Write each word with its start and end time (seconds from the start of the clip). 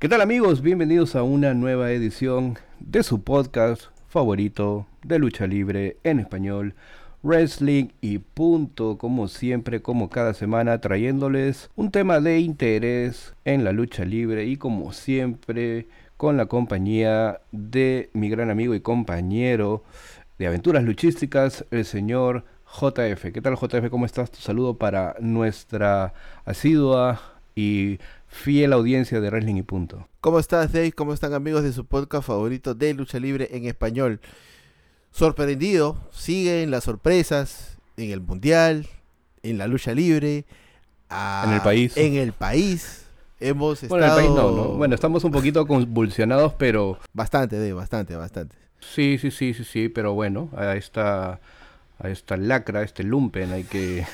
¿Qué 0.00 0.08
tal 0.08 0.22
amigos? 0.22 0.62
Bienvenidos 0.62 1.14
a 1.14 1.22
una 1.24 1.52
nueva 1.52 1.90
edición 1.92 2.56
de 2.78 3.02
su 3.02 3.22
podcast 3.22 3.88
favorito 4.08 4.86
de 5.02 5.18
lucha 5.18 5.46
libre 5.46 5.98
en 6.04 6.20
español, 6.20 6.74
Wrestling 7.22 7.88
y 8.00 8.16
punto, 8.16 8.96
como 8.96 9.28
siempre, 9.28 9.82
como 9.82 10.08
cada 10.08 10.32
semana, 10.32 10.80
trayéndoles 10.80 11.68
un 11.76 11.90
tema 11.90 12.18
de 12.20 12.40
interés 12.40 13.34
en 13.44 13.62
la 13.62 13.72
lucha 13.72 14.06
libre 14.06 14.46
y 14.46 14.56
como 14.56 14.94
siempre 14.94 15.86
con 16.16 16.38
la 16.38 16.46
compañía 16.46 17.42
de 17.52 18.08
mi 18.14 18.30
gran 18.30 18.48
amigo 18.48 18.74
y 18.74 18.80
compañero 18.80 19.84
de 20.38 20.46
aventuras 20.46 20.82
luchísticas, 20.82 21.66
el 21.70 21.84
señor 21.84 22.46
JF. 22.64 23.32
¿Qué 23.34 23.42
tal 23.42 23.54
JF? 23.54 23.90
¿Cómo 23.90 24.06
estás? 24.06 24.30
Tu 24.30 24.40
saludo 24.40 24.78
para 24.78 25.16
nuestra 25.20 26.14
asidua 26.46 27.20
y 27.54 27.98
fiel 28.30 28.72
audiencia 28.72 29.20
de 29.20 29.28
Wrestling 29.28 29.56
y 29.56 29.62
Punto. 29.62 30.08
¿Cómo 30.20 30.38
estás, 30.38 30.72
Dave? 30.72 30.92
¿Cómo 30.92 31.12
están 31.12 31.34
amigos 31.34 31.62
de 31.62 31.72
su 31.72 31.84
podcast 31.84 32.26
favorito 32.26 32.74
de 32.74 32.94
lucha 32.94 33.18
libre 33.18 33.48
en 33.52 33.66
español? 33.66 34.20
Sorprendido, 35.10 35.98
siguen 36.12 36.70
las 36.70 36.84
sorpresas 36.84 37.76
en 37.96 38.10
el 38.10 38.20
Mundial, 38.20 38.86
en 39.42 39.58
la 39.58 39.66
lucha 39.66 39.92
libre, 39.92 40.46
en 41.10 41.52
el 41.52 41.60
país. 41.60 41.96
En 41.96 42.14
el 42.14 42.32
país. 42.32 43.04
Hemos 43.40 43.86
bueno, 43.88 44.04
estado... 44.04 44.20
en 44.20 44.26
el 44.26 44.32
país 44.32 44.42
no, 44.42 44.56
no. 44.56 44.68
Bueno, 44.76 44.94
estamos 44.94 45.24
un 45.24 45.32
poquito 45.32 45.66
convulsionados, 45.66 46.54
pero... 46.54 46.98
Bastante, 47.12 47.56
Dave, 47.56 47.72
bastante, 47.72 48.14
bastante. 48.14 48.54
Sí, 48.80 49.18
sí, 49.18 49.30
sí, 49.30 49.54
sí, 49.54 49.64
sí, 49.64 49.88
pero 49.88 50.14
bueno, 50.14 50.50
a 50.56 50.76
esta 50.76 51.40
a 52.02 52.08
esta 52.08 52.36
lacra, 52.36 52.80
a 52.80 52.82
este 52.82 53.02
lumpen, 53.02 53.52
hay 53.52 53.64
que... 53.64 54.06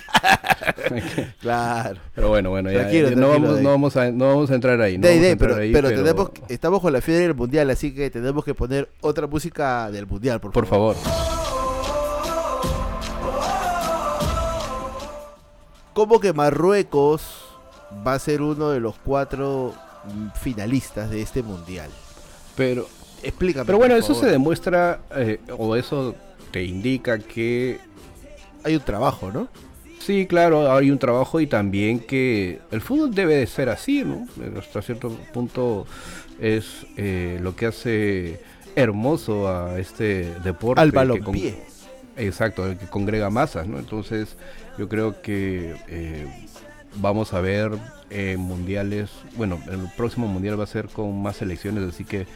claro. 1.41 2.01
Pero 2.15 2.29
bueno, 2.29 2.51
bueno, 2.51 2.71
ya, 2.71 2.89
no, 3.15 3.29
vamos, 3.29 3.61
no, 3.61 3.71
vamos 3.71 3.97
a, 3.97 4.11
no, 4.11 4.29
vamos, 4.29 4.51
a, 4.51 4.55
entrar 4.55 4.81
ahí. 4.81 4.99
No 4.99 5.07
de, 5.07 5.37
pero, 5.37 5.57
pero, 5.57 5.89
Tenemos, 5.89 6.31
estamos 6.49 6.81
con 6.81 6.93
la 6.93 7.01
fiebre 7.01 7.25
del 7.25 7.35
mundial, 7.35 7.71
así 7.71 7.95
que 7.95 8.11
tenemos 8.11 8.45
que 8.45 8.55
poner 8.55 8.89
otra 9.01 9.27
música 9.27 9.91
del 9.91 10.07
mundial, 10.07 10.41
por, 10.41 10.53
por 10.53 10.67
favor. 10.67 10.97
¿Cómo 15.93 16.21
que 16.21 16.33
Marruecos 16.33 17.23
va 18.07 18.15
a 18.15 18.19
ser 18.19 18.43
uno 18.43 18.71
de 18.71 18.81
los 18.81 18.99
cuatro 18.99 19.73
finalistas 20.43 21.09
de 21.09 21.23
este 21.23 21.43
mundial? 21.43 21.89
Pero, 22.55 22.87
explícame. 23.23 23.65
Pero 23.65 23.79
bueno, 23.79 23.97
eso 23.97 24.15
se 24.15 24.27
demuestra, 24.27 25.01
eh, 25.15 25.41
o 25.57 25.75
eso 25.77 26.15
te 26.51 26.65
indica 26.65 27.19
que 27.19 27.79
hay 28.65 28.77
un 28.77 28.83
trabajo, 28.83 29.31
¿no? 29.33 29.49
Sí, 29.99 30.27
claro, 30.27 30.73
hay 30.73 30.91
un 30.91 30.99
trabajo 30.99 31.41
y 31.41 31.47
también 31.47 31.99
que 31.99 32.61
el 32.71 32.81
fútbol 32.81 33.15
debe 33.15 33.35
de 33.35 33.47
ser 33.47 33.69
así, 33.69 34.05
¿no? 34.05 34.27
Hasta 34.59 34.83
cierto 34.83 35.11
punto 35.33 35.87
es 36.41 36.87
eh, 36.97 37.39
lo 37.43 37.57
que 37.57 37.67
hace 37.67 38.41
hermoso 38.77 39.49
a 39.49 39.81
este 39.81 40.33
deporte. 40.45 40.81
Al 40.81 40.93
balompié. 40.93 41.57
exacto, 42.17 42.67
el 42.67 42.79
que 42.79 42.87
congrega 42.87 43.31
masas, 43.31 43.67
¿no? 43.67 43.79
Entonces 43.79 44.37
yo 44.79 44.89
creo 44.89 45.21
que 45.23 45.75
eh, 45.89 46.27
vamos 46.97 47.33
a 47.33 47.41
ver 47.41 47.73
eh, 48.11 48.37
mundiales, 48.39 49.11
bueno, 49.37 49.61
el 49.69 49.89
próximo 49.97 50.29
mundial 50.29 50.61
va 50.61 50.65
a 50.65 50.69
ser 50.69 50.87
con 50.87 51.21
más 51.21 51.37
selecciones, 51.37 51.83
así 51.83 52.05
que 52.05 52.27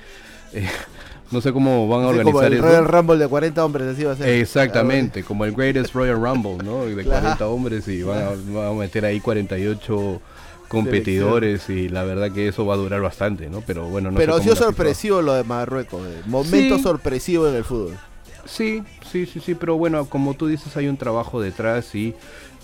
no 1.31 1.41
sé 1.41 1.53
cómo 1.53 1.89
van 1.89 2.03
a 2.05 2.09
organizar 2.09 2.33
como 2.33 2.42
el 2.42 2.59
Royal 2.59 2.84
Rumble 2.86 3.19
de 3.19 3.28
40 3.28 3.64
hombres, 3.64 3.89
así 3.89 4.05
va 4.05 4.12
a 4.12 4.17
ser. 4.17 4.28
Exactamente, 4.28 5.23
como 5.23 5.45
el 5.45 5.53
Greatest 5.53 5.95
Royal 5.95 6.20
Rumble, 6.20 6.64
¿no? 6.64 6.84
De 6.86 7.05
40 7.05 7.47
hombres 7.47 7.86
y 7.89 8.03
van 8.03 8.25
a, 8.56 8.73
meter 8.73 9.05
ahí 9.05 9.20
48 9.20 10.20
competidores 10.69 11.69
y 11.69 11.89
la 11.89 12.05
verdad 12.05 12.33
que 12.33 12.48
eso 12.48 12.67
va 12.67 12.75
a 12.75 12.77
durar 12.77 13.01
bastante, 13.01 13.48
¿no? 13.48 13.62
Pero 13.67 13.86
bueno, 13.89 14.11
no 14.11 14.17
Pero 14.17 14.36
ha 14.36 14.42
sido 14.42 14.56
sorpresivo 14.56 15.23
lo 15.23 15.34
de 15.34 15.45
Marruecos, 15.45 16.06
eh. 16.06 16.23
momento 16.27 16.78
sorpresivo 16.78 17.48
en 17.48 17.56
el 17.56 17.64
fútbol. 17.64 17.97
Sí, 18.45 18.83
sí, 19.11 19.27
sí, 19.27 19.41
sí, 19.41 19.55
pero 19.55 19.77
bueno, 19.77 20.06
como 20.06 20.34
tú 20.34 20.48
dices, 20.48 20.77
hay 20.77 20.89
un 20.89 20.97
trabajo 20.97 21.40
detrás 21.40 21.95
y 21.95 22.14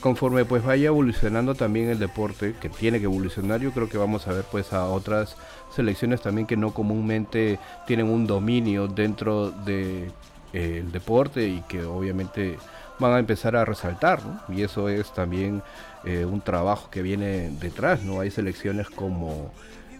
conforme 0.00 0.44
pues 0.44 0.64
vaya 0.64 0.88
evolucionando 0.88 1.54
también 1.54 1.88
el 1.88 1.98
deporte, 1.98 2.54
que 2.60 2.68
tiene 2.68 2.98
que 2.98 3.04
evolucionar, 3.04 3.60
yo 3.60 3.72
creo 3.72 3.88
que 3.88 3.98
vamos 3.98 4.26
a 4.26 4.32
ver 4.32 4.44
pues 4.50 4.72
a 4.72 4.86
otras 4.86 5.36
selecciones 5.76 6.20
también 6.20 6.46
que 6.46 6.56
no 6.56 6.72
comúnmente 6.72 7.58
tienen 7.86 8.08
un 8.08 8.26
dominio 8.26 8.88
dentro 8.88 9.50
del 9.50 10.10
de, 10.52 10.82
deporte 10.90 11.46
y 11.46 11.60
que 11.68 11.84
obviamente 11.84 12.56
van 12.98 13.12
a 13.12 13.18
empezar 13.18 13.56
a 13.56 13.64
resaltar, 13.64 14.20
Y 14.48 14.62
eso 14.62 14.88
es 14.88 15.12
también 15.12 15.62
eh, 16.04 16.24
un 16.24 16.40
trabajo 16.40 16.88
que 16.90 17.02
viene 17.02 17.50
detrás, 17.60 18.02
¿no? 18.02 18.20
Hay 18.20 18.30
selecciones 18.30 18.88
como 18.88 19.52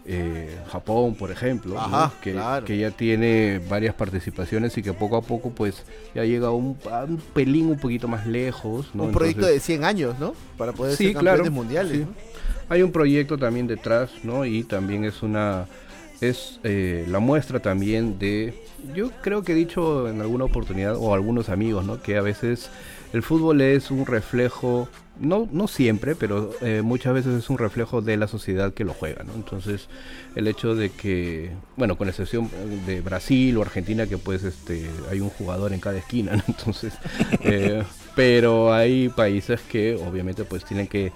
eh, 0.06 0.56
Japón, 0.70 1.14
por 1.16 1.30
ejemplo, 1.30 1.76
que, 2.22 2.40
que, 2.64 2.78
ya 2.78 2.90
tiene 2.92 3.60
varias 3.68 3.94
participaciones 3.94 4.78
y 4.78 4.82
que 4.82 4.92
poco 4.92 5.16
a 5.16 5.22
poco 5.22 5.50
pues 5.50 5.82
ya 6.14 6.24
llega 6.24 6.50
un, 6.50 6.78
un 7.08 7.22
pelín 7.34 7.66
un 7.66 7.78
poquito 7.78 8.06
más 8.06 8.26
lejos. 8.26 8.86
Un 8.94 9.10
proyecto 9.10 9.46
de 9.46 9.58
100 9.58 9.84
años, 9.84 10.18
¿no? 10.18 10.34
Para 10.56 10.72
poder 10.72 10.96
ser 10.96 11.12
campeones 11.12 11.50
mundiales. 11.50 12.06
Hay 12.68 12.82
un 12.82 12.92
proyecto 12.92 13.38
también 13.38 13.66
detrás, 13.66 14.10
¿no? 14.22 14.44
Y 14.44 14.64
también 14.64 15.04
es 15.04 15.22
una 15.22 15.66
es 16.20 16.60
eh, 16.64 17.04
la 17.08 17.18
muestra 17.18 17.60
también 17.60 18.18
de 18.18 18.54
yo 18.94 19.10
creo 19.22 19.42
que 19.42 19.52
he 19.52 19.54
dicho 19.54 20.08
en 20.08 20.22
alguna 20.22 20.44
oportunidad 20.44 20.96
o 20.96 21.14
algunos 21.14 21.48
amigos, 21.48 21.84
¿no? 21.84 22.00
Que 22.00 22.16
a 22.16 22.22
veces 22.22 22.70
el 23.12 23.22
fútbol 23.22 23.60
es 23.60 23.90
un 23.90 24.06
reflejo 24.06 24.88
no, 25.18 25.48
no 25.50 25.66
siempre, 25.66 26.14
pero 26.14 26.52
eh, 26.60 26.82
muchas 26.82 27.14
veces 27.14 27.38
es 27.38 27.50
un 27.50 27.58
reflejo 27.58 28.02
de 28.02 28.16
la 28.16 28.28
sociedad 28.28 28.74
que 28.74 28.84
lo 28.84 28.92
juega, 28.92 29.24
¿no? 29.24 29.34
Entonces, 29.34 29.88
el 30.34 30.46
hecho 30.46 30.74
de 30.74 30.90
que, 30.90 31.50
bueno, 31.76 31.96
con 31.96 32.08
excepción 32.08 32.50
de 32.86 33.00
Brasil 33.00 33.56
o 33.56 33.62
Argentina, 33.62 34.06
que 34.06 34.18
pues 34.18 34.44
este, 34.44 34.86
hay 35.10 35.20
un 35.20 35.30
jugador 35.30 35.72
en 35.72 35.80
cada 35.80 35.98
esquina, 35.98 36.36
¿no? 36.36 36.42
Entonces, 36.48 36.92
eh, 37.40 37.82
pero 38.14 38.72
hay 38.72 39.08
países 39.08 39.60
que 39.62 39.94
obviamente 39.94 40.44
pues 40.44 40.64
tienen 40.64 40.86
que 40.86 41.12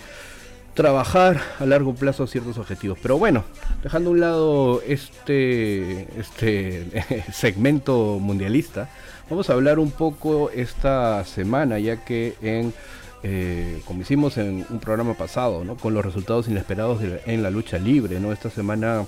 trabajar 0.74 1.40
a 1.58 1.66
largo 1.66 1.94
plazo 1.94 2.26
ciertos 2.26 2.58
objetivos. 2.58 2.98
Pero 3.02 3.18
bueno, 3.18 3.44
dejando 3.82 4.10
a 4.10 4.12
un 4.12 4.20
lado 4.20 4.82
este, 4.86 6.08
este 6.18 7.04
segmento 7.32 8.18
mundialista, 8.20 8.88
vamos 9.28 9.50
a 9.50 9.54
hablar 9.54 9.78
un 9.78 9.90
poco 9.90 10.50
esta 10.50 11.24
semana, 11.24 11.78
ya 11.78 12.04
que 12.04 12.34
en 12.42 12.72
eh, 13.22 13.82
como 13.84 14.00
hicimos 14.00 14.38
en 14.38 14.64
un 14.70 14.80
programa 14.80 15.14
pasado, 15.14 15.62
¿no? 15.64 15.76
con 15.76 15.92
los 15.92 16.04
resultados 16.04 16.48
inesperados 16.48 17.00
en 17.26 17.42
la 17.42 17.50
lucha 17.50 17.78
libre. 17.78 18.18
¿no? 18.18 18.32
Esta 18.32 18.48
semana 18.50 19.04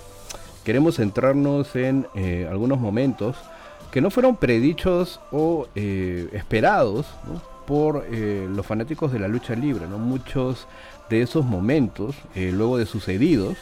queremos 0.64 0.96
centrarnos 0.96 1.74
en 1.76 2.06
eh, 2.14 2.46
algunos 2.50 2.78
momentos 2.78 3.36
que 3.90 4.00
no 4.00 4.10
fueron 4.10 4.36
predichos 4.36 5.20
o 5.30 5.66
eh, 5.74 6.28
esperados 6.32 7.06
por 7.66 8.06
los 8.10 8.66
fanáticos 8.66 9.12
de 9.12 9.18
la 9.18 9.28
lucha 9.28 9.54
libre. 9.54 9.86
¿no? 9.86 9.96
Muchos 9.96 10.66
de 11.10 11.22
esos 11.22 11.44
momentos, 11.44 12.16
luego 12.34 12.78
de 12.78 12.86
sucedidos, 12.86 13.56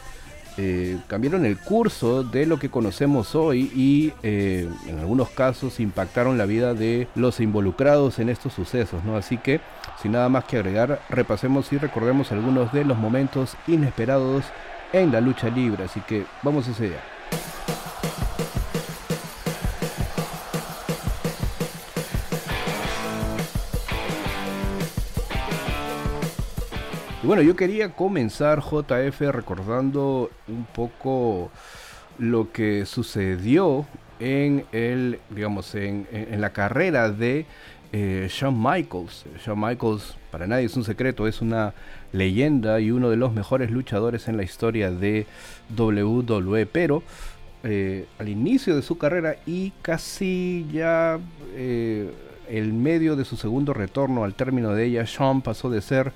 cambiaron 1.07 1.47
el 1.47 1.59
curso 1.59 2.23
de 2.23 2.45
lo 2.45 2.59
que 2.59 2.69
conocemos 2.69 3.35
hoy 3.35 3.71
y 3.75 4.13
en 4.23 4.99
algunos 4.99 5.31
casos 5.31 5.81
impactaron 5.81 6.37
la 6.37 6.47
vida 6.47 6.75
de 6.75 7.09
los 7.15 7.41
involucrados 7.41 8.19
en 8.19 8.29
estos 8.29 8.53
sucesos, 8.53 9.03
¿no? 9.05 9.17
Así 9.17 9.39
que 9.39 9.61
sin 10.03 10.13
nada 10.13 10.29
más 10.29 10.45
que 10.45 10.57
agregar, 10.57 11.01
repasemos 11.09 11.73
y 11.73 11.79
recordemos 11.79 12.33
algunos 12.33 12.73
de 12.73 12.85
los 12.85 12.99
momentos 12.99 13.57
inesperados 13.67 14.45
en 14.93 15.13
la 15.13 15.21
lucha 15.21 15.49
libre, 15.49 15.85
así 15.85 16.01
que 16.01 16.25
vamos 16.43 16.67
a 16.69 16.73
ese 16.73 16.93
Y 27.23 27.27
bueno, 27.27 27.43
yo 27.43 27.55
quería 27.55 27.91
comenzar 27.91 28.63
JF 28.63 29.21
recordando 29.31 30.31
un 30.49 30.65
poco 30.65 31.51
lo 32.19 32.51
que 32.51 32.87
sucedió 32.87 33.85
en 34.21 34.65
el, 34.73 35.19
digamos, 35.29 35.75
en, 35.75 36.07
la 36.39 36.55
carrera 36.55 37.11
de 37.11 37.45
eh, 37.93 38.27
Shawn 38.31 38.57
Michaels. 38.57 39.27
Shawn 39.45 39.61
Michaels, 39.61 40.17
para 40.31 40.47
nadie 40.47 40.65
es 40.65 40.77
un 40.77 40.85
secreto, 40.85 41.29
es 41.29 41.43
una 41.43 41.75
leyenda 42.13 42.81
y 42.81 42.91
uno 42.91 43.11
de 43.11 43.19
los 43.19 43.35
mejores 43.35 43.71
luchadores 43.71 44.27
en 44.27 44.39
la 44.39 44.43
historia 44.43 44.91
de 44.91 45.27
WWE, 45.77 46.65
pero 46.65 47.03
eh, 47.65 48.07
al 48.19 48.31
inicio 48.31 48.75
de 48.75 48.81
su 48.81 48.97
carrera 48.97 49.37
y 49.45 49.75
casi 49.83 50.67
ya 50.73 51.19
eh, 51.55 52.11
el 52.49 52.73
medio 52.73 53.15
de 53.15 53.27
su 53.27 53.37
segundo 53.37 53.75
retorno 53.75 54.25
al 54.25 54.33
término 54.33 54.73
de 54.73 54.87
ella, 54.87 55.05
Shawn 55.07 55.43
pasó 55.43 55.69
de 55.69 55.83
ser 55.83 56.13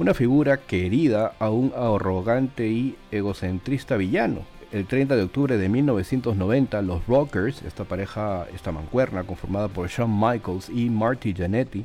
una 0.00 0.14
figura 0.14 0.56
querida 0.56 1.34
a 1.38 1.50
un 1.50 1.74
arrogante 1.76 2.66
y 2.66 2.96
egocentrista 3.10 3.98
villano 3.98 4.46
el 4.72 4.86
30 4.86 5.14
de 5.14 5.24
octubre 5.24 5.58
de 5.58 5.68
1990, 5.68 6.80
los 6.82 7.06
Rockers, 7.06 7.60
esta 7.62 7.84
pareja, 7.84 8.46
esta 8.54 8.72
mancuerna 8.72 9.24
conformada 9.24 9.68
por 9.68 9.88
Shawn 9.88 10.10
Michaels 10.18 10.70
y 10.70 10.88
Marty 10.88 11.34
Jannetty, 11.34 11.84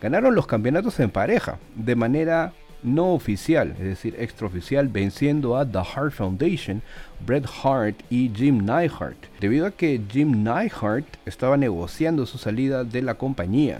ganaron 0.00 0.34
los 0.34 0.46
campeonatos 0.46 0.98
en 0.98 1.10
pareja 1.10 1.58
de 1.76 1.94
manera 1.94 2.52
no 2.82 3.12
oficial, 3.12 3.76
es 3.78 3.84
decir, 3.84 4.16
extraoficial, 4.18 4.88
venciendo 4.88 5.56
a 5.56 5.64
The 5.64 5.78
Hart 5.78 6.14
Foundation, 6.14 6.82
Bret 7.24 7.44
Hart 7.62 7.96
y 8.10 8.28
Jim 8.34 8.64
Neihart, 8.64 9.26
debido 9.38 9.66
a 9.66 9.70
que 9.70 10.00
Jim 10.10 10.42
Neihart 10.42 11.06
estaba 11.26 11.56
negociando 11.56 12.26
su 12.26 12.38
salida 12.38 12.82
de 12.82 13.02
la 13.02 13.14
compañía. 13.14 13.78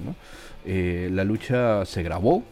Eh, 0.65 1.09
la 1.11 1.25
lucha 1.25 1.85
se 1.85 2.05
grabó 2.05 2.45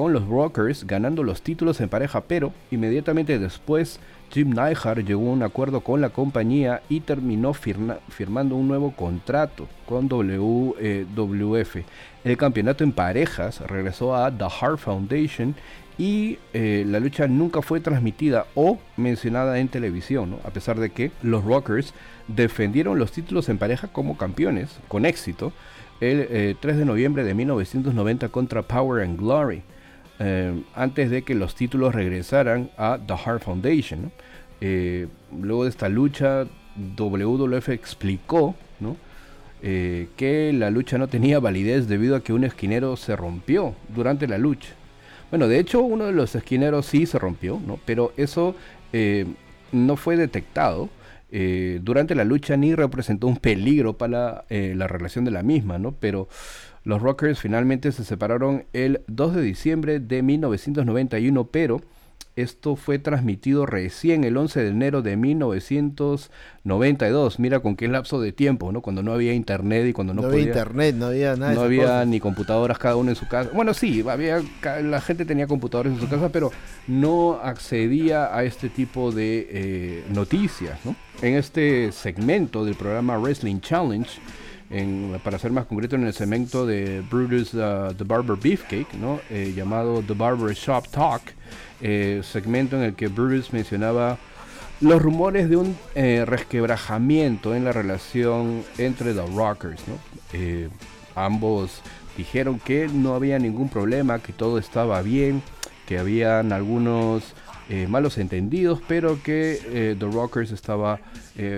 con 0.00 0.14
los 0.14 0.26
Rockers 0.26 0.86
ganando 0.86 1.22
los 1.22 1.42
títulos 1.42 1.78
en 1.82 1.90
pareja, 1.90 2.22
pero 2.22 2.54
inmediatamente 2.70 3.38
después 3.38 4.00
Jim 4.30 4.48
Neihart 4.48 5.06
llegó 5.06 5.28
a 5.28 5.32
un 5.34 5.42
acuerdo 5.42 5.82
con 5.82 6.00
la 6.00 6.08
compañía 6.08 6.80
y 6.88 7.00
terminó 7.00 7.52
firmando 7.52 8.56
un 8.56 8.66
nuevo 8.66 8.92
contrato 8.92 9.68
con 9.84 10.08
WWF. 10.08 11.76
El 12.24 12.36
campeonato 12.38 12.82
en 12.82 12.92
parejas 12.92 13.60
regresó 13.60 14.16
a 14.16 14.34
The 14.34 14.44
Hart 14.44 14.78
Foundation 14.78 15.54
y 15.98 16.38
eh, 16.54 16.84
la 16.86 16.98
lucha 16.98 17.26
nunca 17.28 17.60
fue 17.60 17.80
transmitida 17.80 18.46
o 18.54 18.78
mencionada 18.96 19.58
en 19.58 19.68
televisión, 19.68 20.38
a 20.44 20.48
pesar 20.48 20.80
de 20.80 20.88
que 20.88 21.10
los 21.20 21.44
Rockers 21.44 21.92
defendieron 22.26 22.98
los 22.98 23.12
títulos 23.12 23.50
en 23.50 23.58
pareja 23.58 23.88
como 23.88 24.16
campeones 24.16 24.78
con 24.88 25.04
éxito 25.04 25.52
el 26.00 26.56
3 26.58 26.74
eh, 26.74 26.78
de 26.78 26.84
noviembre 26.86 27.22
de 27.22 27.34
1990 27.34 28.30
contra 28.30 28.62
Power 28.62 29.04
and 29.04 29.18
Glory. 29.18 29.62
Eh, 30.22 30.52
antes 30.74 31.08
de 31.10 31.22
que 31.22 31.34
los 31.34 31.54
títulos 31.54 31.94
regresaran 31.94 32.70
a 32.76 32.98
The 33.04 33.14
Hart 33.14 33.42
Foundation. 33.42 34.12
Eh, 34.60 35.08
luego 35.40 35.64
de 35.64 35.70
esta 35.70 35.88
lucha, 35.88 36.46
WWF 36.96 37.70
explicó 37.70 38.54
eh, 39.62 40.08
que 40.16 40.52
la 40.52 40.70
lucha 40.70 40.98
no 40.98 41.08
tenía 41.08 41.40
validez 41.40 41.88
debido 41.88 42.16
a 42.16 42.22
que 42.22 42.34
un 42.34 42.44
esquinero 42.44 42.96
se 42.96 43.16
rompió 43.16 43.74
durante 43.94 44.28
la 44.28 44.36
lucha. 44.36 44.68
Bueno, 45.30 45.48
de 45.48 45.58
hecho 45.58 45.80
uno 45.80 46.04
de 46.04 46.12
los 46.12 46.34
esquineros 46.34 46.84
sí 46.84 47.06
se 47.06 47.18
rompió, 47.18 47.58
pero 47.86 48.12
eso 48.16 48.54
no 49.72 49.96
fue 49.96 50.16
detectado 50.16 50.88
durante 51.82 52.16
la 52.16 52.24
lucha 52.24 52.56
ni 52.56 52.74
representó 52.74 53.28
un 53.28 53.36
peligro 53.36 53.96
para 53.96 54.44
la 54.48 54.88
relación 54.88 55.24
de 55.24 55.30
la 55.30 55.44
misma, 55.44 55.78
¿no? 55.78 55.92
pero 55.92 56.28
los 56.84 57.02
Rockers 57.02 57.38
finalmente 57.38 57.92
se 57.92 58.04
separaron 58.04 58.64
el 58.72 59.02
2 59.06 59.36
de 59.36 59.42
diciembre 59.42 60.00
de 60.00 60.22
1991, 60.22 61.44
pero 61.44 61.82
esto 62.36 62.76
fue 62.76 62.98
transmitido 62.98 63.64
recién 63.66 64.24
el 64.24 64.34
11 64.36 64.62
de 64.62 64.68
enero 64.68 65.00
de 65.02 65.16
1992. 65.16 67.38
Mira 67.38 67.60
con 67.60 67.76
qué 67.76 67.86
lapso 67.88 68.20
de 68.20 68.32
tiempo, 68.32 68.72
¿no? 68.72 68.80
Cuando 68.82 69.02
no 69.02 69.12
había 69.12 69.34
internet 69.34 69.86
y 69.88 69.92
cuando 69.92 70.14
no, 70.14 70.22
no 70.22 70.28
había 70.28 70.42
internet, 70.42 70.94
no 70.94 71.06
había 71.06 71.34
nada. 71.36 71.54
No 71.54 71.62
había 71.62 72.04
ni 72.04 72.20
computadoras 72.20 72.78
cada 72.78 72.94
uno 72.96 73.10
en 73.10 73.16
su 73.16 73.26
casa. 73.28 73.50
Bueno, 73.52 73.74
sí, 73.74 74.04
había 74.08 74.40
la 74.82 75.00
gente 75.00 75.24
tenía 75.24 75.48
computadores 75.48 75.92
en 75.92 76.00
su 76.00 76.08
casa, 76.08 76.30
pero 76.30 76.52
no 76.86 77.40
accedía 77.42 78.32
a 78.34 78.44
este 78.44 78.68
tipo 78.68 79.10
de 79.12 79.48
eh, 79.50 80.04
noticias, 80.10 80.78
¿no? 80.84 80.94
En 81.22 81.34
este 81.34 81.90
segmento 81.92 82.64
del 82.64 82.76
programa 82.76 83.18
Wrestling 83.18 83.60
Challenge 83.60 84.08
para 85.24 85.38
ser 85.38 85.50
más 85.50 85.66
concreto, 85.66 85.96
en 85.96 86.06
el 86.06 86.12
segmento 86.12 86.64
de 86.64 87.02
Brutus 87.10 87.54
uh, 87.54 87.92
The 87.96 88.04
Barber 88.04 88.36
Beefcake. 88.36 88.86
Eh, 89.28 89.52
llamado 89.54 90.02
The 90.06 90.14
Barber 90.14 90.54
Shop 90.54 90.86
Talk, 90.88 91.22
eh, 91.80 92.20
segmento 92.22 92.76
en 92.76 92.84
el 92.84 92.94
que 92.94 93.08
Brutus 93.08 93.52
mencionaba 93.52 94.18
los 94.80 95.02
rumores 95.02 95.50
de 95.50 95.56
un 95.56 95.76
eh, 95.96 96.24
resquebrajamiento 96.24 97.54
en 97.54 97.64
la 97.64 97.72
relación 97.72 98.62
entre 98.78 99.12
The 99.12 99.26
Rockers. 99.34 99.82
ambos 101.16 101.82
dijeron 102.16 102.60
que 102.60 102.86
no 102.86 103.14
había 103.14 103.40
ningún 103.40 103.68
problema, 103.68 104.20
que 104.20 104.32
todo 104.32 104.58
estaba 104.58 105.02
bien, 105.02 105.42
que 105.86 105.98
habían 105.98 106.52
algunos 106.52 107.34
malos 107.88 108.18
entendidos, 108.18 108.80
pero 108.88 109.22
que 109.22 109.94
The 109.98 110.06
Rockers 110.06 110.50
estaba 110.50 110.98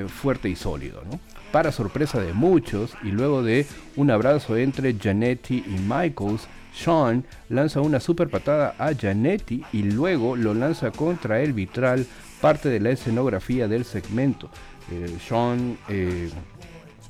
fuerte 0.08 0.48
y 0.48 0.56
sólido. 0.56 1.02
para 1.50 1.72
sorpresa 1.72 2.20
de 2.20 2.32
muchos, 2.32 2.94
y 3.02 3.10
luego 3.10 3.42
de 3.42 3.66
un 3.96 4.10
abrazo 4.10 4.56
entre 4.56 4.94
Janetti 4.94 5.64
y 5.66 5.78
Michaels, 5.80 6.48
Sean 6.74 7.24
lanza 7.48 7.80
una 7.80 8.00
super 8.00 8.28
patada 8.28 8.74
a 8.78 8.94
Janetti 8.94 9.62
y 9.72 9.82
luego 9.82 10.36
lo 10.36 10.54
lanza 10.54 10.90
contra 10.90 11.40
el 11.42 11.52
vitral, 11.52 12.06
parte 12.40 12.68
de 12.68 12.80
la 12.80 12.90
escenografía 12.90 13.68
del 13.68 13.84
segmento. 13.84 14.50
Eh, 14.90 15.16
Sean 15.26 15.76
eh, 15.88 16.30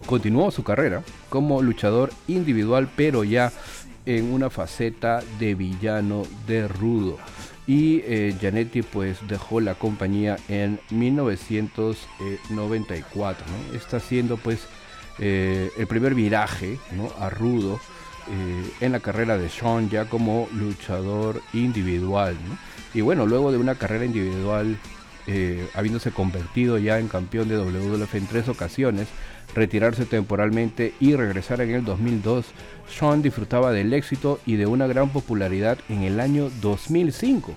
continuó 0.07 0.51
su 0.51 0.63
carrera 0.63 1.03
como 1.29 1.63
luchador 1.63 2.11
individual, 2.29 2.89
pero 2.95 3.25
ya 3.25 3.53
en 4.05 4.33
una 4.33 4.51
faceta 4.51 5.23
de 5.39 5.55
villano 5.55 6.25
de 6.47 6.67
rudo 6.67 7.19
y 7.67 8.03
eh, 8.05 8.37
pues 8.91 9.19
dejó 9.29 9.61
la 9.61 9.75
compañía 9.75 10.39
en 10.49 10.81
1994 10.91 13.45
está 13.75 14.01
siendo 14.01 14.37
pues 14.37 14.67
eh, 15.19 15.71
el 15.77 15.87
primer 15.87 16.15
viraje 16.15 16.79
a 17.21 17.29
rudo 17.31 17.79
eh, 18.31 18.71
en 18.81 18.93
la 18.93 19.01
carrera 19.01 19.37
de 19.39 19.49
Sean 19.49 19.89
ya 19.91 20.05
como 20.07 20.49
luchador 20.53 21.41
individual 21.53 22.37
y 22.95 23.01
bueno 23.01 23.27
luego 23.27 23.53
de 23.53 23.59
una 23.59 23.77
carrera 23.77 24.07
individual 24.07 24.77
habiéndose 25.75 26.11
convertido 26.11 26.79
ya 26.79 26.99
en 26.99 27.07
campeón 27.07 27.49
de 27.49 27.57
WWF 27.57 28.13
en 28.17 28.27
tres 28.27 28.49
ocasiones 28.49 29.07
retirarse 29.55 30.05
temporalmente 30.05 30.95
y 31.01 31.15
regresar 31.15 31.61
en 31.61 31.71
el 31.71 31.85
2002, 31.85 32.47
Sean 32.89 33.23
disfrutaba 33.23 33.73
del 33.73 33.93
éxito 33.93 34.41
y 34.47 34.57
de 34.57 34.67
una 34.67 34.87
gran 34.87 35.11
popularidad 35.11 35.79
en 35.89 36.03
el 36.03 36.21
año 36.21 36.51
2005. 36.61 37.55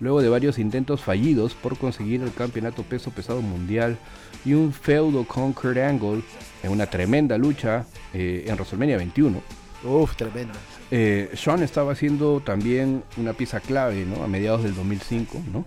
Luego 0.00 0.22
de 0.22 0.28
varios 0.28 0.58
intentos 0.58 1.00
fallidos 1.00 1.54
por 1.54 1.78
conseguir 1.78 2.22
el 2.22 2.32
campeonato 2.32 2.82
peso 2.82 3.10
pesado 3.10 3.42
mundial 3.42 3.96
y 4.44 4.54
un 4.54 4.72
feudo 4.72 5.24
con 5.24 5.52
Kurt 5.52 5.78
Angle 5.78 6.22
en 6.62 6.72
una 6.72 6.86
tremenda 6.86 7.38
lucha 7.38 7.86
eh, 8.12 8.44
en 8.46 8.54
WrestleMania 8.54 8.96
21. 8.96 9.40
Uf, 9.84 10.16
tremenda. 10.16 10.54
Eh, 10.90 11.30
Sean 11.34 11.62
estaba 11.62 11.92
haciendo 11.92 12.40
también 12.40 13.02
una 13.16 13.32
pieza 13.32 13.60
clave 13.60 14.04
¿no? 14.04 14.22
a 14.22 14.26
mediados 14.26 14.62
del 14.62 14.74
2005 14.74 15.42
¿no? 15.52 15.64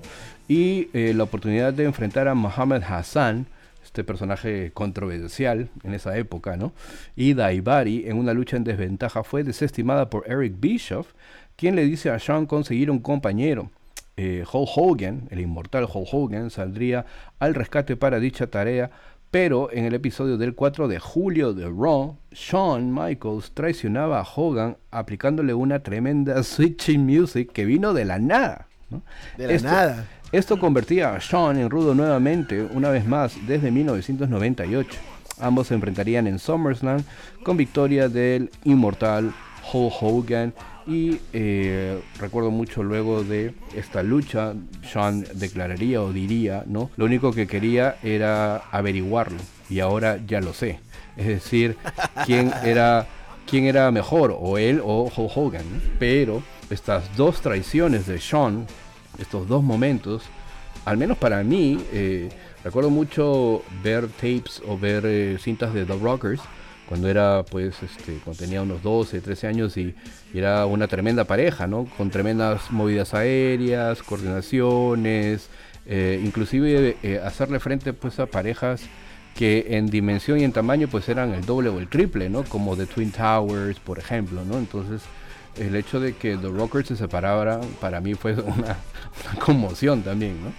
y 0.47 0.89
eh, 0.93 1.13
la 1.15 1.23
oportunidad 1.23 1.73
de 1.73 1.85
enfrentar 1.85 2.27
a 2.27 2.35
Mohamed 2.35 2.83
Hassan 2.83 3.45
este 3.97 4.03
personaje 4.03 4.69
controversial 4.75 5.69
en 5.83 5.95
esa 5.95 6.15
época, 6.17 6.55
¿no? 6.55 6.71
Y 7.15 7.33
Daivari, 7.33 8.07
en 8.07 8.19
una 8.19 8.31
lucha 8.31 8.55
en 8.55 8.63
desventaja, 8.63 9.23
fue 9.23 9.43
desestimada 9.43 10.11
por 10.11 10.31
Eric 10.31 10.53
Bischoff, 10.59 11.13
quien 11.55 11.75
le 11.75 11.83
dice 11.83 12.11
a 12.11 12.19
Sean 12.19 12.45
conseguir 12.45 12.91
un 12.91 12.99
compañero. 12.99 13.71
Eh, 14.15 14.43
Hulk 14.51 14.69
Hogan, 14.75 15.27
el 15.31 15.41
inmortal 15.41 15.87
Hulk 15.91 16.09
Hogan, 16.11 16.51
saldría 16.51 17.07
al 17.39 17.55
rescate 17.55 17.95
para 17.95 18.19
dicha 18.19 18.45
tarea, 18.45 18.91
pero 19.31 19.71
en 19.71 19.85
el 19.85 19.95
episodio 19.95 20.37
del 20.37 20.53
4 20.53 20.87
de 20.87 20.99
julio 20.99 21.55
de 21.55 21.65
Raw, 21.65 22.17
Shawn 22.31 22.93
Michaels 22.93 23.51
traicionaba 23.55 24.19
a 24.19 24.27
Hogan 24.35 24.77
aplicándole 24.91 25.55
una 25.55 25.79
tremenda 25.79 26.43
switching 26.43 27.03
music 27.03 27.51
que 27.51 27.65
vino 27.65 27.95
de 27.95 28.05
la 28.05 28.19
nada. 28.19 28.67
De 29.37 29.47
la 29.47 29.59
nada. 29.59 30.05
Esto 30.31 30.59
convertía 30.59 31.15
a 31.15 31.19
Shawn 31.19 31.57
en 31.57 31.69
rudo 31.69 31.95
nuevamente, 31.95 32.61
una 32.61 32.89
vez 32.89 33.07
más, 33.07 33.35
desde 33.47 33.71
1998. 33.71 34.99
Ambos 35.39 35.67
se 35.67 35.73
enfrentarían 35.73 36.27
en 36.27 36.37
SummerSlam 36.37 37.01
con 37.43 37.55
victoria 37.55 38.09
del 38.09 38.49
inmortal 38.65 39.33
Hulk 39.71 39.93
Hogan. 40.01 40.53
Y 40.85 41.19
eh, 41.31 42.01
recuerdo 42.19 42.51
mucho 42.51 42.83
luego 42.83 43.23
de 43.23 43.53
esta 43.73 44.03
lucha, 44.03 44.53
Shawn 44.83 45.25
declararía 45.33 46.01
o 46.01 46.11
diría, 46.11 46.63
¿no? 46.65 46.89
Lo 46.97 47.05
único 47.05 47.31
que 47.31 47.47
quería 47.47 47.95
era 48.03 48.57
averiguarlo 48.71 49.37
y 49.69 49.79
ahora 49.79 50.19
ya 50.27 50.41
lo 50.41 50.53
sé. 50.53 50.79
Es 51.15 51.27
decir, 51.27 51.77
quién 52.25 52.51
era, 52.65 53.07
quién 53.49 53.65
era 53.65 53.91
mejor, 53.91 54.35
o 54.37 54.57
él 54.57 54.81
o 54.83 55.09
Hulk 55.15 55.37
Hogan. 55.37 55.65
Pero 55.99 56.43
estas 56.69 57.15
dos 57.15 57.39
traiciones 57.41 58.07
de 58.07 58.17
Shawn 58.17 58.65
estos 59.19 59.47
dos 59.47 59.63
momentos, 59.63 60.23
al 60.85 60.97
menos 60.97 61.17
para 61.17 61.43
mí, 61.43 61.79
eh, 61.91 62.29
recuerdo 62.63 62.89
mucho 62.89 63.63
ver 63.83 64.07
tapes 64.07 64.61
o 64.67 64.77
ver 64.77 65.05
eh, 65.05 65.37
cintas 65.39 65.73
de 65.73 65.85
The 65.85 65.97
Rockers 65.97 66.41
cuando 66.87 67.09
era 67.09 67.43
pues 67.43 67.75
este 67.83 68.19
cuando 68.23 68.39
tenía 68.39 68.61
unos 68.61 68.81
12, 68.81 69.19
13 69.19 69.47
años 69.47 69.77
y, 69.77 69.93
era 70.33 70.65
una 70.65 70.87
tremenda 70.87 71.23
pareja, 71.23 71.67
¿no? 71.67 71.85
Con 71.97 72.09
tremendas 72.09 72.69
movidas 72.69 73.13
aéreas, 73.13 74.03
coordinaciones, 74.03 75.49
eh, 75.85 76.21
inclusive 76.23 76.97
hacerle 77.23 77.59
frente 77.59 77.93
pues 77.93 78.19
a 78.19 78.25
parejas 78.25 78.81
que 79.35 79.65
en 79.77 79.87
dimensión 79.87 80.39
y 80.39 80.43
en 80.43 80.51
tamaño 80.51 80.87
pues 80.87 81.07
eran 81.09 81.33
el 81.33 81.45
doble 81.45 81.69
o 81.69 81.79
el 81.79 81.87
triple, 81.87 82.29
¿no? 82.29 82.43
Como 82.43 82.75
The 82.75 82.87
Twin 82.87 83.11
Towers, 83.11 83.79
por 83.79 83.99
ejemplo, 83.99 84.43
¿no? 84.43 84.57
Entonces 84.57 85.01
el 85.59 85.75
hecho 85.75 85.99
de 85.99 86.13
que 86.13 86.37
The 86.37 86.49
Rockers 86.49 86.89
se 86.89 86.95
separaran 86.95 87.61
para 87.79 88.01
mí 88.01 88.13
fue 88.13 88.33
una, 88.41 88.77
conmoción 89.39 90.01
también, 90.03 90.37
¿no? 90.43 90.51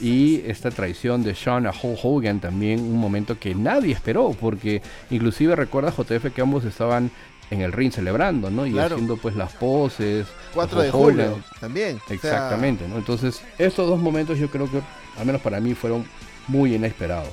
Y 0.00 0.42
esta 0.46 0.70
traición 0.70 1.22
de 1.22 1.34
Sean 1.34 1.66
a 1.66 1.70
Hulk 1.70 1.98
Hogan 2.02 2.40
también 2.40 2.80
un 2.80 2.98
momento 2.98 3.38
que 3.38 3.54
nadie 3.54 3.92
esperó, 3.92 4.30
porque 4.38 4.82
inclusive 5.10 5.54
recuerda 5.54 5.92
JF 5.92 6.32
que 6.34 6.40
ambos 6.40 6.64
estaban 6.64 7.10
en 7.50 7.60
el 7.60 7.72
ring 7.72 7.92
celebrando, 7.92 8.50
¿no? 8.50 8.66
Y 8.66 8.76
haciendo 8.78 9.16
pues 9.16 9.36
las 9.36 9.52
poses. 9.52 10.26
4 10.54 10.82
de 10.82 10.90
julio 10.90 11.38
también. 11.60 12.00
Exactamente, 12.08 12.88
¿no? 12.88 12.96
Entonces, 12.96 13.42
estos 13.58 13.88
dos 13.88 14.00
momentos 14.00 14.38
yo 14.38 14.50
creo 14.50 14.70
que, 14.70 14.80
al 15.18 15.26
menos 15.26 15.42
para 15.42 15.60
mí, 15.60 15.74
fueron 15.74 16.04
muy 16.48 16.74
inesperados. 16.74 17.28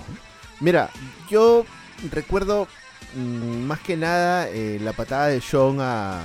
Mira, 0.60 0.90
yo 1.30 1.66
recuerdo 2.12 2.68
mm, 3.16 3.66
más 3.66 3.80
que 3.80 3.96
nada 3.96 4.50
eh, 4.50 4.78
la 4.82 4.94
patada 4.94 5.28
de 5.28 5.40
Sean 5.42 5.78
a, 5.80 6.22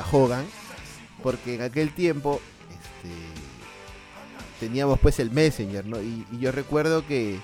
a 0.00 0.04
Hogan, 0.10 0.44
porque 1.22 1.54
en 1.54 1.62
aquel 1.62 1.92
tiempo 1.92 2.40
este, 2.70 3.14
teníamos 4.58 4.98
pues 4.98 5.18
el 5.18 5.30
Messenger, 5.30 5.86
¿no? 5.86 6.00
Y, 6.00 6.26
yo 6.38 6.52
recuerdo 6.52 7.06
que 7.06 7.38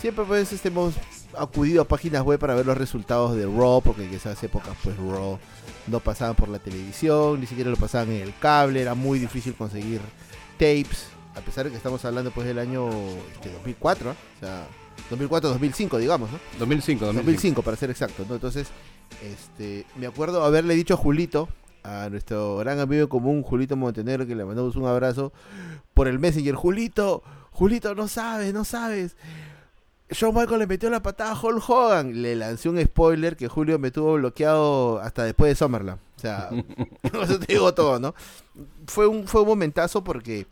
siempre 0.00 0.24
pues 0.24 0.52
este, 0.52 0.68
hemos 0.68 0.94
acudido 1.36 1.82
a 1.82 1.84
páginas 1.88 2.22
web 2.22 2.38
para 2.38 2.54
ver 2.54 2.66
los 2.66 2.76
resultados 2.76 3.36
de 3.36 3.44
Raw, 3.44 3.82
porque 3.82 4.04
en 4.04 4.14
esas 4.14 4.42
épocas 4.42 4.74
pues 4.82 4.96
Raw 4.96 5.38
no 5.86 6.00
pasaban 6.00 6.34
por 6.34 6.48
la 6.48 6.58
televisión, 6.58 7.40
ni 7.40 7.46
siquiera 7.46 7.70
lo 7.70 7.76
pasaban 7.76 8.10
en 8.10 8.22
el 8.22 8.34
cable, 8.38 8.80
era 8.80 8.94
muy 8.94 9.18
difícil 9.18 9.54
conseguir 9.54 10.00
tapes, 10.58 11.06
a 11.34 11.40
pesar 11.40 11.64
de 11.64 11.70
que 11.70 11.76
estamos 11.76 12.04
hablando 12.04 12.30
pues 12.30 12.46
del 12.46 12.58
año 12.58 12.88
este, 13.34 13.52
2004, 13.52 14.10
o 14.10 14.14
sea, 14.40 14.66
2004-2005 15.10 15.98
digamos, 15.98 16.30
¿no? 16.30 16.38
2005, 16.58 17.06
2005, 17.06 17.06
2005 17.06 17.62
para 17.62 17.76
ser 17.76 17.90
exacto, 17.90 18.24
¿no? 18.28 18.34
Entonces, 18.34 18.68
este, 19.22 19.86
me 19.96 20.06
acuerdo 20.06 20.44
haberle 20.44 20.74
dicho 20.74 20.94
a 20.94 20.96
Julito, 20.96 21.48
a 21.82 22.08
nuestro 22.10 22.56
gran 22.58 22.80
amigo 22.80 23.08
común 23.08 23.42
Julito 23.42 23.76
Montenegro, 23.76 24.26
que 24.26 24.34
le 24.34 24.44
mandamos 24.44 24.76
un 24.76 24.86
abrazo 24.86 25.32
por 25.94 26.08
el 26.08 26.18
Messenger, 26.18 26.54
Julito, 26.54 27.22
Julito, 27.50 27.94
no 27.94 28.08
sabes, 28.08 28.52
no 28.54 28.64
sabes 28.64 29.16
Shawn 30.10 30.34
Michael 30.34 30.60
le 30.60 30.66
metió 30.66 30.88
la 30.88 31.02
patada 31.02 31.32
a 31.32 31.40
Hulk 31.40 31.68
Hogan. 31.68 32.22
Le 32.22 32.34
lancé 32.34 32.68
un 32.68 32.82
spoiler 32.82 33.36
que 33.36 33.48
Julio 33.48 33.78
me 33.78 33.90
tuvo 33.90 34.14
bloqueado 34.14 35.00
hasta 35.00 35.24
después 35.24 35.50
de 35.50 35.54
Summerland. 35.54 36.00
O 36.16 36.20
sea, 36.20 36.48
eso 37.02 37.38
te 37.38 37.52
digo 37.52 37.74
todo, 37.74 37.98
¿no? 37.98 38.14
Fue 38.86 39.06
un, 39.06 39.26
fue 39.26 39.42
un 39.42 39.48
momentazo 39.48 40.02
porque 40.02 40.46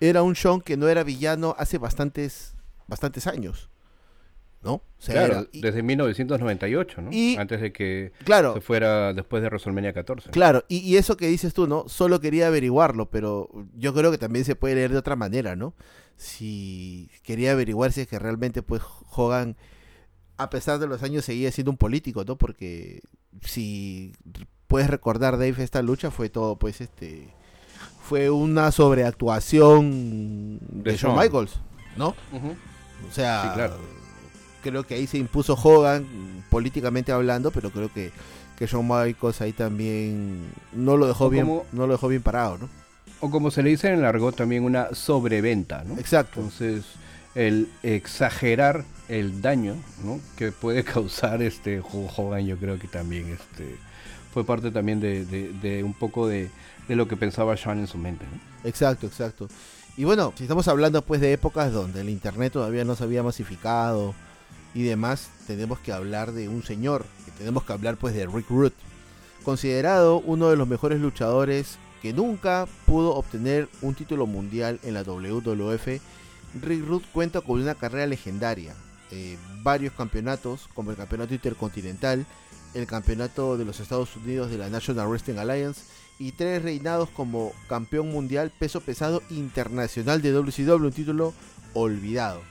era 0.00 0.22
un 0.22 0.34
Shawn 0.34 0.60
que 0.60 0.76
no 0.76 0.88
era 0.88 1.04
villano 1.04 1.54
hace 1.58 1.78
bastantes, 1.78 2.54
bastantes 2.88 3.26
años. 3.26 3.68
¿No? 4.66 4.82
claro, 5.04 5.46
desde 5.52 5.82
1998, 5.82 7.00
¿no? 7.00 7.10
Antes 7.38 7.60
de 7.60 7.72
que 7.72 8.12
claro, 8.24 8.54
se 8.54 8.60
fuera 8.60 9.12
después 9.12 9.40
de 9.40 9.48
WrestleMania 9.48 9.92
14. 9.92 10.30
Claro, 10.30 10.64
y, 10.68 10.78
y, 10.78 10.96
eso 10.96 11.16
que 11.16 11.28
dices 11.28 11.54
tú, 11.54 11.68
¿no? 11.68 11.84
Solo 11.88 12.20
quería 12.20 12.48
averiguarlo, 12.48 13.08
pero 13.08 13.48
yo 13.76 13.94
creo 13.94 14.10
que 14.10 14.18
también 14.18 14.44
se 14.44 14.56
puede 14.56 14.74
leer 14.74 14.90
de 14.90 14.98
otra 14.98 15.14
manera, 15.14 15.54
¿no? 15.54 15.74
Si 16.16 17.08
quería 17.22 17.52
averiguar 17.52 17.92
si 17.92 18.00
es 18.00 18.08
que 18.08 18.18
realmente, 18.18 18.62
pues, 18.62 18.82
Hogan, 19.12 19.56
a 20.36 20.50
pesar 20.50 20.80
de 20.80 20.88
los 20.88 21.04
años, 21.04 21.24
seguía 21.24 21.52
siendo 21.52 21.70
un 21.70 21.76
político, 21.76 22.24
¿no? 22.24 22.36
Porque 22.36 23.02
si 23.42 24.14
puedes 24.66 24.90
recordar, 24.90 25.34
Dave, 25.34 25.62
esta 25.62 25.80
lucha 25.80 26.10
fue 26.10 26.28
todo, 26.28 26.58
pues, 26.58 26.80
este... 26.80 27.28
Fue 28.02 28.30
una 28.30 28.72
sobreactuación 28.72 30.58
de, 30.60 30.96
Shawn 30.96 31.18
Michaels, 31.18 31.60
¿no? 31.96 32.14
O 33.08 33.12
sea, 33.12 33.52
claro 33.54 33.76
creo 34.70 34.84
que 34.84 34.94
ahí 34.94 35.06
se 35.06 35.18
impuso 35.18 35.54
Hogan 35.54 36.06
políticamente 36.50 37.12
hablando, 37.12 37.50
pero 37.50 37.70
creo 37.70 37.92
que, 37.92 38.12
que 38.58 38.66
Shawn 38.66 38.86
Michaels 38.86 39.40
ahí 39.40 39.52
también 39.52 40.46
no 40.72 40.96
lo 40.96 41.06
dejó 41.06 41.30
bien, 41.30 41.46
no 41.72 41.86
lo 41.86 41.92
dejó 41.92 42.08
bien 42.08 42.22
parado, 42.22 42.58
¿no? 42.58 42.68
O 43.20 43.30
como 43.30 43.50
se 43.50 43.62
le 43.62 43.70
dice 43.70 43.88
en 43.88 44.00
el 44.00 44.04
argot 44.04 44.36
también 44.36 44.64
una 44.64 44.94
sobreventa, 44.94 45.84
¿no? 45.84 45.98
Exacto. 45.98 46.40
Entonces, 46.40 46.84
el 47.34 47.68
exagerar 47.82 48.84
el 49.08 49.40
daño, 49.40 49.76
¿no? 50.04 50.20
que 50.36 50.52
puede 50.52 50.84
causar 50.84 51.42
este 51.42 51.80
Hogan, 51.80 52.46
yo 52.46 52.56
creo 52.56 52.78
que 52.78 52.88
también 52.88 53.28
este 53.28 53.76
fue 54.32 54.44
parte 54.44 54.70
también 54.70 55.00
de, 55.00 55.82
un 55.82 55.94
poco 55.94 56.28
de, 56.28 56.50
de, 56.88 56.96
lo 56.96 57.08
que 57.08 57.16
pensaba 57.16 57.56
Sean 57.56 57.78
en 57.78 57.86
su 57.86 57.96
mente, 57.96 58.26
¿no? 58.26 58.68
Exacto, 58.68 59.06
exacto. 59.06 59.48
Y 59.96 60.04
bueno, 60.04 60.34
si 60.36 60.44
estamos 60.44 60.68
hablando 60.68 61.00
pues 61.00 61.22
de 61.22 61.32
épocas 61.32 61.72
donde 61.72 62.02
el 62.02 62.10
internet 62.10 62.52
todavía 62.52 62.84
no 62.84 62.96
se 62.96 63.04
había 63.04 63.22
masificado, 63.22 64.14
y 64.76 64.82
demás, 64.82 65.30
tenemos 65.46 65.78
que 65.78 65.90
hablar 65.90 66.32
de 66.32 66.50
un 66.50 66.62
señor, 66.62 67.06
que 67.24 67.30
tenemos 67.30 67.64
que 67.64 67.72
hablar 67.72 67.96
pues 67.96 68.14
de 68.14 68.26
Rick 68.26 68.50
Root, 68.50 68.74
considerado 69.42 70.18
uno 70.18 70.50
de 70.50 70.56
los 70.56 70.68
mejores 70.68 71.00
luchadores 71.00 71.78
que 72.02 72.12
nunca 72.12 72.68
pudo 72.84 73.14
obtener 73.14 73.70
un 73.80 73.94
título 73.94 74.26
mundial 74.26 74.78
en 74.82 74.92
la 74.92 75.02
WWF. 75.02 75.86
Rick 76.60 76.86
Root 76.86 77.04
cuenta 77.10 77.40
con 77.40 77.58
una 77.58 77.74
carrera 77.74 78.06
legendaria, 78.06 78.74
eh, 79.12 79.38
varios 79.62 79.94
campeonatos 79.94 80.68
como 80.74 80.90
el 80.90 80.98
campeonato 80.98 81.32
intercontinental, 81.32 82.26
el 82.74 82.86
campeonato 82.86 83.56
de 83.56 83.64
los 83.64 83.80
Estados 83.80 84.14
Unidos 84.14 84.50
de 84.50 84.58
la 84.58 84.68
National 84.68 85.08
Wrestling 85.08 85.38
Alliance 85.38 85.84
y 86.18 86.32
tres 86.32 86.62
reinados 86.62 87.08
como 87.08 87.54
campeón 87.66 88.10
mundial 88.10 88.52
peso 88.58 88.82
pesado 88.82 89.22
internacional 89.30 90.20
de 90.20 90.32
WCW, 90.32 90.84
un 90.84 90.92
título 90.92 91.32
olvidado. 91.72 92.42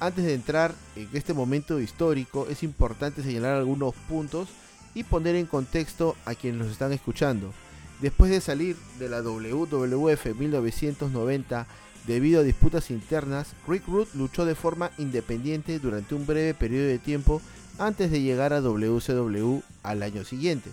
Antes 0.00 0.24
de 0.24 0.34
entrar 0.34 0.74
en 0.94 1.08
este 1.12 1.34
momento 1.34 1.80
histórico, 1.80 2.46
es 2.48 2.62
importante 2.62 3.22
señalar 3.22 3.56
algunos 3.56 3.94
puntos 4.08 4.48
y 4.94 5.02
poner 5.02 5.34
en 5.34 5.46
contexto 5.46 6.14
a 6.24 6.36
quienes 6.36 6.60
nos 6.60 6.70
están 6.70 6.92
escuchando. 6.92 7.52
Después 8.00 8.30
de 8.30 8.40
salir 8.40 8.76
de 9.00 9.08
la 9.08 9.22
WWF 9.22 10.26
1990 10.38 11.66
debido 12.06 12.40
a 12.40 12.44
disputas 12.44 12.92
internas, 12.92 13.54
Rick 13.66 13.88
Root 13.88 14.14
luchó 14.14 14.44
de 14.44 14.54
forma 14.54 14.92
independiente 14.98 15.80
durante 15.80 16.14
un 16.14 16.26
breve 16.26 16.54
periodo 16.54 16.86
de 16.86 17.00
tiempo 17.00 17.42
antes 17.78 18.12
de 18.12 18.22
llegar 18.22 18.52
a 18.52 18.60
WCW 18.60 19.62
al 19.82 20.02
año 20.04 20.24
siguiente. 20.24 20.70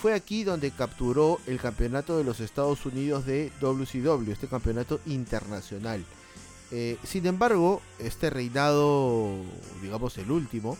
Fue 0.00 0.14
aquí 0.14 0.44
donde 0.44 0.70
capturó 0.70 1.40
el 1.48 1.58
campeonato 1.58 2.16
de 2.16 2.22
los 2.22 2.38
Estados 2.38 2.86
Unidos 2.86 3.26
de 3.26 3.50
WCW, 3.60 4.30
este 4.30 4.46
campeonato 4.46 5.00
internacional 5.04 6.04
eh, 6.70 6.98
sin 7.04 7.26
embargo, 7.26 7.80
este 7.98 8.30
reinado, 8.30 9.30
digamos 9.82 10.18
el 10.18 10.30
último, 10.30 10.76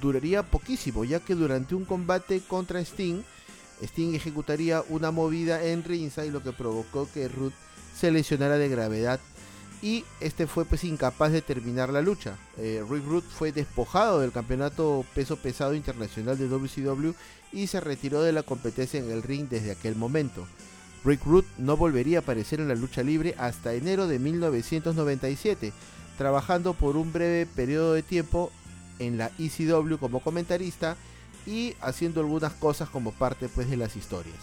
duraría 0.00 0.42
poquísimo, 0.42 1.04
ya 1.04 1.20
que 1.20 1.34
durante 1.34 1.74
un 1.74 1.84
combate 1.84 2.40
contra 2.40 2.80
Sting, 2.80 3.22
Sting 3.82 4.14
ejecutaría 4.14 4.82
una 4.88 5.10
movida 5.10 5.62
en 5.64 5.84
ringside, 5.84 6.30
lo 6.30 6.42
que 6.42 6.52
provocó 6.52 7.08
que 7.12 7.28
Root 7.28 7.52
se 7.94 8.10
lesionara 8.10 8.56
de 8.56 8.68
gravedad 8.68 9.20
y 9.82 10.04
este 10.20 10.46
fue 10.46 10.64
pues 10.64 10.84
incapaz 10.84 11.32
de 11.32 11.42
terminar 11.42 11.90
la 11.90 12.02
lucha. 12.02 12.36
Eh, 12.58 12.84
Rick 12.88 13.06
Root 13.06 13.24
fue 13.24 13.52
despojado 13.52 14.20
del 14.20 14.32
campeonato 14.32 15.04
peso 15.14 15.36
pesado 15.36 15.74
internacional 15.74 16.36
de 16.36 16.48
WCW 16.48 17.12
y 17.52 17.66
se 17.66 17.80
retiró 17.80 18.22
de 18.22 18.32
la 18.32 18.42
competencia 18.42 19.00
en 19.00 19.10
el 19.10 19.22
ring 19.22 19.48
desde 19.48 19.70
aquel 19.70 19.96
momento. 19.96 20.46
Rick 21.04 21.24
Root 21.24 21.46
no 21.58 21.76
volvería 21.76 22.18
a 22.18 22.20
aparecer 22.20 22.60
en 22.60 22.68
la 22.68 22.74
lucha 22.74 23.02
libre 23.02 23.34
hasta 23.38 23.74
enero 23.74 24.06
de 24.06 24.18
1997, 24.18 25.72
trabajando 26.18 26.74
por 26.74 26.96
un 26.96 27.12
breve 27.12 27.46
periodo 27.46 27.94
de 27.94 28.02
tiempo 28.02 28.52
en 28.98 29.16
la 29.16 29.30
ECW 29.38 29.96
como 29.98 30.20
comentarista 30.20 30.96
y 31.46 31.74
haciendo 31.80 32.20
algunas 32.20 32.52
cosas 32.52 32.88
como 32.90 33.12
parte 33.12 33.48
pues, 33.48 33.70
de 33.70 33.76
las 33.76 33.96
historias. 33.96 34.36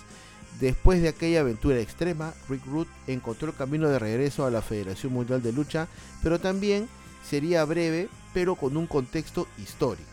Después 0.59 1.01
de 1.03 1.09
aquella 1.09 1.41
aventura 1.41 1.79
extrema, 1.79 2.33
Rick 2.49 2.65
Root 2.65 2.87
encontró 3.05 3.49
el 3.49 3.55
camino 3.55 3.89
de 3.89 3.99
regreso 3.99 4.45
a 4.45 4.51
la 4.51 4.63
Federación 4.63 5.13
Mundial 5.13 5.43
de 5.43 5.53
Lucha, 5.53 5.87
pero 6.23 6.39
también 6.39 6.89
sería 7.23 7.63
breve, 7.65 8.09
pero 8.33 8.55
con 8.55 8.75
un 8.75 8.87
contexto 8.87 9.47
histórico. 9.59 10.09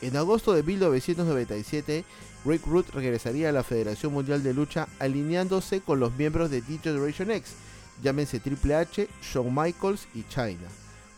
En 0.00 0.16
agosto 0.16 0.54
de 0.54 0.62
1997, 0.62 2.04
Rick 2.44 2.66
Root 2.66 2.90
regresaría 2.90 3.48
a 3.48 3.52
la 3.52 3.62
Federación 3.62 4.12
Mundial 4.12 4.42
de 4.42 4.52
Lucha 4.52 4.86
alineándose 4.98 5.80
con 5.80 5.98
los 5.98 6.14
miembros 6.14 6.50
de 6.50 6.60
D 6.60 6.78
Generation 6.78 7.30
X, 7.30 7.54
llámense 8.02 8.38
Triple 8.38 8.74
H, 8.74 9.08
Shawn 9.22 9.54
Michaels 9.54 10.06
y 10.14 10.24
China. 10.28 10.68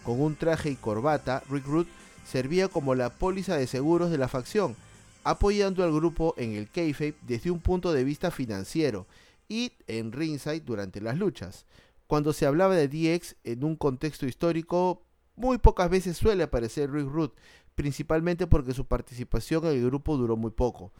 Con 0.04 0.20
un 0.20 0.36
traje 0.36 0.70
y 0.70 0.76
corbata, 0.76 1.42
Rick 1.50 1.66
Root 1.66 1.88
servía 2.24 2.68
como 2.68 2.94
la 2.94 3.10
póliza 3.10 3.56
de 3.56 3.66
seguros 3.66 4.12
de 4.12 4.18
la 4.18 4.28
facción, 4.28 4.76
apoyando 5.24 5.82
al 5.82 5.92
grupo 5.92 6.32
en 6.36 6.52
el 6.52 6.70
kayfabe 6.70 7.16
desde 7.22 7.50
un 7.50 7.58
punto 7.58 7.92
de 7.92 8.04
vista 8.04 8.30
financiero 8.30 9.08
y 9.48 9.72
en 9.88 10.12
ringside 10.12 10.60
durante 10.60 11.00
las 11.00 11.18
luchas. 11.18 11.66
Cuando 12.06 12.32
se 12.32 12.46
hablaba 12.46 12.76
de 12.76 12.86
DX 12.86 13.34
en 13.42 13.64
un 13.64 13.74
contexto 13.74 14.26
histórico, 14.26 15.02
muy 15.34 15.58
pocas 15.58 15.90
veces 15.90 16.16
suele 16.16 16.44
aparecer 16.44 16.92
Rick 16.92 17.08
Root, 17.08 17.34
principalmente 17.74 18.46
porque 18.46 18.72
su 18.72 18.86
participación 18.86 19.64
en 19.66 19.72
el 19.72 19.86
grupo 19.86 20.16
duró 20.16 20.36
muy 20.36 20.52
poco. 20.52 20.92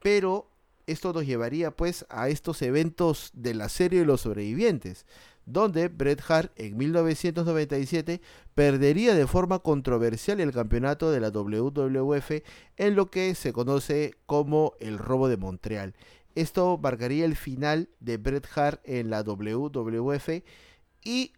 Pero 0.00 0.48
esto 0.88 1.12
nos 1.12 1.26
llevaría 1.26 1.70
pues 1.70 2.06
a 2.08 2.28
estos 2.28 2.62
eventos 2.62 3.30
de 3.34 3.54
la 3.54 3.68
serie 3.68 4.00
de 4.00 4.06
los 4.06 4.22
sobrevivientes, 4.22 5.04
donde 5.44 5.88
Bret 5.88 6.22
Hart 6.28 6.52
en 6.56 6.76
1997 6.76 8.20
perdería 8.54 9.14
de 9.14 9.26
forma 9.26 9.58
controversial 9.58 10.40
el 10.40 10.52
campeonato 10.52 11.10
de 11.10 11.20
la 11.20 11.30
WWF 11.30 12.42
en 12.76 12.96
lo 12.96 13.10
que 13.10 13.34
se 13.34 13.52
conoce 13.52 14.14
como 14.26 14.72
el 14.80 14.98
robo 14.98 15.28
de 15.28 15.36
Montreal. 15.36 15.94
Esto 16.34 16.78
marcaría 16.82 17.24
el 17.24 17.36
final 17.36 17.90
de 18.00 18.16
Bret 18.16 18.46
Hart 18.54 18.80
en 18.84 19.10
la 19.10 19.22
WWF 19.22 20.28
y 21.04 21.32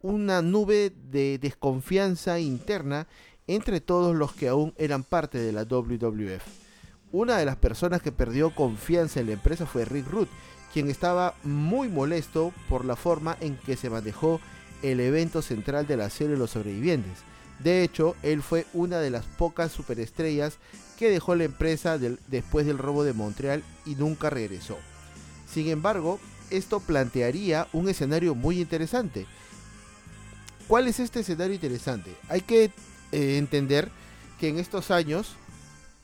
una 0.00 0.42
nube 0.42 0.92
de 0.94 1.38
desconfianza 1.38 2.38
interna 2.38 3.08
entre 3.48 3.80
todos 3.80 4.14
los 4.14 4.34
que 4.34 4.48
aún 4.48 4.74
eran 4.76 5.02
parte 5.02 5.38
de 5.38 5.52
la 5.52 5.64
WWF 5.64 6.67
una 7.12 7.38
de 7.38 7.44
las 7.44 7.56
personas 7.56 8.02
que 8.02 8.12
perdió 8.12 8.54
confianza 8.54 9.20
en 9.20 9.26
la 9.26 9.32
empresa 9.32 9.66
fue 9.66 9.84
Rick 9.84 10.08
Root, 10.08 10.28
quien 10.72 10.90
estaba 10.90 11.34
muy 11.42 11.88
molesto 11.88 12.52
por 12.68 12.84
la 12.84 12.96
forma 12.96 13.36
en 13.40 13.56
que 13.56 13.76
se 13.76 13.90
manejó 13.90 14.40
el 14.82 15.00
evento 15.00 15.42
central 15.42 15.86
de 15.86 15.96
la 15.96 16.10
serie 16.10 16.36
Los 16.36 16.50
Sobrevivientes. 16.50 17.18
De 17.58 17.82
hecho, 17.82 18.14
él 18.22 18.42
fue 18.42 18.66
una 18.72 18.98
de 18.98 19.10
las 19.10 19.24
pocas 19.24 19.72
superestrellas 19.72 20.58
que 20.98 21.10
dejó 21.10 21.34
la 21.34 21.44
empresa 21.44 21.98
después 21.98 22.66
del 22.66 22.78
robo 22.78 23.04
de 23.04 23.12
Montreal 23.12 23.64
y 23.84 23.94
nunca 23.94 24.30
regresó. 24.30 24.78
Sin 25.52 25.68
embargo, 25.68 26.20
esto 26.50 26.80
plantearía 26.80 27.66
un 27.72 27.88
escenario 27.88 28.34
muy 28.34 28.60
interesante. 28.60 29.26
¿Cuál 30.68 30.86
es 30.86 31.00
este 31.00 31.20
escenario 31.20 31.54
interesante? 31.54 32.14
Hay 32.28 32.42
que 32.42 32.64
eh, 33.12 33.38
entender 33.38 33.90
que 34.38 34.48
en 34.48 34.58
estos 34.58 34.90
años 34.90 35.34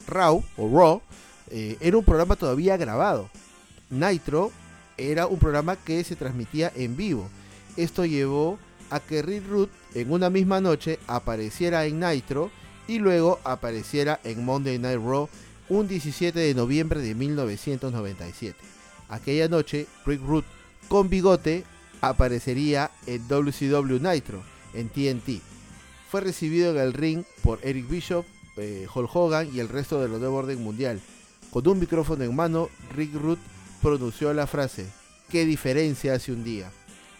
Raw 0.06 0.42
o 0.56 0.68
Raw 0.68 1.02
eh, 1.50 1.76
era 1.80 1.96
un 1.96 2.04
programa 2.04 2.36
todavía 2.36 2.76
grabado. 2.76 3.30
Nitro 3.90 4.50
era 4.96 5.26
un 5.26 5.38
programa 5.38 5.76
que 5.76 6.02
se 6.04 6.16
transmitía 6.16 6.72
en 6.74 6.96
vivo. 6.96 7.28
Esto 7.76 8.04
llevó 8.04 8.58
a 8.90 9.00
que 9.00 9.22
Rick 9.22 9.48
Root 9.48 9.70
en 9.94 10.12
una 10.12 10.30
misma 10.30 10.60
noche 10.60 10.98
apareciera 11.06 11.84
en 11.86 12.00
Nitro 12.00 12.50
y 12.86 12.98
luego 12.98 13.40
apareciera 13.44 14.20
en 14.24 14.44
Monday 14.44 14.78
Night 14.78 15.00
Raw 15.00 15.28
un 15.68 15.88
17 15.88 16.38
de 16.38 16.54
noviembre 16.54 17.00
de 17.00 17.14
1997. 17.14 18.56
Aquella 19.08 19.48
noche, 19.48 19.86
Rick 20.04 20.22
Root 20.22 20.44
con 20.88 21.08
bigote 21.08 21.64
aparecería 22.00 22.90
en 23.06 23.26
WCW 23.26 23.98
Nitro 24.00 24.42
en 24.74 24.88
TNT. 24.88 25.40
Fue 26.10 26.20
recibido 26.20 26.70
en 26.70 26.78
el 26.78 26.92
ring 26.92 27.24
por 27.42 27.58
Eric 27.62 27.88
Bishop, 27.88 28.24
eh, 28.56 28.86
Hulk 28.92 29.14
Hogan 29.14 29.48
y 29.52 29.60
el 29.60 29.68
resto 29.68 30.00
de 30.00 30.08
los 30.08 30.20
de 30.20 30.26
orden 30.26 30.62
mundial. 30.62 31.00
Con 31.50 31.66
un 31.68 31.78
micrófono 31.78 32.24
en 32.24 32.34
mano, 32.34 32.68
Rick 32.94 33.14
Root 33.14 33.38
pronunció 33.80 34.32
la 34.34 34.46
frase, 34.46 34.86
¿qué 35.28 35.44
diferencia 35.44 36.14
hace 36.14 36.32
un 36.32 36.42
día? 36.44 36.70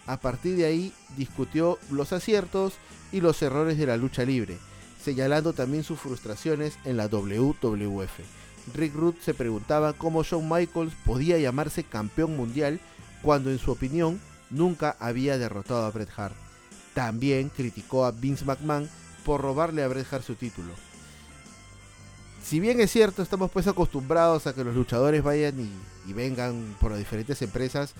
A 0.07 0.19
partir 0.19 0.57
de 0.57 0.67
ahí 0.67 0.93
discutió 1.17 1.79
los 1.91 2.13
aciertos 2.13 2.75
y 3.13 3.21
los 3.21 3.41
errores 3.43 3.79
de 3.79 3.87
la 3.87 3.97
lucha 3.97 4.25
libre, 4.25 4.59
señalando 5.03 5.53
también 5.53 5.85
sus 5.85 6.01
frustraciones 6.01 6.79
en 6.85 6.97
la 6.97 7.09
WWF. 7.09 8.21
Rick 8.75 8.95
Root 8.95 9.21
se 9.21 9.35
preguntaba 9.35 9.93
cómo 9.93 10.23
Shawn 10.23 10.49
Michaels 10.49 10.95
podía 11.05 11.39
llamarse 11.39 11.85
campeón 11.85 12.37
mundial 12.37 12.81
cuando 13.23 13.51
en 13.51 13.59
su 13.59 13.71
opinión 13.71 14.21
nunca 14.51 14.97
había 14.99 15.39
derrotado 15.39 15.85
a 15.85 15.91
Bret 15.91 16.11
Hart. 16.17 16.35
También 16.95 17.51
criticó 17.51 18.05
a 18.05 18.11
Vince 18.11 18.45
McMahon 18.45 18.89
por 19.25 19.41
robarle 19.41 19.83
a 19.83 19.89
Bret 19.89 20.07
Hart 20.13 20.25
su 20.25 20.35
título. 20.35 20.73
Si 22.45 22.61
bien 22.61 22.79
es 22.81 22.93
cierto, 22.93 23.23
estamos 23.23 23.51
pues 23.51 23.67
acostumbrados 23.67 24.47
a 24.47 24.55
que 24.55 24.65
los 24.65 24.75
luchadores 24.75 25.23
vayan 25.23 25.59
y, 26.07 26.13
vengan 26.13 26.77
por 26.79 26.91
las 26.91 26.99
diferentes 26.99 27.41
empresas, 27.41 27.95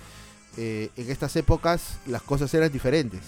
eh, 0.55 0.91
en 0.95 1.09
estas 1.09 1.35
épocas 1.35 1.97
las 2.05 2.21
cosas 2.21 2.53
eran 2.53 2.71
diferentes. 2.71 3.21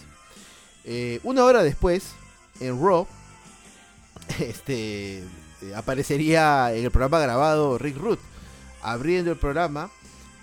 Eh, 0.86 1.20
una 1.24 1.44
hora 1.44 1.64
después, 1.64 2.12
en 2.60 2.80
Raw, 2.80 3.08
este, 4.40 5.24
aparecería 5.76 6.72
en 6.76 6.86
el 6.86 6.92
programa 6.92 7.20
grabado 7.20 7.80
Rick 7.80 7.98
Root, 7.98 8.20
abriendo 8.84 9.32
el 9.32 9.38
programa, 9.40 9.90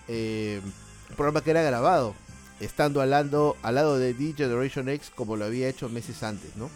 eh, 0.08 0.60
un 1.08 1.16
programa 1.16 1.40
que 1.42 1.52
era 1.52 1.62
grabado, 1.62 2.16
estando 2.58 3.00
al 3.00 3.10
lado, 3.10 3.56
al 3.62 3.76
lado 3.76 3.96
de 3.96 4.12
The 4.12 4.34
Generation 4.36 4.88
X 4.88 5.12
como 5.14 5.36
lo 5.36 5.44
había 5.44 5.68
hecho 5.68 5.88
meses 5.88 6.24
antes, 6.24 6.56
¿no? 6.56 6.68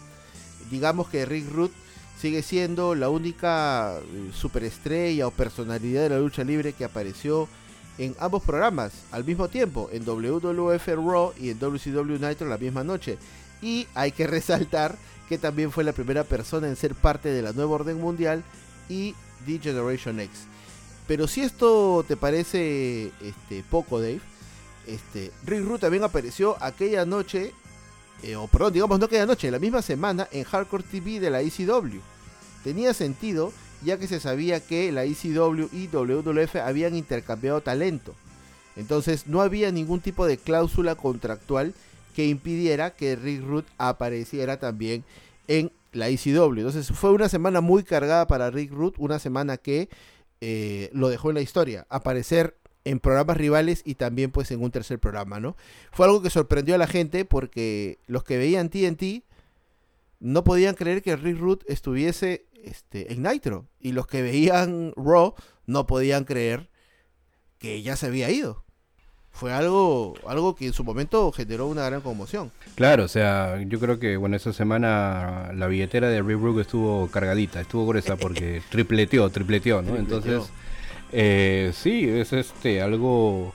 Digamos 0.71 1.09
que 1.09 1.25
Rick 1.25 1.51
Root 1.51 1.73
sigue 2.19 2.41
siendo 2.41 2.95
la 2.95 3.09
única 3.09 3.97
eh, 3.99 4.31
superestrella 4.33 5.27
o 5.27 5.31
personalidad 5.31 6.03
de 6.03 6.09
la 6.09 6.19
lucha 6.19 6.43
libre 6.43 6.73
que 6.73 6.83
apareció 6.83 7.47
en 7.97 8.15
ambos 8.19 8.43
programas 8.43 8.93
al 9.11 9.25
mismo 9.25 9.49
tiempo, 9.49 9.89
en 9.91 10.05
WWF 10.05 10.87
Raw 10.87 11.33
y 11.37 11.49
en 11.49 11.59
WCW 11.59 12.25
Nitro 12.25 12.47
la 12.47 12.57
misma 12.57 12.83
noche. 12.83 13.17
Y 13.61 13.87
hay 13.93 14.11
que 14.11 14.27
resaltar 14.35 14.97
que 15.27 15.37
también 15.37 15.71
fue 15.71 15.83
la 15.83 15.93
primera 15.93 16.23
persona 16.23 16.67
en 16.67 16.75
ser 16.75 16.95
parte 16.95 17.29
de 17.29 17.41
la 17.41 17.53
nueva 17.53 17.75
orden 17.75 17.99
mundial 17.99 18.43
y 18.89 19.13
The 19.45 19.59
Generation 19.59 20.19
X. 20.19 20.47
Pero 21.07 21.27
si 21.27 21.41
esto 21.41 22.03
te 22.07 22.17
parece 22.17 23.11
este, 23.21 23.63
poco, 23.69 23.99
Dave, 23.99 24.21
este, 24.87 25.31
Rick 25.45 25.65
Rude 25.65 25.79
también 25.79 26.03
apareció 26.03 26.55
aquella 26.61 27.05
noche, 27.05 27.53
eh, 28.23 28.35
o 28.35 28.47
perdón, 28.47 28.73
digamos 28.73 28.99
no 28.99 29.05
aquella 29.05 29.25
noche, 29.25 29.51
la 29.51 29.59
misma 29.59 29.81
semana 29.81 30.27
en 30.31 30.43
Hardcore 30.43 30.83
TV 30.83 31.19
de 31.19 31.29
la 31.29 31.41
ECW. 31.41 31.99
Tenía 32.63 32.93
sentido 32.93 33.53
ya 33.81 33.97
que 33.97 34.07
se 34.07 34.19
sabía 34.19 34.59
que 34.59 34.91
la 34.91 35.05
ECW 35.05 35.69
y 35.71 35.87
WWF 35.87 36.55
habían 36.57 36.95
intercambiado 36.95 37.61
talento. 37.61 38.13
Entonces 38.75 39.27
no 39.27 39.41
había 39.41 39.71
ningún 39.71 40.01
tipo 40.01 40.25
de 40.25 40.37
cláusula 40.37 40.95
contractual 40.95 41.73
que 42.15 42.27
impidiera 42.27 42.91
que 42.91 43.15
Rick 43.15 43.43
Root 43.43 43.65
apareciera 43.77 44.59
también 44.59 45.03
en 45.47 45.71
la 45.91 46.09
ECW. 46.09 46.57
Entonces 46.57 46.87
fue 46.91 47.11
una 47.11 47.29
semana 47.29 47.61
muy 47.61 47.83
cargada 47.83 48.27
para 48.27 48.49
Rick 48.51 48.71
Root, 48.71 48.95
una 48.97 49.19
semana 49.19 49.57
que 49.57 49.89
eh, 50.41 50.89
lo 50.93 51.09
dejó 51.09 51.29
en 51.29 51.35
la 51.35 51.41
historia, 51.41 51.85
aparecer 51.89 52.55
en 52.85 52.99
programas 52.99 53.37
rivales 53.37 53.81
y 53.85 53.95
también 53.95 54.31
pues 54.31 54.51
en 54.51 54.63
un 54.63 54.71
tercer 54.71 54.99
programa, 54.99 55.39
¿no? 55.39 55.55
Fue 55.91 56.05
algo 56.05 56.21
que 56.21 56.29
sorprendió 56.29 56.75
a 56.75 56.77
la 56.77 56.87
gente 56.87 57.25
porque 57.25 57.99
los 58.07 58.23
que 58.23 58.37
veían 58.37 58.69
TNT 58.69 59.23
no 60.19 60.43
podían 60.43 60.75
creer 60.75 61.01
que 61.01 61.15
Rick 61.15 61.39
Root 61.39 61.63
estuviese 61.67 62.45
este, 62.63 63.13
en 63.13 63.23
Nitro 63.23 63.67
y 63.79 63.91
los 63.91 64.07
que 64.07 64.21
veían 64.21 64.93
Raw 64.95 65.35
no 65.65 65.85
podían 65.87 66.25
creer 66.25 66.69
que 67.57 67.81
ya 67.81 67.95
se 67.95 68.07
había 68.07 68.29
ido. 68.29 68.63
Fue 69.31 69.53
algo, 69.53 70.15
algo 70.27 70.55
que 70.55 70.65
en 70.65 70.73
su 70.73 70.83
momento 70.83 71.31
generó 71.31 71.67
una 71.67 71.85
gran 71.85 72.01
conmoción. 72.01 72.51
Claro, 72.75 73.03
o 73.03 73.07
sea, 73.07 73.61
yo 73.61 73.79
creo 73.79 73.99
que 73.99 74.17
bueno 74.17 74.35
esa 74.35 74.53
semana 74.53 75.51
la 75.53 75.67
billetera 75.67 76.09
de 76.09 76.21
Root 76.21 76.59
estuvo 76.59 77.07
cargadita, 77.07 77.61
estuvo 77.61 77.87
gruesa 77.87 78.17
porque 78.17 78.61
tripleteó, 78.69 79.29
tripleteó, 79.29 79.81
¿no? 79.81 79.95
Entonces 79.95 80.49
eh, 81.11 81.71
sí, 81.73 82.07
es 82.07 82.33
este 82.33 82.81
algo 82.81 83.53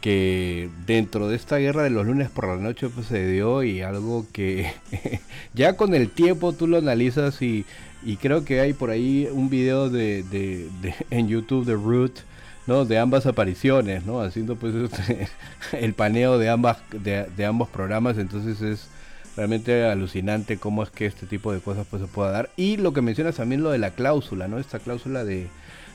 que 0.00 0.70
dentro 0.86 1.28
de 1.28 1.36
esta 1.36 1.58
guerra 1.58 1.82
de 1.82 1.90
los 1.90 2.06
lunes 2.06 2.30
por 2.30 2.48
la 2.48 2.56
noche 2.56 2.88
pues, 2.88 3.06
se 3.06 3.26
dio 3.26 3.62
y 3.62 3.82
algo 3.82 4.26
que 4.32 4.72
ya 5.54 5.76
con 5.76 5.94
el 5.94 6.10
tiempo 6.10 6.52
tú 6.52 6.66
lo 6.66 6.78
analizas 6.78 7.42
y, 7.42 7.66
y 8.02 8.16
creo 8.16 8.44
que 8.44 8.60
hay 8.60 8.72
por 8.72 8.90
ahí 8.90 9.28
un 9.32 9.50
video 9.50 9.90
de, 9.90 10.22
de, 10.22 10.68
en 11.10 11.28
YouTube 11.28 11.64
de 11.64 11.74
Root 11.74 12.20
¿no? 12.66 12.84
de 12.84 12.98
ambas 12.98 13.26
apariciones 13.26 14.04
no 14.04 14.20
haciendo 14.20 14.56
pues 14.56 14.74
este, 14.74 15.28
el 15.72 15.94
paneo 15.94 16.38
de 16.38 16.48
ambas 16.48 16.78
de, 16.92 17.26
de, 17.36 17.44
ambos 17.46 17.68
programas 17.68 18.18
entonces 18.18 18.60
es 18.62 18.88
realmente 19.36 19.84
alucinante 19.84 20.58
cómo 20.58 20.82
es 20.82 20.90
que 20.90 21.06
este 21.06 21.26
tipo 21.26 21.52
de 21.52 21.60
cosas 21.60 21.86
pues 21.88 22.02
se 22.02 22.08
pueda 22.08 22.30
dar 22.30 22.50
y 22.56 22.76
lo 22.76 22.92
que 22.92 23.02
mencionas 23.02 23.36
también 23.36 23.62
lo 23.62 23.70
de 23.70 23.78
la 23.78 23.90
cláusula 23.90 24.48
no 24.48 24.58
esta 24.58 24.78
cláusula 24.78 25.24
de 25.24 25.48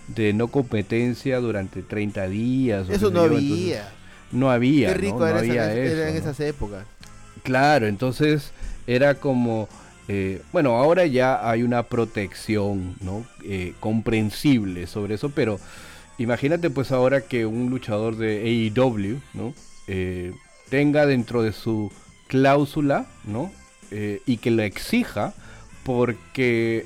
de 0.08 0.34
no 0.34 0.48
competencia 0.48 1.40
durante 1.40 1.82
30 1.82 2.28
días. 2.28 2.90
Eso 2.90 3.10
no 3.10 3.22
había. 3.22 3.90
no 4.32 4.52
había. 4.52 4.90
Qué 4.90 4.94
rico 4.96 5.26
era, 5.26 5.42
en 5.44 6.16
esas 6.16 6.40
épocas. 6.40 6.86
Claro, 7.44 7.88
entonces 7.88 8.52
era 8.88 9.16
como, 9.16 9.68
eh, 10.08 10.42
bueno, 10.52 10.78
ahora 10.78 11.06
ya 11.06 11.50
hay 11.50 11.64
una 11.64 11.84
protección, 11.84 12.96
¿no? 13.02 13.26
Eh, 13.44 13.74
comprensible 13.80 14.88
sobre 14.88 15.16
eso, 15.16 15.30
pero 15.30 15.60
imagínate 16.18 16.70
pues 16.70 16.92
ahora 16.92 17.22
que 17.22 17.46
un 17.46 17.70
luchador 17.70 18.16
de 18.18 18.72
AEW, 18.76 19.20
¿no? 19.34 19.54
Eh, 19.88 20.34
tenga 20.70 21.06
dentro 21.06 21.42
de 21.42 21.54
su 21.54 21.92
cláusula, 22.28 23.08
¿no? 23.24 23.52
y 24.26 24.38
que 24.38 24.52
lo 24.52 24.62
exija 24.64 25.34
porque, 25.86 26.86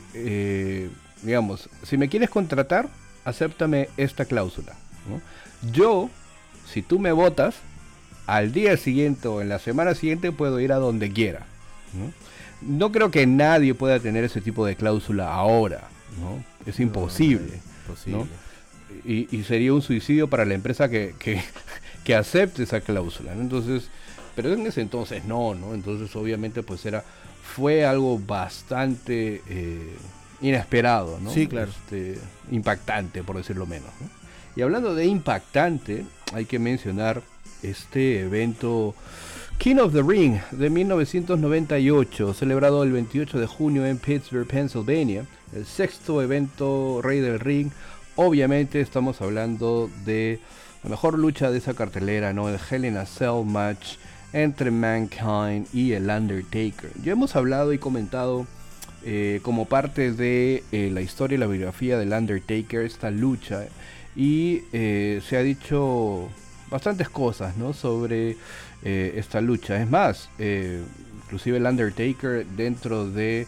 digamos, 1.23 1.69
si 1.81 1.97
me 1.97 2.07
quieres 2.07 2.29
contratar, 2.29 2.87
acéptame 3.25 3.89
esta 3.97 4.25
cláusula. 4.25 4.75
Yo, 5.71 6.11
si 6.67 6.83
tú 6.83 6.99
me 6.99 7.11
votas, 7.11 7.55
al 8.27 8.51
día 8.51 8.77
siguiente 8.77 9.27
o 9.27 9.41
en 9.41 9.49
la 9.49 9.57
semana 9.57 9.95
siguiente 9.95 10.31
puedo 10.31 10.59
ir 10.59 10.71
a 10.71 10.75
donde 10.75 11.11
quiera. 11.11 11.47
Creo 12.91 13.11
que 13.11 13.25
nadie 13.25 13.73
pueda 13.73 13.99
tener 13.99 14.23
ese 14.23 14.41
tipo 14.41 14.65
de 14.65 14.75
cláusula 14.75 15.33
ahora. 15.33 15.87
¿no? 16.19 16.43
Es 16.65 16.79
imposible. 16.79 17.59
Y, 19.05 19.43
sería 19.43 19.73
un 19.73 19.81
suicidio 19.81 20.29
para 20.29 20.45
la 20.45 20.53
empresa 20.53 20.89
que, 20.89 21.15
que, 21.19 22.15
acepte 22.15 22.63
esa 22.63 22.81
cláusula. 22.81 23.33
Entonces, 23.33 23.89
pero 24.35 24.53
en 24.53 24.65
ese 24.65 24.81
entonces 24.81 25.25
no, 25.25 25.53
¿no? 25.53 25.73
Entonces 25.73 26.15
obviamente 26.15 26.63
pues 26.63 26.85
era, 26.85 27.03
fue 27.55 27.85
algo 27.85 28.19
bastante... 28.19 29.41
Eh, 29.47 29.95
inesperado, 30.41 31.19
¿no? 31.19 31.31
Sí, 31.31 31.47
claro. 31.47 31.69
Este, 31.69 32.19
impactante, 32.51 33.23
por 33.23 33.37
decirlo 33.37 33.65
menos. 33.65 33.89
Y 34.55 34.61
hablando 34.61 34.95
de 34.95 35.05
impactante, 35.05 36.05
hay 36.33 36.45
que 36.45 36.59
mencionar 36.59 37.21
este 37.61 38.21
evento 38.21 38.95
King 39.59 39.75
of 39.79 39.91
the 39.91 40.01
Ring 40.01 40.39
de 40.51 40.69
1998, 40.69 42.33
celebrado 42.33 42.81
el 42.83 42.93
28 42.93 43.39
de 43.41 43.45
junio 43.45 43.85
en 43.85 43.97
Pittsburgh, 43.97 44.47
Pennsylvania, 44.47 45.25
el 45.53 45.65
sexto 45.65 46.21
evento 46.21 47.01
Rey 47.03 47.19
del 47.19 47.41
Ring 47.41 47.69
obviamente 48.15 48.79
estamos 48.79 49.21
hablando 49.21 49.89
de 50.05 50.39
la 50.81 50.91
mejor 50.91 51.19
lucha 51.19 51.51
de 51.51 51.57
esa 51.57 51.73
cartelera, 51.73 52.31
¿no? 52.31 52.47
El 52.47 52.57
Hell 52.57 52.85
in 52.85 52.95
a 52.95 53.05
Cell 53.05 53.43
match 53.43 53.97
entre 54.31 54.71
Mankind 54.71 55.67
y 55.73 55.91
el 55.91 56.09
Undertaker. 56.09 56.91
Ya 57.03 57.11
hemos 57.11 57.35
hablado 57.35 57.73
y 57.73 57.79
comentado 57.79 58.47
eh, 59.03 59.41
como 59.43 59.65
parte 59.65 60.13
de 60.13 60.63
eh, 60.71 60.89
la 60.89 61.01
historia 61.01 61.35
y 61.35 61.39
la 61.39 61.47
biografía 61.47 61.97
del 61.97 62.13
Undertaker 62.13 62.85
esta 62.85 63.11
lucha 63.11 63.65
y 64.15 64.61
eh, 64.71 65.21
se 65.27 65.35
ha 65.35 65.43
dicho 65.43 66.29
bastantes 66.69 67.09
cosas 67.09 67.57
¿no? 67.57 67.73
sobre 67.73 68.37
esta 68.83 69.41
lucha. 69.41 69.81
Es 69.81 69.89
más, 69.89 70.29
inclusive 71.23 71.57
el 71.57 71.65
Undertaker 71.65 72.45
dentro 72.45 73.09
de 73.09 73.47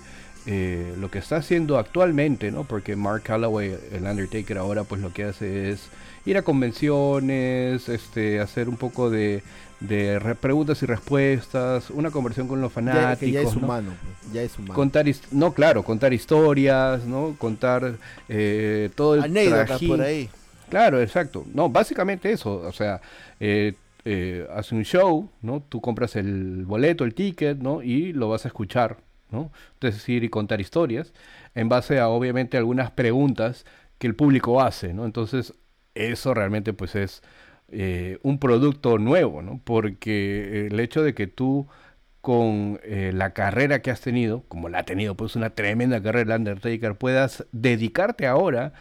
lo 0.98 1.12
que 1.12 1.20
está 1.20 1.38
haciendo 1.38 1.78
actualmente, 1.78 2.52
¿no? 2.52 2.64
porque 2.64 2.96
Mark 2.96 3.24
Calloway, 3.24 3.78
el 3.92 4.04
Undertaker 4.04 4.58
ahora 4.58 4.84
pues 4.84 5.02
lo 5.02 5.14
que 5.14 5.26
hace 5.26 5.70
es 5.72 5.90
ir 6.26 6.38
a 6.38 6.42
convenciones, 6.42 7.88
este, 7.90 8.40
hacer 8.40 8.68
un 8.68 8.78
poco 8.78 9.10
de 9.10 9.44
de 9.82 10.36
preguntas 10.40 10.82
y 10.84 10.86
respuestas, 10.86 11.90
una 11.90 12.12
conversión 12.12 12.48
con 12.48 12.62
los 12.62 12.72
fanáticos. 12.72 13.34
Ya, 13.34 13.42
ya 13.42 13.50
es 13.50 13.56
humano, 13.56 13.92
pues, 14.02 14.34
ya 14.34 14.42
es 14.44 14.58
humano. 14.58 14.74
Contar, 14.76 15.06
no, 15.32 15.54
claro, 15.54 15.84
contar 15.84 16.14
historias, 16.14 17.04
¿no? 17.06 17.36
Contar 17.38 17.96
eh, 18.30 18.90
todo 18.96 19.16
el 19.16 19.24
Anécdotas 19.24 19.82
por 19.82 20.02
ahí. 20.02 20.30
Claro, 20.70 21.02
exacto. 21.02 21.46
No, 21.54 21.68
básicamente 21.68 22.32
eso, 22.32 22.58
o 22.58 22.72
sea, 22.72 23.02
eh, 23.40 23.74
eh, 24.06 24.48
hace 24.52 24.76
un 24.76 24.84
show, 24.84 25.30
¿no? 25.42 25.62
Tú 25.62 25.82
compras 25.82 26.16
el 26.16 26.66
boleto, 26.66 27.04
el 27.04 27.14
ticket, 27.14 27.60
¿no? 27.60 27.82
Y 27.84 28.14
lo 28.14 28.30
vas 28.30 28.46
a 28.46 28.48
escuchar, 28.48 28.98
¿no? 29.30 29.52
Es 29.82 29.96
decir, 29.96 30.24
y 30.24 30.30
contar 30.30 30.62
historias 30.62 31.14
en 31.56 31.70
base 31.70 32.00
a, 32.00 32.10
obviamente, 32.10 32.58
algunas 32.58 32.92
preguntas 32.92 33.66
que 33.98 34.08
el 34.08 34.16
público 34.16 34.62
hace, 34.62 34.94
¿no? 34.94 35.06
Entonces, 35.06 35.54
eso 35.94 36.34
realmente, 36.34 36.74
pues, 36.74 36.96
es 36.96 37.22
eh, 37.70 38.20
un 38.24 38.40
producto 38.40 38.98
nuevo, 38.98 39.42
¿no? 39.42 39.62
Porque 39.64 40.68
el 40.68 40.80
hecho 40.80 41.04
de 41.04 41.14
que 41.14 41.28
tú 41.28 41.68
con 42.22 42.80
eh, 42.84 43.12
la 43.14 43.34
carrera 43.34 43.82
que 43.82 43.92
has 43.92 44.02
tenido, 44.02 44.44
como 44.48 44.70
la 44.70 44.80
ha 44.80 44.84
tenido 44.84 45.16
pues 45.16 45.36
una 45.36 45.52
tremenda 45.52 46.02
carrera 46.02 46.36
el 46.36 46.42
Undertaker, 46.42 46.96
puedas 46.96 47.46
dedicarte 47.52 48.28
ahora 48.28 48.74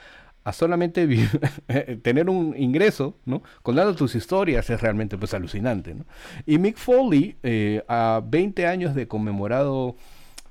a 0.44 0.52
solamente 0.52 1.06
tener 2.02 2.30
un 2.30 2.54
ingreso, 2.56 3.16
¿no? 3.24 3.42
Contando 3.62 3.94
tus 3.94 4.14
historias 4.14 4.70
es 4.70 4.80
realmente 4.80 5.18
pues 5.18 5.34
alucinante, 5.34 5.94
¿no? 5.94 6.04
Y 6.46 6.58
Mick 6.58 6.76
Foley, 6.76 7.36
eh, 7.42 7.84
a 7.88 8.22
20 8.24 8.66
años 8.66 8.94
de 8.94 9.06
conmemorado 9.06 9.96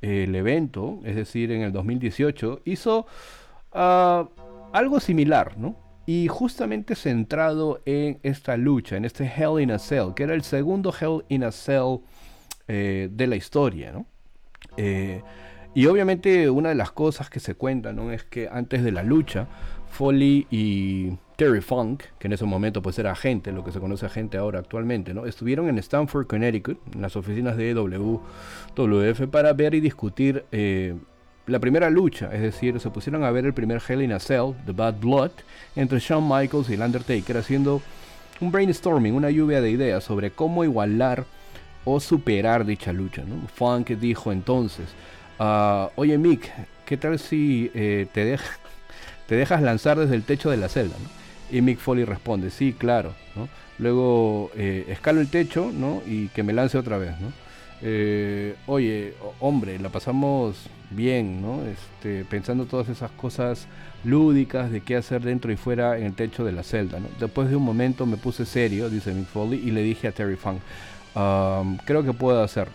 el 0.02 0.34
evento, 0.36 1.00
es 1.04 1.16
decir, 1.16 1.52
en 1.52 1.62
el 1.62 1.72
2018, 1.72 2.62
hizo 2.66 3.06
ah, 3.74 4.28
algo 4.72 5.00
similar, 5.00 5.58
¿no? 5.58 5.76
y 6.10 6.28
justamente 6.28 6.96
centrado 6.96 7.84
en 7.86 8.20
esta 8.24 8.58
lucha, 8.58 8.98
en 8.98 9.06
este 9.06 9.26
Hell 9.26 9.62
in 9.62 9.70
a 9.70 9.78
Cell, 9.78 10.16
que 10.16 10.24
era 10.24 10.34
el 10.34 10.42
segundo 10.42 10.92
Hell 10.92 11.24
in 11.30 11.44
a 11.44 11.52
Cell 11.52 12.00
eh, 12.68 13.10
de 13.12 13.28
la 13.28 13.36
historia, 13.36 13.92
¿no? 13.92 14.08
Eh, 14.76 15.22
y 15.76 15.86
obviamente 15.86 16.50
una 16.50 16.70
de 16.70 16.76
las 16.76 16.92
cosas 16.92 17.30
que 17.30 17.40
se 17.40 17.54
cuentan 17.54 18.00
es 18.12 18.24
que 18.24 18.50
antes 18.52 18.84
de 18.84 18.92
la 18.92 19.04
lucha, 19.04 19.48
Foley 19.90 20.48
y 20.50 21.12
Terry 21.36 21.62
Funk, 21.62 22.04
que 22.20 22.28
en 22.28 22.34
ese 22.34 22.46
momento 22.46 22.82
pues 22.82 23.00
era 23.00 23.12
agente, 23.12 23.52
lo 23.52 23.64
que 23.64 23.72
se 23.72 23.80
conoce 23.80 24.06
agente 24.06 24.38
ahora 24.38 24.60
actualmente, 24.60 25.14
¿no? 25.14 25.26
estuvieron 25.26 25.70
en 25.70 25.78
Stanford, 25.80 26.28
Connecticut, 26.28 26.78
en 26.94 27.02
las 27.02 27.16
oficinas 27.16 27.56
de 27.58 27.74
WWF, 27.74 29.28
para 29.32 29.54
ver 29.54 29.74
y 29.74 29.80
discutir 29.80 30.46
eh, 30.52 30.96
la 31.48 31.60
primera 31.60 31.90
lucha, 31.90 32.30
es 32.34 32.42
decir, 32.42 32.80
se 32.80 32.90
pusieron 32.90 33.24
a 33.24 33.32
ver 33.32 33.46
el 33.46 33.54
primer 33.54 33.82
Hell 33.88 34.02
in 34.02 34.12
a 34.12 34.20
Cell, 34.20 34.54
The 34.66 34.74
Bad 34.74 35.00
Blood, 35.00 35.32
entre 35.76 36.00
Shawn 36.00 36.28
Michaels 36.28 36.70
y 36.70 36.74
el 36.74 36.82
Undertaker, 36.82 37.38
haciendo 37.38 37.82
un 38.42 38.52
brainstorming, 38.52 39.14
una 39.14 39.30
lluvia 39.30 39.62
de 39.62 39.72
ideas 39.72 40.04
sobre 40.04 40.32
cómo 40.32 40.64
igualar 40.64 41.26
o 41.86 42.00
superar 42.00 42.66
dicha 42.66 42.94
lucha. 42.94 43.24
Funk 43.54 43.90
dijo 43.92 44.32
entonces, 44.32 44.88
ah, 45.40 45.90
oye 45.96 46.18
Mick, 46.18 46.52
¿qué 46.86 46.98
tal 46.98 47.18
si 47.18 47.72
eh, 47.74 48.08
te, 48.14 48.38
te 49.30 49.36
dejas 49.36 49.62
lanzar 49.62 50.00
desde 50.00 50.16
el 50.16 50.24
techo 50.24 50.50
de 50.50 50.58
la 50.58 50.70
celda? 50.70 50.96
Y 51.52 51.62
Mick 51.62 51.78
Foley 51.78 52.04
responde, 52.04 52.50
sí, 52.50 52.74
claro. 52.74 53.14
Luego 53.78 54.50
eh, 54.56 54.88
escalo 54.90 55.22
el 55.22 55.30
techo 55.30 55.72
¿no? 55.72 56.02
y 56.08 56.30
que 56.30 56.42
me 56.42 56.52
lance 56.52 56.80
otra 56.80 56.98
vez. 56.98 57.12
¿no? 57.22 57.32
Eh, 57.84 58.56
oye, 58.66 59.14
hombre, 59.40 59.78
la 59.78 59.90
pasamos 59.90 60.56
bien, 60.90 61.44
¿no? 61.44 61.62
Este, 61.64 62.26
pensando 62.26 62.66
todas 62.66 62.90
esas 62.90 63.12
cosas 63.12 63.68
lúdicas 64.04 64.72
de 64.72 64.82
qué 64.82 64.96
hacer 64.96 65.22
dentro 65.22 65.52
y 65.52 65.58
fuera 65.58 66.00
en 66.00 66.06
el 66.06 66.14
techo 66.14 66.44
de 66.44 66.52
la 66.52 66.64
celda, 66.64 67.00
¿no? 67.00 67.08
Después 67.20 67.50
de 67.50 67.56
un 67.56 67.64
momento 67.64 68.08
me 68.08 68.18
puse 68.18 68.46
serio, 68.46 68.90
dice 68.90 69.14
Mick 69.14 69.28
Foley, 69.28 69.60
y 69.60 69.70
le 69.70 69.84
dije 69.84 70.08
a 70.08 70.12
Terry 70.12 70.36
Funk, 70.38 70.60
creo 71.86 72.04
que 72.04 72.14
puedo 72.14 72.42
hacerlo. 72.42 72.74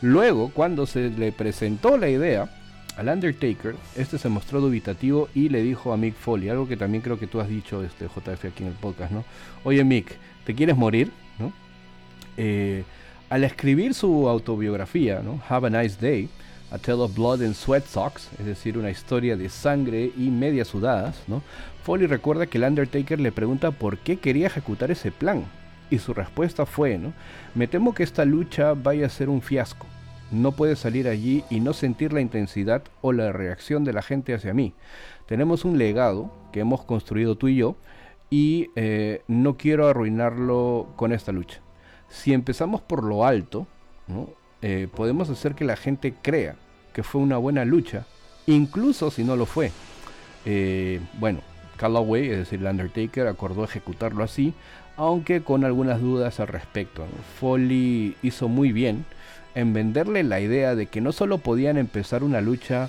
Luego, 0.00 0.50
cuando 0.52 0.86
se 0.86 1.10
le 1.10 1.30
presentó 1.30 1.96
la 1.96 2.08
idea 2.08 2.50
al 2.96 3.08
Undertaker, 3.08 3.74
este 3.96 4.18
se 4.18 4.28
mostró 4.28 4.60
dubitativo 4.60 5.28
y 5.34 5.48
le 5.48 5.62
dijo 5.62 5.92
a 5.92 5.96
Mick 5.96 6.14
Foley, 6.14 6.48
algo 6.48 6.68
que 6.68 6.76
también 6.76 7.02
creo 7.02 7.18
que 7.18 7.26
tú 7.26 7.40
has 7.40 7.48
dicho, 7.48 7.82
este 7.82 8.06
JF 8.06 8.44
aquí 8.44 8.62
en 8.62 8.68
el 8.68 8.74
podcast, 8.74 9.12
¿no? 9.12 9.24
Oye 9.64 9.82
Mick, 9.84 10.16
¿te 10.44 10.54
quieres 10.54 10.76
morir? 10.76 11.10
Eh, 12.36 12.84
al 13.28 13.44
escribir 13.44 13.94
su 13.94 14.28
autobiografía, 14.28 15.20
¿no? 15.22 15.40
Have 15.48 15.66
a 15.66 15.82
Nice 15.82 15.96
Day, 16.00 16.28
A 16.70 16.78
Tale 16.78 17.02
of 17.02 17.14
Blood 17.14 17.42
and 17.42 17.54
Sweat 17.54 17.86
Socks, 17.86 18.28
es 18.38 18.46
decir, 18.46 18.78
una 18.78 18.90
historia 18.90 19.36
de 19.36 19.48
sangre 19.48 20.12
y 20.16 20.30
medias 20.30 20.68
sudadas, 20.68 21.22
¿no? 21.26 21.42
Foley 21.84 22.06
recuerda 22.06 22.46
que 22.46 22.58
el 22.58 22.64
Undertaker 22.64 23.20
le 23.20 23.32
pregunta 23.32 23.70
por 23.70 23.98
qué 23.98 24.18
quería 24.18 24.46
ejecutar 24.46 24.90
ese 24.90 25.10
plan. 25.10 25.44
Y 25.90 25.98
su 25.98 26.14
respuesta 26.14 26.64
fue, 26.64 26.96
¿no? 26.96 27.12
Me 27.54 27.66
temo 27.66 27.94
que 27.94 28.02
esta 28.02 28.24
lucha 28.24 28.72
vaya 28.74 29.06
a 29.06 29.10
ser 29.10 29.28
un 29.28 29.42
fiasco. 29.42 29.86
No 30.32 30.52
puedes 30.52 30.80
salir 30.80 31.06
allí 31.08 31.44
y 31.50 31.60
no 31.60 31.72
sentir 31.72 32.12
la 32.12 32.20
intensidad 32.20 32.82
o 33.00 33.12
la 33.12 33.32
reacción 33.32 33.84
de 33.84 33.92
la 33.92 34.02
gente 34.02 34.34
hacia 34.34 34.54
mí. 34.54 34.74
Tenemos 35.26 35.64
un 35.64 35.78
legado 35.78 36.32
que 36.52 36.60
hemos 36.60 36.84
construido 36.84 37.36
tú 37.36 37.48
y 37.48 37.56
yo 37.56 37.76
y 38.30 38.70
eh, 38.74 39.22
no 39.28 39.56
quiero 39.56 39.86
arruinarlo 39.86 40.88
con 40.96 41.12
esta 41.12 41.32
lucha 41.32 41.60
si 42.12 42.34
empezamos 42.34 42.82
por 42.82 43.02
lo 43.02 43.24
alto, 43.24 43.66
eh, 44.60 44.86
podemos 44.94 45.30
hacer 45.30 45.54
que 45.54 45.64
la 45.64 45.76
gente 45.76 46.14
crea 46.20 46.56
que 46.92 47.02
fue 47.02 47.22
una 47.22 47.38
buena 47.38 47.64
lucha, 47.64 48.04
incluso 48.46 49.10
si 49.10 49.24
no 49.24 49.34
lo 49.34 49.46
fue. 49.46 49.72
Eh, 50.44 51.00
bueno, 51.18 51.40
Callaway, 51.78 52.28
es 52.28 52.38
decir, 52.38 52.60
el 52.60 52.66
Undertaker, 52.66 53.26
acordó 53.26 53.64
ejecutarlo 53.64 54.22
así, 54.22 54.52
aunque 54.96 55.42
con 55.42 55.64
algunas 55.64 56.02
dudas 56.02 56.38
al 56.38 56.48
respecto. 56.48 57.06
Foley 57.40 58.14
hizo 58.22 58.48
muy 58.48 58.72
bien 58.72 59.06
en 59.54 59.72
venderle 59.72 60.22
la 60.22 60.40
idea 60.40 60.74
de 60.74 60.86
que 60.86 61.00
no 61.00 61.12
solo 61.12 61.38
podían 61.38 61.76
empezar 61.76 62.22
una 62.22 62.40
lucha 62.40 62.88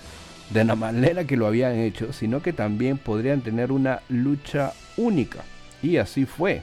de 0.50 0.64
la 0.64 0.76
manera 0.76 1.26
que 1.26 1.38
lo 1.38 1.48
habían 1.48 1.78
hecho, 1.78 2.14
sino 2.14 2.42
que 2.42 2.54
también 2.54 2.98
podrían 2.98 3.42
tener 3.42 3.72
una 3.72 4.02
lucha 4.10 4.74
única. 4.98 5.44
Y 5.82 5.98
así 5.98 6.26
fue. 6.26 6.62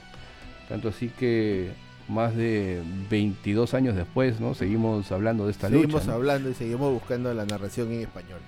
Tanto 0.69 0.89
así 0.89 1.09
que 1.09 1.71
más 2.07 2.35
de 2.35 2.81
22 3.09 3.73
años 3.73 3.95
después, 3.95 4.39
¿no? 4.39 4.53
Seguimos 4.53 5.11
hablando 5.11 5.45
de 5.45 5.51
esta 5.51 5.69
lucha. 5.69 5.81
Seguimos 5.81 6.07
hablando 6.07 6.49
y 6.49 6.53
seguimos 6.53 6.93
buscando 6.93 7.33
la 7.33 7.45
narración 7.45 7.91
en 7.91 8.01
español. 8.01 8.39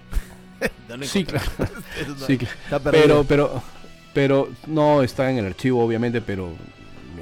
sí, 1.02 1.26
claro. 1.26 1.46
sí, 2.28 2.40
pero, 2.92 3.24
pero, 3.24 3.64
pero 4.14 4.50
no 4.68 5.04
está 5.04 5.30
en 5.32 5.38
el 5.38 5.46
archivo, 5.46 5.84
obviamente, 5.84 6.22
pero 6.22 6.54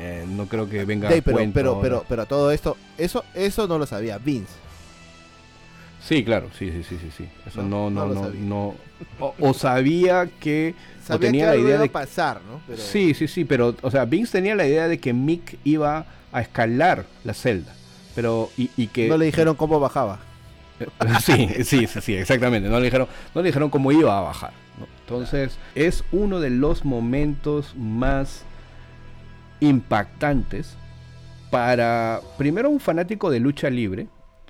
eh, 0.03 0.25
no 0.27 0.47
creo 0.47 0.67
que 0.67 0.83
venga 0.83 1.09
a 1.09 1.11
pero, 1.11 1.37
pero, 1.53 1.79
pero, 1.79 2.05
pero, 2.09 2.25
todo 2.25 2.51
esto, 2.51 2.75
eso, 2.97 3.23
eso 3.35 3.67
no 3.67 3.77
lo 3.77 3.85
sabía 3.85 4.17
Vince. 4.17 4.51
Sí, 6.03 6.23
claro, 6.23 6.49
sí, 6.57 6.71
sí, 6.71 6.83
sí, 6.83 6.97
sí, 6.99 7.11
sí. 7.15 7.29
Eso 7.45 7.61
no, 7.61 7.91
no, 7.91 8.07
no, 8.07 8.29
no, 8.31 8.75
o, 9.19 9.53
sabía 9.53 10.27
que 10.39 10.73
o 11.07 11.19
tenía 11.19 11.49
la 11.49 11.55
idea 11.55 11.77
de 11.77 11.87
pasar, 11.87 12.41
¿no? 12.41 12.75
Sí, 12.75 13.13
sí, 13.13 13.27
sí, 13.27 13.45
pero, 13.45 13.75
o 13.83 13.91
sea, 13.91 14.05
Vince 14.05 14.31
tenía 14.31 14.55
la 14.55 14.65
idea 14.65 14.87
de 14.87 14.99
que 14.99 15.13
Mick 15.13 15.59
iba 15.63 16.07
a 16.31 16.41
escalar 16.41 17.05
la 17.23 17.35
celda. 17.35 17.75
Pero, 18.15 18.49
y, 18.57 18.87
que. 18.87 19.07
No 19.07 19.17
le 19.17 19.25
dijeron 19.25 19.55
cómo 19.55 19.79
bajaba. 19.79 20.19
sí, 21.23 21.47
sí, 21.63 21.85
sí, 21.85 22.15
exactamente. 22.15 22.67
No 22.69 22.79
le 22.79 22.85
dijeron, 22.85 23.07
no 23.35 23.41
le 23.41 23.49
dijeron 23.49 23.69
cómo 23.69 23.91
iba 23.91 24.17
a 24.17 24.21
bajar. 24.21 24.53
Entonces, 25.01 25.59
es 25.75 26.03
uno 26.11 26.39
de 26.39 26.49
los 26.49 26.85
momentos 26.85 27.75
más 27.75 28.45
impactantes 29.61 30.75
para, 31.49 32.19
primero, 32.37 32.69
un 32.69 32.79
fanático 32.79 33.29
de 33.29 33.39
lucha 33.39 33.69
libre 33.69 34.07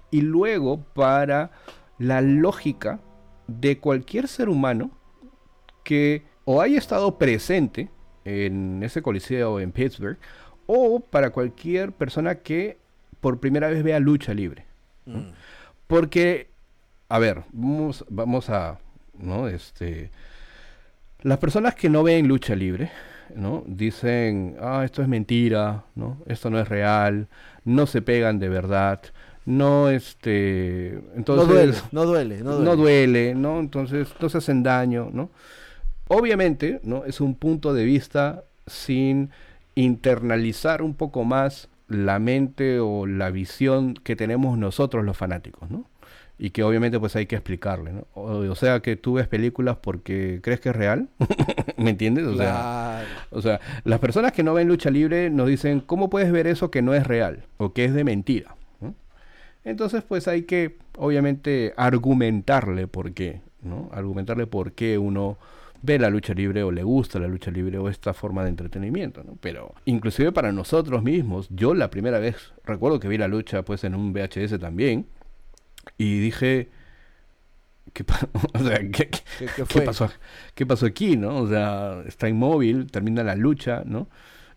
y 0.09 0.21
luego 0.21 0.81
para 0.93 1.51
la 1.99 2.21
lógica 2.21 2.99
de 3.47 3.77
cualquier 3.77 4.27
ser 4.27 4.49
humano 4.49 4.91
que 5.83 6.23
o 6.45 6.61
haya 6.61 6.77
estado 6.77 7.17
presente 7.17 7.89
en 8.25 8.81
ese 8.83 9.01
coliseo 9.01 9.59
en 9.59 9.71
Pittsburgh 9.71 10.17
o 10.65 10.99
para 10.99 11.31
cualquier 11.31 11.91
persona 11.91 12.35
que 12.35 12.77
por 13.19 13.39
primera 13.39 13.67
vez 13.67 13.83
vea 13.83 13.99
lucha 13.99 14.33
libre. 14.33 14.65
Mm. 15.05 15.31
Porque, 15.87 16.49
a 17.09 17.19
ver, 17.19 17.43
vamos, 17.51 18.05
vamos 18.09 18.49
a, 18.49 18.79
¿no? 19.17 19.47
Este, 19.47 20.11
Las 21.21 21.37
personas 21.39 21.75
que 21.75 21.89
no 21.89 22.03
ven 22.03 22.27
lucha 22.27 22.55
libre, 22.55 22.91
¿no? 23.35 23.63
Dicen, 23.67 24.55
ah, 24.59 24.83
esto 24.85 25.01
es 25.01 25.07
mentira, 25.07 25.85
¿no? 25.95 26.17
Esto 26.25 26.49
no 26.49 26.59
es 26.59 26.67
real, 26.67 27.27
no 27.65 27.85
se 27.87 28.01
pegan 28.01 28.39
de 28.39 28.49
verdad, 28.49 29.01
no 29.45 29.89
este 29.89 30.99
entonces 31.15 31.47
no 31.47 31.53
duele, 31.53 31.77
no 31.91 32.05
duele, 32.05 32.37
no 32.41 32.51
duele, 32.51 32.65
no 32.65 32.75
duele, 32.75 33.35
¿no? 33.35 33.59
Entonces 33.59 34.13
no 34.19 34.29
se 34.29 34.37
hacen 34.37 34.63
daño, 34.63 35.09
¿no? 35.11 35.29
Obviamente, 36.07 36.79
¿no? 36.83 37.05
Es 37.05 37.21
un 37.21 37.35
punto 37.35 37.73
de 37.73 37.85
vista 37.85 38.43
sin 38.67 39.29
internalizar 39.75 40.81
un 40.81 40.93
poco 40.93 41.23
más 41.23 41.69
la 41.87 42.19
mente 42.19 42.79
o 42.79 43.05
la 43.05 43.31
visión 43.31 43.93
que 43.95 44.15
tenemos 44.15 44.57
nosotros 44.57 45.03
los 45.03 45.17
fanáticos, 45.17 45.69
¿no? 45.69 45.85
Y 46.41 46.49
que 46.49 46.63
obviamente 46.63 46.99
pues 46.99 47.15
hay 47.15 47.27
que 47.27 47.35
explicarle, 47.35 47.93
¿no? 47.93 48.07
O, 48.15 48.55
sea, 48.55 48.79
que 48.79 48.95
tú 48.95 49.13
ves 49.13 49.27
películas 49.27 49.77
porque 49.79 50.39
crees 50.41 50.59
que 50.59 50.69
es 50.69 50.75
real, 50.75 51.07
¿me 51.77 51.91
entiendes? 51.91 52.25
O, 52.25 52.35
sea, 52.35 53.05
o 53.29 53.43
sea, 53.43 53.59
las 53.83 53.99
personas 53.99 54.31
que 54.31 54.41
no 54.41 54.55
ven 54.55 54.67
lucha 54.67 54.89
libre 54.89 55.29
nos 55.29 55.47
dicen, 55.47 55.81
¿cómo 55.81 56.09
puedes 56.09 56.31
ver 56.31 56.47
eso 56.47 56.71
que 56.71 56.81
no 56.81 56.95
es 56.95 57.05
real 57.05 57.43
o 57.57 57.73
que 57.73 57.85
es 57.85 57.93
de 57.93 58.03
mentira? 58.03 58.55
Entonces 59.63 60.01
pues 60.01 60.27
hay 60.27 60.41
que 60.41 60.77
obviamente 60.97 61.75
argumentarle 61.77 62.87
por 62.87 63.13
qué, 63.13 63.41
¿no? 63.61 63.91
Argumentarle 63.93 64.47
por 64.47 64.71
qué 64.71 64.97
uno 64.97 65.37
ve 65.83 65.99
la 65.99 66.09
lucha 66.09 66.33
libre 66.33 66.63
o 66.63 66.71
le 66.71 66.81
gusta 66.81 67.19
la 67.19 67.27
lucha 67.27 67.51
libre 67.51 67.77
o 67.77 67.87
esta 67.87 68.15
forma 68.15 68.41
de 68.41 68.49
entretenimiento, 68.49 69.23
¿no? 69.23 69.37
Pero 69.41 69.75
inclusive 69.85 70.31
para 70.31 70.51
nosotros 70.51 71.03
mismos, 71.03 71.47
yo 71.51 71.75
la 71.75 71.91
primera 71.91 72.17
vez 72.17 72.51
recuerdo 72.65 72.99
que 72.99 73.07
vi 73.07 73.19
la 73.19 73.27
lucha 73.27 73.61
pues 73.61 73.83
en 73.83 73.93
un 73.93 74.11
VHS 74.11 74.59
también, 74.59 75.05
y 75.97 76.19
dije, 76.19 76.69
¿qué, 77.93 78.03
pasó, 79.85 80.09
¿qué 80.55 80.65
pasó 80.65 80.85
aquí? 80.85 81.17
¿no? 81.17 81.37
O 81.37 81.47
sea, 81.47 82.03
está 82.07 82.29
inmóvil, 82.29 82.89
termina 82.91 83.23
la 83.23 83.35
lucha, 83.35 83.83
¿no? 83.85 84.07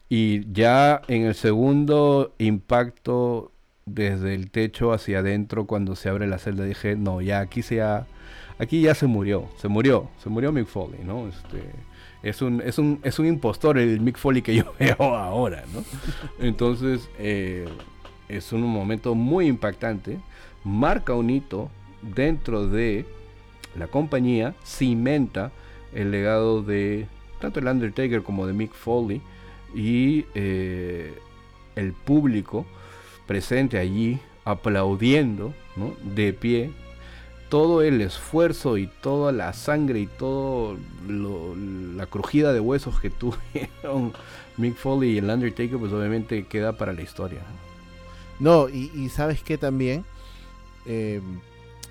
Y 0.09 0.51
ya 0.53 1.03
en 1.09 1.23
el 1.23 1.35
segundo 1.35 2.35
impacto 2.39 3.53
desde 3.87 4.35
el 4.35 4.51
techo 4.51 4.93
hacia 4.93 5.19
adentro, 5.19 5.67
cuando 5.67 5.97
se 5.97 6.09
abre 6.09 6.27
la 6.27 6.39
celda, 6.39 6.65
dije, 6.65 6.97
no, 6.97 7.21
ya 7.21 7.41
aquí 7.41 7.63
se 7.63 7.83
aquí 8.59 8.83
ya 8.83 8.95
se 8.95 9.07
murió, 9.07 9.49
se 9.57 9.69
murió, 9.69 10.11
se 10.23 10.29
murió 10.29 10.53
Mick 10.53 10.67
Foley, 10.67 11.01
¿no? 11.05 11.29
Este, 11.29 11.71
es 12.23 12.41
un, 12.43 12.61
es 12.63 12.79
un, 12.79 13.01
es 13.03 13.19
un 13.19 13.27
impostor 13.27 13.79
el 13.79 14.01
Mick 14.01 14.17
Foley 14.17 14.43
que 14.43 14.55
yo 14.55 14.75
veo 14.79 14.97
ahora, 14.99 15.65
¿no? 15.73 15.85
Entonces, 16.39 17.09
eh, 17.19 17.69
es 18.29 18.53
un 18.53 18.63
momento 18.63 19.15
muy 19.15 19.47
impactante 19.47 20.19
marca 20.65 21.15
un 21.15 21.31
hito 21.31 21.71
dentro 22.03 22.67
de 22.67 23.07
la 23.77 23.87
compañía, 23.87 24.55
cimenta 24.65 25.53
el 25.93 26.11
legado 26.11 26.63
de 26.63 27.07
tanto 27.41 27.61
el 27.61 27.69
Undertaker 27.69 28.23
como 28.23 28.47
de 28.47 28.53
Mick 28.53 28.73
Foley 28.73 29.21
y 29.75 30.25
eh, 30.35 31.13
el 31.77 31.93
público 31.93 32.65
presente 33.27 33.79
allí 33.79 34.19
aplaudiendo 34.45 35.55
de 36.15 36.33
pie 36.33 36.71
todo 37.49 37.83
el 37.83 38.01
esfuerzo 38.01 38.79
y 38.79 38.87
toda 38.87 39.33
la 39.33 39.53
sangre 39.53 40.01
y 40.01 40.07
toda 40.07 40.77
la 41.07 42.07
crujida 42.07 42.53
de 42.53 42.61
huesos 42.61 43.01
que 43.01 43.11
tuvieron 43.11 44.13
Mick 44.57 44.77
Foley 44.77 45.13
y 45.13 45.19
el 45.19 45.31
Undertaker 45.31 45.79
pues 45.79 45.93
obviamente 45.93 46.45
queda 46.45 46.77
para 46.77 46.93
la 46.93 47.03
historia. 47.03 47.41
No, 48.41 48.69
y, 48.69 48.91
y 48.95 49.09
sabes 49.11 49.43
que 49.43 49.59
también 49.59 50.05
eh, 50.87 51.21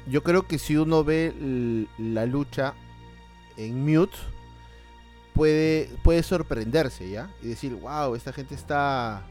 yo 0.07 0.23
creo 0.23 0.47
que 0.47 0.59
si 0.59 0.75
uno 0.75 1.03
ve 1.03 1.87
la 1.97 2.25
lucha 2.25 2.73
en 3.57 3.85
mute, 3.85 4.17
puede, 5.33 5.89
puede 6.03 6.23
sorprenderse, 6.23 7.09
¿ya? 7.09 7.29
Y 7.41 7.47
decir, 7.47 7.73
wow, 7.75 8.15
esta 8.15 8.33
gente 8.33 8.55
está... 8.55 9.23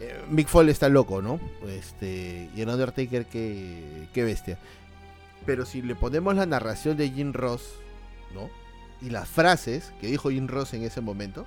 Eh, 0.00 0.24
Mick 0.30 0.48
Foley 0.48 0.70
está 0.70 0.88
loco, 0.88 1.22
¿no? 1.22 1.40
Este, 1.66 2.50
y 2.54 2.60
el 2.60 2.68
Undertaker, 2.68 3.26
qué, 3.26 4.08
qué 4.12 4.24
bestia. 4.24 4.58
Pero 5.46 5.66
si 5.66 5.82
le 5.82 5.94
ponemos 5.94 6.34
la 6.34 6.46
narración 6.46 6.96
de 6.96 7.10
Jim 7.10 7.32
Ross, 7.32 7.62
¿no? 8.34 8.48
Y 9.00 9.10
las 9.10 9.28
frases 9.28 9.92
que 10.00 10.08
dijo 10.08 10.30
Jim 10.30 10.46
Ross 10.48 10.74
en 10.74 10.82
ese 10.82 11.00
momento, 11.00 11.46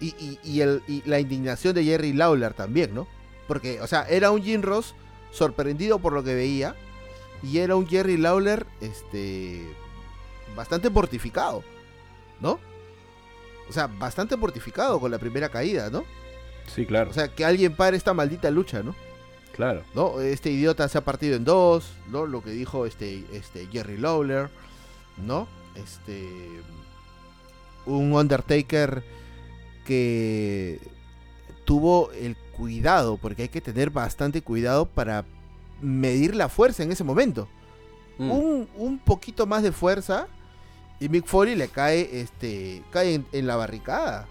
y, 0.00 0.38
y, 0.44 0.60
el, 0.60 0.82
y 0.86 1.02
la 1.06 1.18
indignación 1.18 1.74
de 1.74 1.84
Jerry 1.84 2.12
Lawler 2.12 2.54
también, 2.54 2.94
¿no? 2.94 3.08
Porque, 3.48 3.80
o 3.80 3.86
sea, 3.86 4.02
era 4.08 4.30
un 4.30 4.42
Jim 4.42 4.62
Ross 4.62 4.94
sorprendido 5.30 5.98
por 5.98 6.12
lo 6.12 6.22
que 6.22 6.34
veía. 6.34 6.74
Y 7.42 7.58
era 7.58 7.76
un 7.76 7.86
Jerry 7.86 8.16
Lawler 8.16 8.66
este, 8.80 9.64
bastante 10.56 10.90
mortificado, 10.90 11.62
¿no? 12.40 12.58
O 13.68 13.72
sea, 13.72 13.86
bastante 13.86 14.36
mortificado 14.36 14.98
con 14.98 15.10
la 15.10 15.18
primera 15.18 15.48
caída, 15.48 15.90
¿no? 15.90 16.04
Sí, 16.66 16.86
claro. 16.86 17.10
O 17.10 17.12
sea, 17.12 17.28
que 17.28 17.44
alguien 17.44 17.76
pare 17.76 17.96
esta 17.96 18.14
maldita 18.14 18.50
lucha, 18.50 18.82
¿no? 18.82 18.94
Claro. 19.54 19.82
¿No? 19.94 20.20
Este 20.20 20.50
idiota 20.50 20.88
se 20.88 20.98
ha 20.98 21.04
partido 21.04 21.36
en 21.36 21.44
dos, 21.44 21.92
¿no? 22.08 22.26
Lo 22.26 22.42
que 22.42 22.50
dijo 22.50 22.86
este, 22.86 23.24
este 23.32 23.66
Jerry 23.66 23.98
Lawler, 23.98 24.50
¿no? 25.16 25.48
Este. 25.74 26.28
Un 27.86 28.12
Undertaker 28.12 29.02
que 29.84 30.78
tuvo 31.64 32.12
el 32.12 32.36
cuidado, 32.58 33.16
porque 33.16 33.42
hay 33.42 33.48
que 33.48 33.60
tener 33.60 33.90
bastante 33.90 34.42
cuidado 34.42 34.86
para 34.86 35.24
medir 35.80 36.34
la 36.34 36.48
fuerza 36.48 36.82
en 36.82 36.90
ese 36.90 37.04
momento. 37.04 37.48
Mm. 38.18 38.30
Un, 38.76 38.98
poquito 38.98 39.46
más 39.46 39.62
de 39.62 39.70
fuerza 39.70 40.26
y 40.98 41.08
Mick 41.08 41.26
Foley 41.26 41.54
le 41.54 41.68
cae, 41.68 42.20
este, 42.20 42.82
cae 42.90 43.22
en, 43.30 43.46
la 43.46 43.56
barricada. 43.56 44.26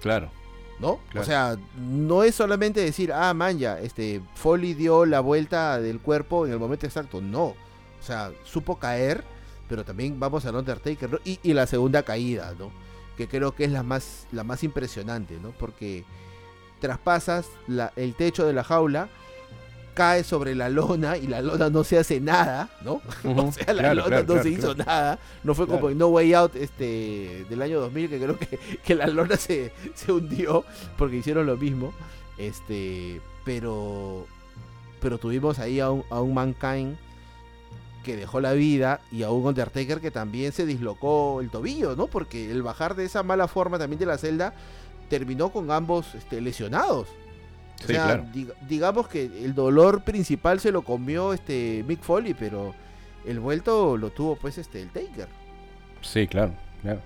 Claro. 0.00 0.30
¿No? 0.78 1.00
O 1.18 1.24
sea, 1.24 1.56
no 1.76 2.22
es 2.22 2.34
solamente 2.34 2.80
decir, 2.80 3.12
ah, 3.12 3.32
man, 3.34 3.58
ya, 3.58 3.80
este, 3.80 4.20
Foley 4.34 4.74
dio 4.74 5.06
la 5.06 5.20
vuelta 5.20 5.80
del 5.80 6.00
cuerpo 6.00 6.46
en 6.46 6.52
el 6.52 6.58
momento 6.58 6.86
exacto. 6.86 7.20
No. 7.20 7.46
O 7.46 8.02
sea, 8.02 8.30
supo 8.44 8.78
caer, 8.78 9.24
pero 9.68 9.84
también 9.84 10.20
vamos 10.20 10.44
al 10.44 10.54
Undertaker, 10.54 11.20
y, 11.24 11.40
y, 11.42 11.54
la 11.54 11.66
segunda 11.66 12.02
caída, 12.04 12.54
¿no? 12.58 12.70
Que 13.16 13.26
creo 13.26 13.54
que 13.54 13.64
es 13.64 13.72
la 13.72 13.82
más, 13.82 14.28
la 14.30 14.44
más 14.44 14.62
impresionante, 14.62 15.38
¿no? 15.42 15.50
Porque 15.52 16.04
traspasas 16.80 17.46
el 17.96 18.14
techo 18.14 18.46
de 18.46 18.52
la 18.52 18.64
jaula, 18.64 19.08
cae 19.96 20.24
sobre 20.24 20.54
la 20.54 20.68
lona 20.68 21.16
y 21.16 21.26
la 21.26 21.40
lona 21.40 21.70
no 21.70 21.82
se 21.82 21.98
hace 21.98 22.20
nada, 22.20 22.68
¿no? 22.82 23.00
o 23.24 23.50
sea, 23.50 23.72
la 23.72 23.94
lona 23.94 24.22
no 24.22 24.42
se 24.42 24.50
hizo 24.50 24.74
nada. 24.74 25.18
No 25.42 25.54
fue 25.54 25.66
como 25.66 25.88
en 25.88 25.98
No 25.98 26.08
Way 26.08 26.34
Out 26.34 26.54
este, 26.54 27.46
del 27.48 27.62
año 27.62 27.80
2000, 27.80 28.10
que 28.10 28.20
creo 28.20 28.38
que, 28.84 28.94
la 28.94 29.06
lona 29.06 29.36
se, 29.36 29.72
hundió 30.06 30.64
porque 30.98 31.16
hicieron 31.16 31.46
lo 31.46 31.56
mismo. 31.56 31.92
Este, 32.36 33.22
pero, 33.44 34.26
pero 35.00 35.16
tuvimos 35.18 35.58
ahí 35.58 35.80
a 35.80 35.90
un, 35.90 36.04
a 36.10 36.20
un 36.20 36.34
Mankind 36.34 36.96
que 38.04 38.16
dejó 38.16 38.40
la 38.40 38.52
vida 38.52 39.00
y 39.10 39.22
a 39.22 39.30
un 39.30 39.46
Undertaker 39.46 40.00
que 40.00 40.10
también 40.10 40.52
se 40.52 40.66
dislocó 40.66 41.40
el 41.40 41.48
tobillo, 41.48 41.96
¿no? 41.96 42.06
Porque 42.06 42.50
el 42.50 42.62
bajar 42.62 42.96
de 42.96 43.06
esa 43.06 43.22
mala 43.22 43.48
forma 43.48 43.78
también 43.78 43.98
de 43.98 44.06
la 44.06 44.18
celda 44.18 44.54
terminó 45.08 45.50
con 45.50 45.70
ambos 45.70 46.14
este, 46.14 46.40
lesionados. 46.40 47.08
o 47.82 47.86
sea, 47.86 48.24
digamos 48.68 49.08
que 49.08 49.24
el 49.24 49.54
dolor 49.54 50.02
principal 50.02 50.60
se 50.60 50.72
lo 50.72 50.82
comió 50.82 51.32
este 51.32 51.84
Mick 51.86 52.02
Foley, 52.02 52.34
pero 52.34 52.74
el 53.26 53.40
vuelto 53.40 53.96
lo 53.96 54.10
tuvo 54.10 54.36
pues 54.36 54.58
este 54.58 54.82
el 54.82 54.88
Taker. 54.88 55.28
Sí, 56.00 56.26
claro, 56.26 56.52
claro. 56.82 57.00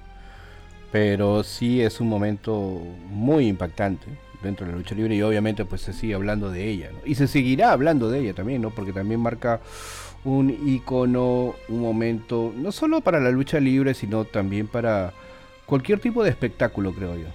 Pero 0.93 1.45
sí 1.45 1.81
es 1.81 2.01
un 2.01 2.09
momento 2.09 2.81
muy 3.09 3.47
impactante 3.47 4.07
dentro 4.43 4.67
de 4.67 4.73
la 4.73 4.79
lucha 4.79 4.95
libre 4.95 5.15
y 5.15 5.23
obviamente 5.23 5.65
pues 5.65 5.83
se 5.83 5.93
sigue 5.93 6.15
hablando 6.15 6.51
de 6.51 6.69
ella, 6.69 6.91
Y 7.05 7.15
se 7.15 7.29
seguirá 7.29 7.73
hablando 7.73 8.11
de 8.11 8.21
ella 8.21 8.35
también, 8.35 8.63
¿no? 8.63 8.71
Porque 8.71 8.93
también 8.93 9.21
marca 9.21 9.61
un 10.25 10.51
icono, 10.51 11.55
un 11.69 11.81
momento, 11.81 12.53
no 12.57 12.73
solo 12.73 13.01
para 13.01 13.21
la 13.21 13.31
lucha 13.31 13.61
libre, 13.61 13.95
sino 13.95 14.25
también 14.25 14.67
para 14.67 15.13
cualquier 15.67 16.01
tipo 16.01 16.23
de 16.23 16.31
espectáculo, 16.31 16.93
creo 16.93 17.17
yo. 17.17 17.27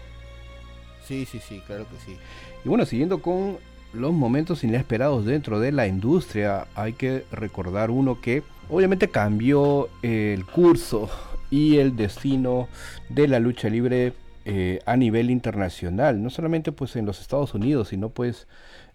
Sí, 1.07 1.25
sí, 1.25 1.39
sí, 1.39 1.61
claro 1.65 1.85
que 1.89 1.97
sí. 2.05 2.17
Y 2.63 2.69
bueno, 2.69 2.85
siguiendo 2.85 3.21
con 3.21 3.57
los 3.93 4.13
momentos 4.13 4.63
inesperados 4.63 5.25
dentro 5.25 5.59
de 5.59 5.71
la 5.71 5.87
industria, 5.87 6.67
hay 6.75 6.93
que 6.93 7.23
recordar 7.31 7.91
uno 7.91 8.19
que 8.19 8.43
obviamente 8.69 9.09
cambió 9.09 9.89
el 10.01 10.45
curso 10.45 11.09
y 11.49 11.77
el 11.77 11.95
destino 11.95 12.67
de 13.09 13.27
la 13.27 13.39
lucha 13.39 13.69
libre 13.69 14.13
eh, 14.45 14.79
a 14.85 14.97
nivel 14.97 15.31
internacional, 15.31 16.21
no 16.21 16.29
solamente 16.29 16.71
pues 16.71 16.95
en 16.95 17.05
los 17.05 17.21
Estados 17.21 17.53
Unidos, 17.53 17.89
sino 17.89 18.09
pues 18.09 18.47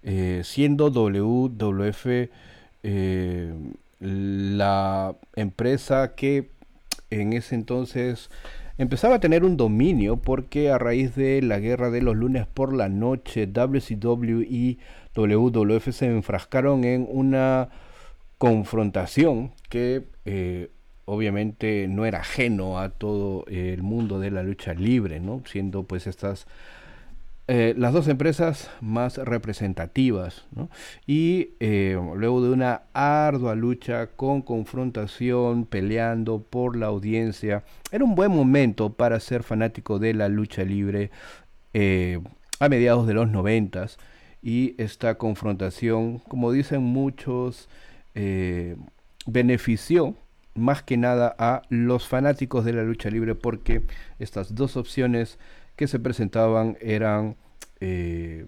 eh, 0.03 0.42
siendo 0.44 0.90
WWF 0.90 2.07
eh, 2.83 3.53
la 4.01 5.14
empresa 5.37 6.14
que 6.14 6.51
en 7.11 7.33
ese 7.33 7.55
entonces 7.55 8.31
empezaba 8.81 9.16
a 9.16 9.21
tener 9.21 9.45
un 9.45 9.59
dominio 9.59 10.16
porque 10.16 10.71
a 10.71 10.79
raíz 10.79 11.14
de 11.14 11.43
la 11.43 11.59
guerra 11.59 11.90
de 11.90 12.01
los 12.01 12.16
lunes 12.16 12.47
por 12.47 12.75
la 12.75 12.88
noche, 12.88 13.47
WCW 13.47 14.40
y 14.40 14.79
WWF 15.14 15.90
se 15.90 16.07
enfrascaron 16.07 16.85
en 16.85 17.07
una 17.11 17.69
confrontación 18.38 19.53
que 19.69 20.05
eh, 20.25 20.71
obviamente 21.05 21.88
no 21.88 22.07
era 22.07 22.21
ajeno 22.21 22.79
a 22.79 22.88
todo 22.88 23.45
el 23.49 23.83
mundo 23.83 24.19
de 24.19 24.31
la 24.31 24.43
lucha 24.43 24.73
libre, 24.73 25.21
¿no? 25.21 25.43
Siendo 25.45 25.83
pues 25.83 26.07
estas 26.07 26.47
eh, 27.53 27.75
las 27.77 27.93
dos 27.93 28.07
empresas 28.07 28.71
más 28.81 29.17
representativas, 29.17 30.47
Y 31.05 31.55
eh, 31.59 31.99
luego 32.15 32.45
de 32.45 32.51
una 32.51 32.83
ardua 32.93 33.57
lucha 33.57 34.07
con 34.07 34.41
confrontación, 34.41 35.65
peleando 35.65 36.45
por 36.49 36.77
la 36.77 36.87
audiencia, 36.87 37.65
era 37.91 38.05
un 38.05 38.15
buen 38.15 38.31
momento 38.31 38.91
para 38.93 39.19
ser 39.19 39.43
fanático 39.43 39.99
de 39.99 40.15
la 40.15 40.29
lucha 40.29 40.63
libre 40.63 41.11
eh, 41.75 42.21
a 42.61 42.69
mediados 42.69 43.09
de 43.09 43.15
los 43.15 43.29
noventas 43.29 43.99
y 44.41 44.77
esta 44.81 45.17
confrontación, 45.17 46.21
como 46.21 46.53
dicen 46.53 46.83
muchos, 46.85 47.69
benefició 49.27 50.15
más 50.55 50.85
que 50.85 50.97
nada 50.97 51.35
a 51.37 51.63
los 51.69 52.07
fanáticos 52.07 52.65
de 52.65 52.75
la 52.75 52.85
lucha 52.85 53.11
libre 53.11 53.35
porque 53.35 53.83
estas 54.21 54.55
dos 54.55 54.77
opciones 54.77 55.39
que 55.81 55.88
se 55.88 55.99
presentaban 55.99 56.77
eran, 56.83 57.37
eh, 57.81 58.45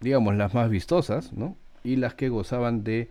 digamos, 0.00 0.36
las 0.36 0.54
más 0.54 0.70
vistosas, 0.70 1.32
¿no? 1.32 1.56
Y 1.82 1.96
las 1.96 2.14
que 2.14 2.28
gozaban 2.28 2.84
de 2.84 3.08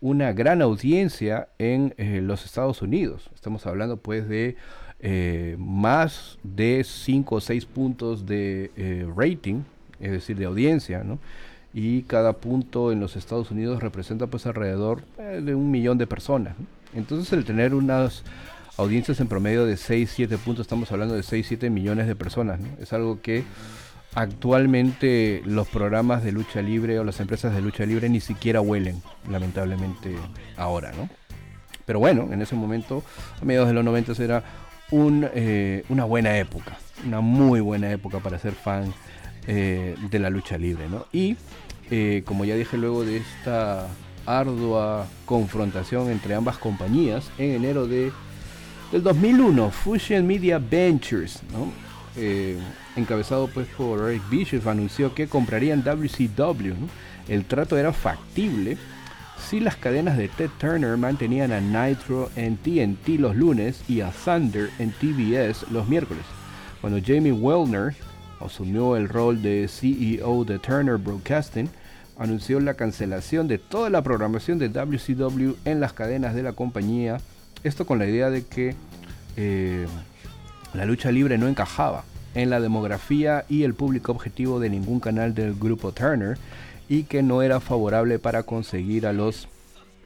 una 0.00 0.32
gran 0.32 0.62
audiencia 0.62 1.48
en 1.58 1.92
eh, 1.98 2.22
los 2.22 2.46
Estados 2.46 2.80
Unidos. 2.80 3.30
Estamos 3.34 3.66
hablando 3.66 3.98
pues 3.98 4.26
de 4.26 4.56
eh, 5.00 5.56
más 5.58 6.38
de 6.44 6.82
5 6.82 7.34
o 7.34 7.40
6 7.42 7.66
puntos 7.66 8.24
de 8.24 8.70
rating, 9.14 9.64
es 10.00 10.12
decir, 10.12 10.38
de 10.38 10.46
audiencia, 10.46 11.04
¿no? 11.04 11.18
Y 11.74 12.04
cada 12.04 12.32
punto 12.32 12.90
en 12.90 13.00
los 13.00 13.16
Estados 13.16 13.50
Unidos 13.50 13.82
representa 13.82 14.28
pues 14.28 14.46
alrededor 14.46 15.02
de 15.18 15.54
un 15.54 15.70
millón 15.70 15.98
de 15.98 16.06
personas. 16.06 16.56
Entonces 16.94 17.30
el 17.34 17.44
tener 17.44 17.74
unas 17.74 18.24
audiencias 18.80 19.20
en 19.20 19.28
promedio 19.28 19.66
de 19.66 19.76
6, 19.76 20.10
7 20.14 20.38
puntos, 20.38 20.64
estamos 20.64 20.90
hablando 20.90 21.14
de 21.14 21.22
6, 21.22 21.46
7 21.46 21.70
millones 21.70 22.06
de 22.06 22.16
personas. 22.16 22.60
Es 22.80 22.92
algo 22.92 23.20
que 23.20 23.44
actualmente 24.14 25.42
los 25.44 25.68
programas 25.68 26.24
de 26.24 26.32
lucha 26.32 26.62
libre 26.62 26.98
o 26.98 27.04
las 27.04 27.20
empresas 27.20 27.54
de 27.54 27.60
lucha 27.60 27.84
libre 27.84 28.08
ni 28.08 28.20
siquiera 28.20 28.60
huelen, 28.60 29.02
lamentablemente, 29.28 30.16
ahora, 30.56 30.92
¿no? 30.92 31.08
Pero 31.84 31.98
bueno, 31.98 32.28
en 32.32 32.40
ese 32.40 32.54
momento, 32.54 33.02
a 33.40 33.44
mediados 33.44 33.68
de 33.68 33.74
los 33.74 33.84
90 33.84 34.22
era 34.22 34.44
un, 34.90 35.28
eh, 35.34 35.84
una 35.88 36.04
buena 36.04 36.38
época, 36.38 36.78
una 37.06 37.20
muy 37.20 37.60
buena 37.60 37.90
época 37.90 38.18
para 38.20 38.38
ser 38.38 38.52
fan 38.52 38.92
eh, 39.46 39.94
de 40.10 40.18
la 40.18 40.30
lucha 40.30 40.56
libre, 40.56 40.88
¿no? 40.88 41.06
Y 41.12 41.36
eh, 41.90 42.22
como 42.24 42.44
ya 42.44 42.54
dije 42.54 42.78
luego 42.78 43.04
de 43.04 43.18
esta 43.18 43.88
ardua 44.24 45.06
confrontación 45.26 46.10
entre 46.10 46.34
ambas 46.34 46.56
compañías, 46.58 47.30
en 47.38 47.50
enero 47.50 47.86
de 47.86 48.12
del 48.92 49.04
2001, 49.04 49.70
Fusion 49.70 50.26
Media 50.26 50.58
Ventures, 50.58 51.40
eh, 52.16 52.58
encabezado 52.96 53.46
pues 53.46 53.68
por 53.68 54.10
Eric 54.10 54.28
Bischoff, 54.28 54.66
anunció 54.66 55.14
que 55.14 55.28
comprarían 55.28 55.84
WCW. 55.84 56.74
El 57.28 57.44
trato 57.44 57.78
era 57.78 57.92
factible 57.92 58.76
si 59.38 59.60
las 59.60 59.76
cadenas 59.76 60.18
de 60.18 60.28
Ted 60.28 60.50
Turner 60.58 60.96
mantenían 60.96 61.52
a 61.52 61.60
Nitro 61.60 62.30
en 62.34 62.56
TNT 62.56 63.20
los 63.20 63.36
lunes 63.36 63.82
y 63.88 64.00
a 64.00 64.10
Thunder 64.10 64.70
en 64.80 64.90
TBS 64.90 65.70
los 65.70 65.88
miércoles. 65.88 66.24
Cuando 66.80 66.98
Jamie 67.04 67.32
Wellner 67.32 67.94
asumió 68.40 68.96
el 68.96 69.08
rol 69.08 69.40
de 69.40 69.68
CEO 69.68 70.44
de 70.44 70.58
Turner 70.58 70.96
Broadcasting, 70.96 71.68
anunció 72.18 72.58
la 72.58 72.74
cancelación 72.74 73.46
de 73.46 73.58
toda 73.58 73.88
la 73.88 74.02
programación 74.02 74.58
de 74.58 74.68
WCW 74.68 75.54
en 75.64 75.78
las 75.78 75.92
cadenas 75.92 76.34
de 76.34 76.42
la 76.42 76.52
compañía 76.54 77.18
esto 77.64 77.86
con 77.86 77.98
la 77.98 78.06
idea 78.06 78.30
de 78.30 78.44
que 78.44 78.74
eh, 79.36 79.86
la 80.74 80.84
lucha 80.84 81.10
libre 81.10 81.38
no 81.38 81.48
encajaba 81.48 82.04
en 82.34 82.50
la 82.50 82.60
demografía 82.60 83.44
y 83.48 83.64
el 83.64 83.74
público 83.74 84.12
objetivo 84.12 84.60
de 84.60 84.70
ningún 84.70 85.00
canal 85.00 85.34
del 85.34 85.54
grupo 85.54 85.92
Turner 85.92 86.38
y 86.88 87.04
que 87.04 87.22
no 87.22 87.42
era 87.42 87.60
favorable 87.60 88.18
para 88.18 88.42
conseguir 88.42 89.06
a 89.06 89.12
los 89.12 89.48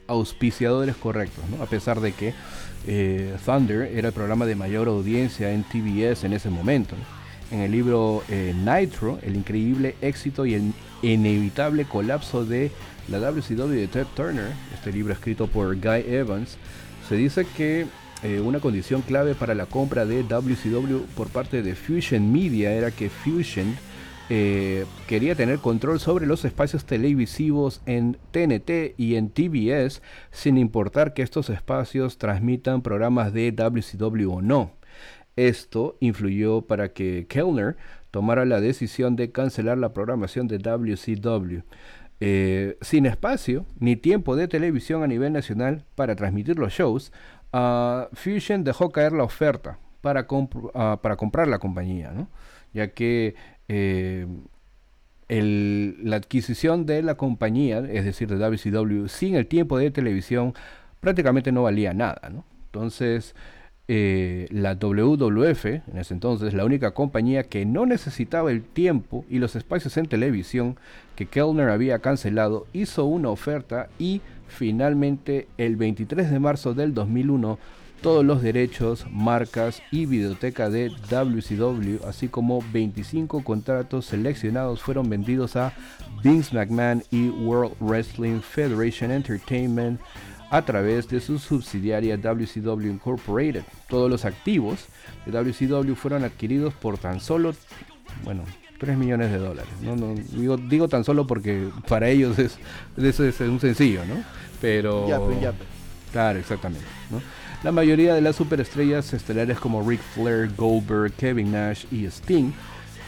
auspiciadores 0.07 0.97
correctos, 0.97 1.45
a 1.61 1.67
pesar 1.67 2.01
de 2.01 2.13
que 2.13 2.35
eh, 2.87 3.35
Thunder 3.45 3.91
era 3.97 4.09
el 4.09 4.15
programa 4.15 4.45
de 4.45 4.55
mayor 4.55 4.89
audiencia 4.89 5.53
en 5.53 5.65
TBS 5.65 6.25
en 6.25 6.35
ese 6.35 6.51
momento. 6.51 6.95
En 7.51 7.61
el 7.61 7.73
libro 7.73 8.23
eh, 8.29 8.55
Nitro, 8.55 9.19
el 9.23 9.37
increíble 9.37 9.97
éxito 10.01 10.45
y 10.45 10.55
el 10.55 10.73
inevitable 11.03 11.85
colapso 11.85 12.45
de 12.45 12.71
la 13.09 13.19
WCW 13.19 13.69
de 13.69 13.87
Ted 13.87 14.07
Turner, 14.15 14.53
este 14.75 14.93
libro 14.93 15.13
escrito 15.13 15.47
por 15.47 15.75
Guy 15.77 16.05
Evans, 16.07 16.57
se 17.09 17.17
dice 17.17 17.47
que 17.57 17.87
eh, 18.23 18.41
una 18.41 18.61
condición 18.61 19.03
clave 19.03 19.35
para 19.35 19.55
la 19.55 19.67
compra 19.67 20.07
de 20.07 20.23
WCW 20.23 21.05
por 21.15 21.29
parte 21.29 21.63
de 21.63 21.75
Fusion 21.75 22.33
Media 22.33 22.73
era 22.73 22.91
que 22.91 23.11
Fusion 23.11 23.77
eh, 24.31 24.87
quería 25.07 25.35
tener 25.35 25.59
control 25.59 26.01
sobre 26.01 26.27
los 26.27 26.47
espacios 26.47 26.87
televisivos 26.87 27.83
en 27.85 28.17
TNT 28.31 28.95
y 28.97 29.17
en 29.17 29.29
TBS 29.29 30.01
sin 30.31 30.57
importar 30.57 31.13
que 31.13 31.21
estos 31.21 31.51
espacios 31.51 32.17
transmitan 32.17 32.81
programas 32.81 33.35
de 33.35 33.53
WCW 33.53 34.33
o 34.33 34.41
no. 34.41 34.71
Esto 35.37 35.97
influyó 36.01 36.63
para 36.63 36.93
que 36.95 37.27
Kellner 37.29 37.77
tomara 38.11 38.47
la 38.47 38.61
decisión 38.61 39.17
de 39.17 39.31
cancelar 39.33 39.77
la 39.77 39.93
programación 39.93 40.49
de 40.49 40.59
WCW. 40.59 41.61
Eh, 42.21 42.79
sin 42.81 43.07
espacio 43.07 43.67
ni 43.81 43.97
tiempo 43.97 44.37
de 44.37 44.47
televisión 44.49 45.03
a 45.03 45.07
nivel 45.07 45.33
nacional 45.33 45.85
para 45.95 46.15
transmitir 46.15 46.59
los 46.59 46.73
shows, 46.73 47.13
uh, 47.53 48.07
Fusion 48.15 48.65
dejó 48.65 48.91
caer 48.91 49.13
la 49.13 49.25
oferta 49.25 49.79
para, 50.01 50.27
ah, 50.75 51.01
para 51.03 51.17
comprar 51.17 51.49
la 51.49 51.59
compañía, 51.59 52.13
ya 52.73 52.89
que 52.89 53.35
eh, 53.69 54.27
la 55.29 56.17
adquisición 56.17 56.87
de 56.87 57.03
la 57.03 57.17
compañía, 57.17 57.79
es 57.79 58.05
decir, 58.05 58.29
de 58.29 58.37
WCW, 58.37 59.09
sin 59.09 59.35
el 59.35 59.47
tiempo 59.47 59.79
de 59.79 59.91
televisión, 59.91 60.55
prácticamente 61.01 61.53
no 61.53 61.63
valía 61.63 61.95
nada. 61.95 62.33
Entonces, 62.67 63.35
eh, 63.87 64.47
la 64.51 64.75
WWF, 64.77 65.65
en 65.67 65.99
ese 65.99 66.15
entonces 66.15 66.55
la 66.55 66.65
única 66.65 66.93
compañía 66.93 67.45
que 67.45 67.67
no 67.67 67.85
necesitaba 67.85 68.51
el 68.51 68.63
tiempo 68.63 69.25
y 69.29 69.39
los 69.39 69.57
espacios 69.57 69.97
en 69.97 70.07
televisión 70.07 70.77
que 71.17 71.27
Kellner 71.27 71.69
había 71.69 71.99
cancelado, 71.99 72.67
hizo 72.73 73.05
una 73.05 73.29
oferta 73.29 73.89
y 73.99 74.23
finalmente 74.49 75.49
el 75.59 75.77
23 75.77 76.31
de 76.31 76.39
marzo 76.39 76.73
del 76.73 76.95
2001 76.95 77.59
todos 78.05 78.23
los 78.23 78.43
derechos, 78.43 79.07
marcas 79.11 79.83
y 79.91 80.05
videoteca 80.05 80.69
de 80.69 80.91
WCW, 81.11 82.07
así 82.07 82.29
como 82.29 82.63
25 82.71 83.43
contratos 83.43 84.05
seleccionados 84.05 84.83
fueron 84.83 85.09
vendidos 85.09 85.57
a 85.57 85.73
Vince 86.23 86.55
McMahon 86.55 87.03
y 87.11 87.29
World 87.29 87.75
Wrestling 87.81 88.41
Federation 88.41 89.11
Entertainment 89.11 89.99
a 90.51 90.63
través 90.63 91.09
de 91.09 91.21
su 91.21 91.39
subsidiaria 91.39 92.17
WCW 92.17 92.87
Incorporated. 92.87 93.63
Todos 93.89 94.11
los 94.11 94.25
activos 94.25 94.87
de 95.27 95.33
WCW 95.33 95.95
fueron 95.95 96.25
adquiridos 96.25 96.75
por 96.75 96.99
tan 96.99 97.21
solo, 97.21 97.55
bueno, 98.25 98.45
3 98.79 98.97
millones 98.97 99.31
de 99.31 99.39
dólares. 99.39 99.73
No, 99.83 99.97
no, 99.97 100.15
digo, 100.15 100.57
digo 100.57 100.89
tan 100.89 101.05
solo 101.05 101.27
porque 101.27 101.69
para 101.89 102.09
ellos 102.09 102.39
es, 102.39 102.59
eso 102.97 103.25
es 103.25 103.41
un 103.41 103.61
sencillo, 103.61 104.05
¿no? 104.05 104.23
Pero... 104.61 105.07
Claro, 106.13 106.39
exactamente. 106.39 106.87
La 107.65 107.73
mayoría 107.73 108.15
de 108.15 108.21
las 108.21 108.37
superestrellas 108.37 109.13
estelares 109.15 109.59
como 109.59 109.89
Ric 109.89 110.01
Flair, 110.01 110.51
Goldberg, 110.57 111.13
Kevin 111.15 111.51
Nash 111.51 111.87
y 111.91 112.05
Sting 112.05 112.53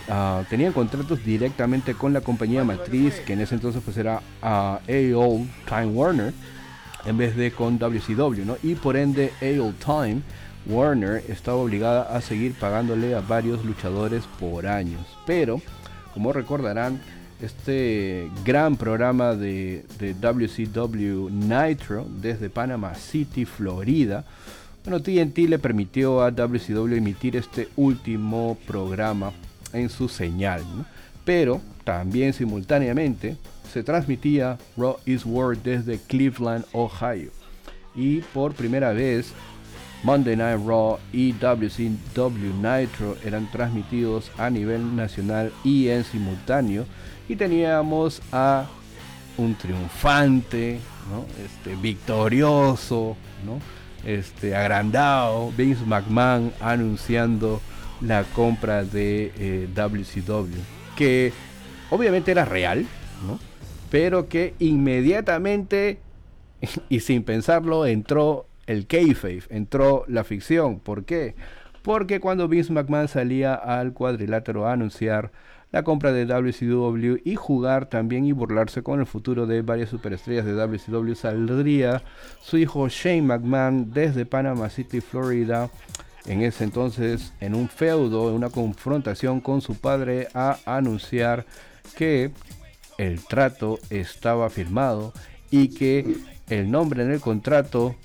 ah, 0.08 0.42
tenían 0.48 0.72
contratos 0.72 1.22
directamente 1.24 1.94
con 1.94 2.12
la 2.12 2.20
compañía 2.20 2.64
matriz, 2.64 3.20
que 3.26 3.34
en 3.34 3.42
ese 3.42 3.54
entonces 3.54 3.82
pues 3.84 3.96
era 3.96 4.22
uh, 4.42 4.78
AOL 4.88 5.46
Time 5.68 5.86
Warner, 5.86 6.32
en 7.06 7.16
vez 7.16 7.36
de 7.36 7.52
con 7.52 7.78
WCW, 7.78 8.44
¿no? 8.44 8.56
Y 8.62 8.74
por 8.74 8.96
ende, 8.96 9.32
AOL 9.40 9.74
Time 9.74 10.22
Warner 10.66 11.22
estaba 11.28 11.58
obligada 11.58 12.16
a 12.16 12.20
seguir 12.20 12.54
pagándole 12.54 13.14
a 13.14 13.20
varios 13.20 13.64
luchadores 13.64 14.24
por 14.40 14.66
años. 14.66 15.00
Pero, 15.26 15.60
como 16.12 16.32
recordarán, 16.32 17.00
este 17.40 18.30
gran 18.44 18.76
programa 18.76 19.34
de, 19.34 19.84
WCW 20.20 21.28
Nitro 21.30 22.06
desde 22.20 22.50
Panama 22.50 22.94
City, 22.94 23.44
Florida, 23.44 24.24
bueno, 24.84 25.02
TNT 25.02 25.38
le 25.48 25.58
permitió 25.58 26.22
a 26.22 26.30
WCW 26.30 26.94
emitir 26.94 27.36
este 27.36 27.68
último 27.76 28.56
programa 28.66 29.32
en 29.72 29.90
su 29.90 30.08
señal, 30.08 30.62
pero 31.24 31.60
también 31.84 32.32
simultáneamente 32.32 33.36
se 33.72 33.82
transmitía 33.82 34.58
Raw 34.76 34.96
is 35.04 35.24
World 35.24 35.62
desde 35.62 35.98
Cleveland, 35.98 36.64
Ohio. 36.72 37.30
Y 37.94 38.20
por 38.20 38.52
primera 38.54 38.92
vez, 38.92 39.32
Monday 40.02 40.36
Night 40.36 40.60
Raw 40.64 40.98
y 41.12 41.32
WCW 41.32 42.52
Nitro 42.62 43.16
eran 43.24 43.50
transmitidos 43.50 44.30
a 44.38 44.50
nivel 44.50 44.94
nacional 44.94 45.52
y 45.64 45.88
en 45.88 46.04
simultáneo. 46.04 46.86
Y 47.28 47.36
teníamos 47.36 48.22
a 48.32 48.66
un 49.36 49.54
triunfante, 49.54 50.80
este, 51.44 51.76
victorioso, 51.76 53.16
este, 54.04 54.54
agrandado, 54.54 55.52
Vince 55.56 55.84
McMahon 55.84 56.52
anunciando 56.60 57.60
la 58.00 58.24
compra 58.24 58.84
de 58.84 59.68
WCW, 59.74 60.54
eh, 60.54 60.64
que 60.96 61.32
obviamente 61.90 62.30
era 62.30 62.44
real, 62.44 62.86
¿no? 63.26 63.38
Pero 63.90 64.28
que 64.28 64.54
inmediatamente 64.58 65.98
y 66.88 67.00
sin 67.00 67.22
pensarlo 67.22 67.86
entró 67.86 68.46
el 68.66 68.86
kayfabe, 68.86 69.44
entró 69.50 70.04
la 70.08 70.24
ficción. 70.24 70.80
¿Por 70.80 71.04
qué? 71.04 71.34
Porque 71.82 72.18
cuando 72.18 72.48
Vince 72.48 72.72
McMahon 72.72 73.08
salía 73.08 73.54
al 73.54 73.92
cuadrilátero 73.92 74.66
a 74.66 74.72
anunciar 74.72 75.30
la 75.72 75.82
compra 75.82 76.12
de 76.12 76.26
WCW 76.26 77.18
y 77.24 77.36
jugar 77.36 77.86
también 77.86 78.24
y 78.24 78.32
burlarse 78.32 78.82
con 78.82 79.00
el 79.00 79.06
futuro 79.06 79.46
de 79.46 79.62
varias 79.62 79.90
superestrellas 79.90 80.44
de 80.44 80.54
WCW, 80.54 81.14
saldría 81.14 82.02
su 82.40 82.56
hijo 82.56 82.88
Shane 82.88 83.22
McMahon 83.22 83.92
desde 83.92 84.26
Panama 84.26 84.68
City, 84.70 85.00
Florida, 85.00 85.70
en 86.26 86.42
ese 86.42 86.64
entonces 86.64 87.32
en 87.40 87.54
un 87.54 87.68
feudo, 87.68 88.30
en 88.30 88.36
una 88.36 88.50
confrontación 88.50 89.40
con 89.40 89.60
su 89.60 89.76
padre, 89.76 90.28
a 90.34 90.58
anunciar 90.64 91.46
que 91.96 92.32
el 92.98 93.24
trato 93.24 93.78
estaba 93.90 94.50
firmado 94.50 95.12
y 95.50 95.68
que 95.68 96.16
el 96.48 96.70
nombre 96.70 97.02
en 97.02 97.10
el 97.10 97.20
contrato 97.20 97.96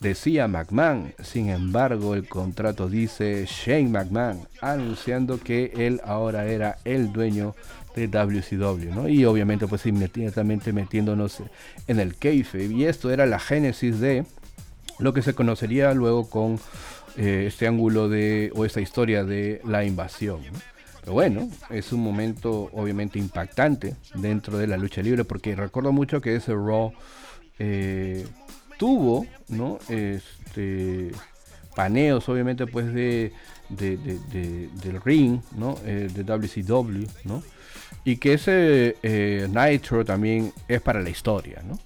decía 0.00 0.48
McMahon. 0.48 1.14
Sin 1.22 1.48
embargo, 1.48 2.14
el 2.14 2.28
contrato 2.28 2.88
dice 2.88 3.46
Shane 3.46 3.88
McMahon, 3.88 4.46
anunciando 4.60 5.38
que 5.38 5.72
él 5.76 6.00
ahora 6.04 6.46
era 6.46 6.78
el 6.84 7.12
dueño 7.12 7.54
de 7.94 8.08
WCW, 8.08 8.94
¿no? 8.94 9.08
Y 9.08 9.24
obviamente, 9.24 9.66
pues 9.66 9.86
inmediatamente 9.86 10.72
metiéndonos 10.72 11.42
en 11.86 12.00
el 12.00 12.16
kayfabe. 12.16 12.66
Y 12.66 12.84
esto 12.84 13.10
era 13.10 13.26
la 13.26 13.38
génesis 13.38 14.00
de 14.00 14.24
lo 14.98 15.12
que 15.12 15.22
se 15.22 15.34
conocería 15.34 15.92
luego 15.94 16.28
con 16.28 16.58
eh, 17.16 17.44
este 17.48 17.66
ángulo 17.66 18.08
de, 18.08 18.52
o 18.54 18.64
esta 18.64 18.80
historia 18.80 19.24
de 19.24 19.60
la 19.64 19.84
invasión, 19.84 20.40
Pero 21.06 21.14
bueno, 21.14 21.48
es 21.70 21.92
un 21.92 22.02
momento 22.02 22.68
obviamente 22.72 23.16
impactante 23.20 23.94
dentro 24.16 24.58
de 24.58 24.66
la 24.66 24.76
lucha 24.76 25.02
libre, 25.02 25.22
porque 25.24 25.54
recuerdo 25.54 25.92
mucho 25.92 26.20
que 26.20 26.34
ese 26.34 26.52
Raw 26.52 26.92
eh, 27.60 28.26
tuvo, 28.76 29.24
¿no? 29.46 29.78
Este, 29.88 31.12
paneos, 31.76 32.28
obviamente, 32.28 32.66
pues 32.66 32.92
de, 32.92 33.30
del 33.68 35.00
ring, 35.04 35.38
¿no? 35.56 35.78
Eh, 35.84 36.08
de 36.12 36.24
WCW, 36.24 37.06
¿no? 37.22 37.40
Y 38.04 38.16
que 38.16 38.32
ese 38.32 38.96
eh, 39.04 39.46
Nitro 39.48 40.04
también 40.04 40.52
es 40.66 40.80
para 40.80 41.00
la 41.00 41.10
historia, 41.10 41.62
¿no? 41.64 41.78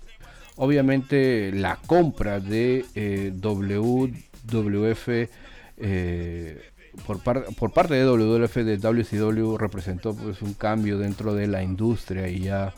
Obviamente 0.57 1.53
la 1.53 1.77
compra 1.77 2.41
de 2.41 2.87
eh, 2.95 3.35
WWF 3.39 5.09
por, 7.07 7.21
por, 7.23 7.73
parte 7.73 7.95
de 7.95 8.05
WWF 8.05 8.55
de 8.57 8.79
WCW 8.79 9.57
representó 9.57 10.15
pues 10.15 10.43
un 10.43 10.55
cambio 10.55 10.99
dentro 10.99 11.35
de 11.35 11.47
la 11.47 11.63
industria 11.63 12.29
y 12.29 12.41
ya 12.41 12.75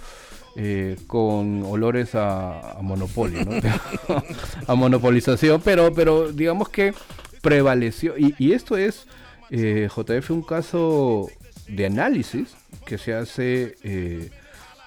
eh, 0.54 0.96
con 1.06 1.62
olores 1.64 2.14
a, 2.14 2.76
monopolio, 2.82 3.40
a 4.66 4.74
monopolización, 4.74 5.62
pero, 5.62 5.94
pero 5.94 6.30
digamos 6.30 6.68
que 6.68 6.92
prevaleció. 7.40 8.14
Y, 8.18 8.52
esto 8.52 8.76
es, 8.76 9.06
eh, 9.50 9.88
JF, 9.88 10.30
un 10.30 10.42
caso 10.42 11.30
de 11.68 11.86
análisis 11.86 12.54
que 12.84 12.98
se 12.98 13.14
hace, 13.14 13.76
eh, 13.82 14.30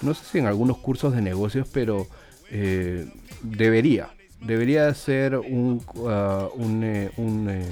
no 0.02 0.14
sé 0.14 0.26
si 0.26 0.38
en 0.38 0.46
algunos 0.46 0.78
cursos 0.78 1.16
de 1.16 1.22
negocios, 1.22 1.68
pero 1.74 2.08
debería, 3.42 4.10
debería 4.40 4.94
ser 4.94 5.36
un, 5.36 5.82
uh, 5.96 6.48
un, 6.56 7.10
un 7.18 7.64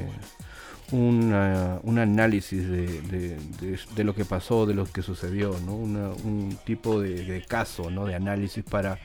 un 0.93 1.99
análisis 1.99 2.69
de, 2.69 4.03
lo 4.03 4.13
que 4.13 4.25
pasó, 4.25 4.65
de 4.65 4.73
lo 4.73 4.85
que 4.85 5.01
sucedió, 5.01 5.55
¿no? 5.65 5.73
un 5.75 6.57
tipo 6.65 7.01
de, 7.01 7.43
caso, 7.47 7.89
¿no? 7.89 8.05
de 8.05 8.15
análisis 8.15 8.63
para 8.63 8.99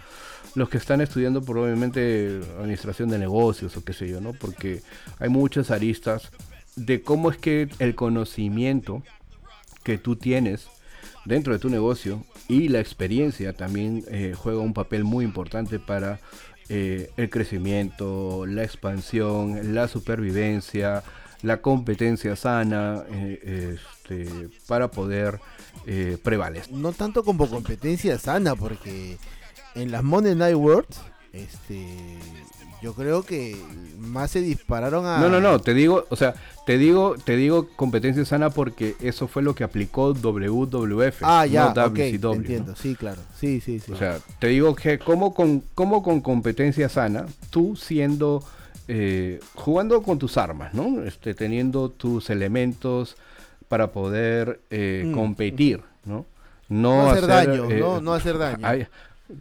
los 0.54 0.68
que 0.68 0.76
están 0.76 1.00
estudiando 1.00 1.42
probablemente 1.42 2.40
administración 2.58 3.08
de 3.08 3.18
negocios 3.18 3.76
o 3.76 3.84
qué 3.84 3.92
sé 3.92 4.08
yo, 4.08 4.20
¿no? 4.20 4.32
porque 4.32 4.82
hay 5.18 5.28
muchas 5.28 5.70
aristas 5.70 6.30
de 6.76 7.02
cómo 7.02 7.30
es 7.30 7.38
que 7.38 7.68
el 7.78 7.94
conocimiento 7.94 9.02
que 9.82 9.98
tú 9.98 10.16
tienes 10.16 10.68
dentro 11.24 11.52
de 11.52 11.58
tu 11.58 11.70
negocio 11.70 12.24
y 12.48 12.68
la 12.68 12.80
experiencia 12.80 13.52
también 13.52 14.04
eh, 14.08 14.34
juega 14.36 14.60
un 14.60 14.74
papel 14.74 15.04
muy 15.04 15.24
importante 15.24 15.78
para 15.78 16.20
eh, 16.68 17.10
el 17.16 17.30
crecimiento, 17.30 18.44
la 18.46 18.62
expansión, 18.62 19.74
la 19.74 19.88
supervivencia, 19.88 21.02
la 21.42 21.60
competencia 21.60 22.36
sana 22.36 23.04
eh, 23.10 23.76
este, 23.76 24.48
para 24.66 24.88
poder 24.88 25.40
eh, 25.86 26.18
prevalecer. 26.22 26.72
No 26.72 26.92
tanto 26.92 27.24
como 27.24 27.48
competencia 27.48 28.18
sana, 28.18 28.54
porque 28.54 29.18
en 29.74 29.90
las 29.90 30.02
Monday 30.02 30.34
Night 30.34 30.56
Worlds, 30.56 31.00
este, 31.32 31.86
yo 32.82 32.94
creo 32.94 33.22
que 33.22 33.56
más 33.98 34.30
se 34.30 34.40
dispararon 34.40 35.06
a. 35.06 35.18
No, 35.18 35.28
no, 35.28 35.40
no, 35.40 35.60
te 35.60 35.74
digo, 35.74 36.06
o 36.10 36.16
sea, 36.16 36.34
te 36.66 36.78
digo, 36.78 37.16
te 37.22 37.36
digo 37.36 37.68
competencia 37.76 38.24
sana 38.24 38.50
porque 38.50 38.96
eso 39.00 39.28
fue 39.28 39.42
lo 39.42 39.54
que 39.54 39.64
aplicó 39.64 40.12
WWF. 40.14 41.22
Ah, 41.22 41.46
ya, 41.46 41.72
no 41.74 42.34
entiendo, 42.34 42.76
sí, 42.76 42.94
claro, 42.94 43.20
sí, 43.38 43.60
sí, 43.60 43.80
sí. 43.80 43.92
O 43.92 43.96
sea, 43.96 44.18
te 44.38 44.48
digo 44.48 44.74
que 44.74 44.98
como 44.98 45.34
con, 45.34 45.62
como 45.74 46.02
con 46.02 46.20
competencia 46.20 46.88
sana, 46.88 47.26
tú 47.50 47.76
siendo 47.76 48.44
eh, 48.90 49.38
jugando 49.54 50.02
con 50.02 50.18
tus 50.18 50.38
armas, 50.38 50.72
¿no? 50.72 51.02
Este, 51.02 51.34
teniendo 51.34 51.90
tus 51.90 52.30
elementos 52.30 53.18
para 53.68 53.92
poder 53.92 54.60
eh, 54.70 55.04
mm. 55.06 55.12
competir, 55.12 55.82
¿no? 56.06 56.24
No, 56.70 57.10
hacer, 57.10 57.26
daño, 57.26 57.70
eh, 57.70 58.00
¿no? 58.02 58.14
hacer 58.14 58.38
daño. 58.38 58.86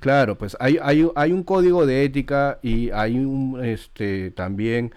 claro, 0.02 0.38
pues 0.38 0.58
hay, 0.60 0.78
hay, 0.82 1.08
hay, 1.16 1.32
un 1.32 1.44
código 1.44 1.86
de 1.86 2.04
ética 2.04 2.60
y 2.62 2.90
hay 2.92 3.20
un, 3.20 3.64
este, 3.64 4.32
también 4.32 4.94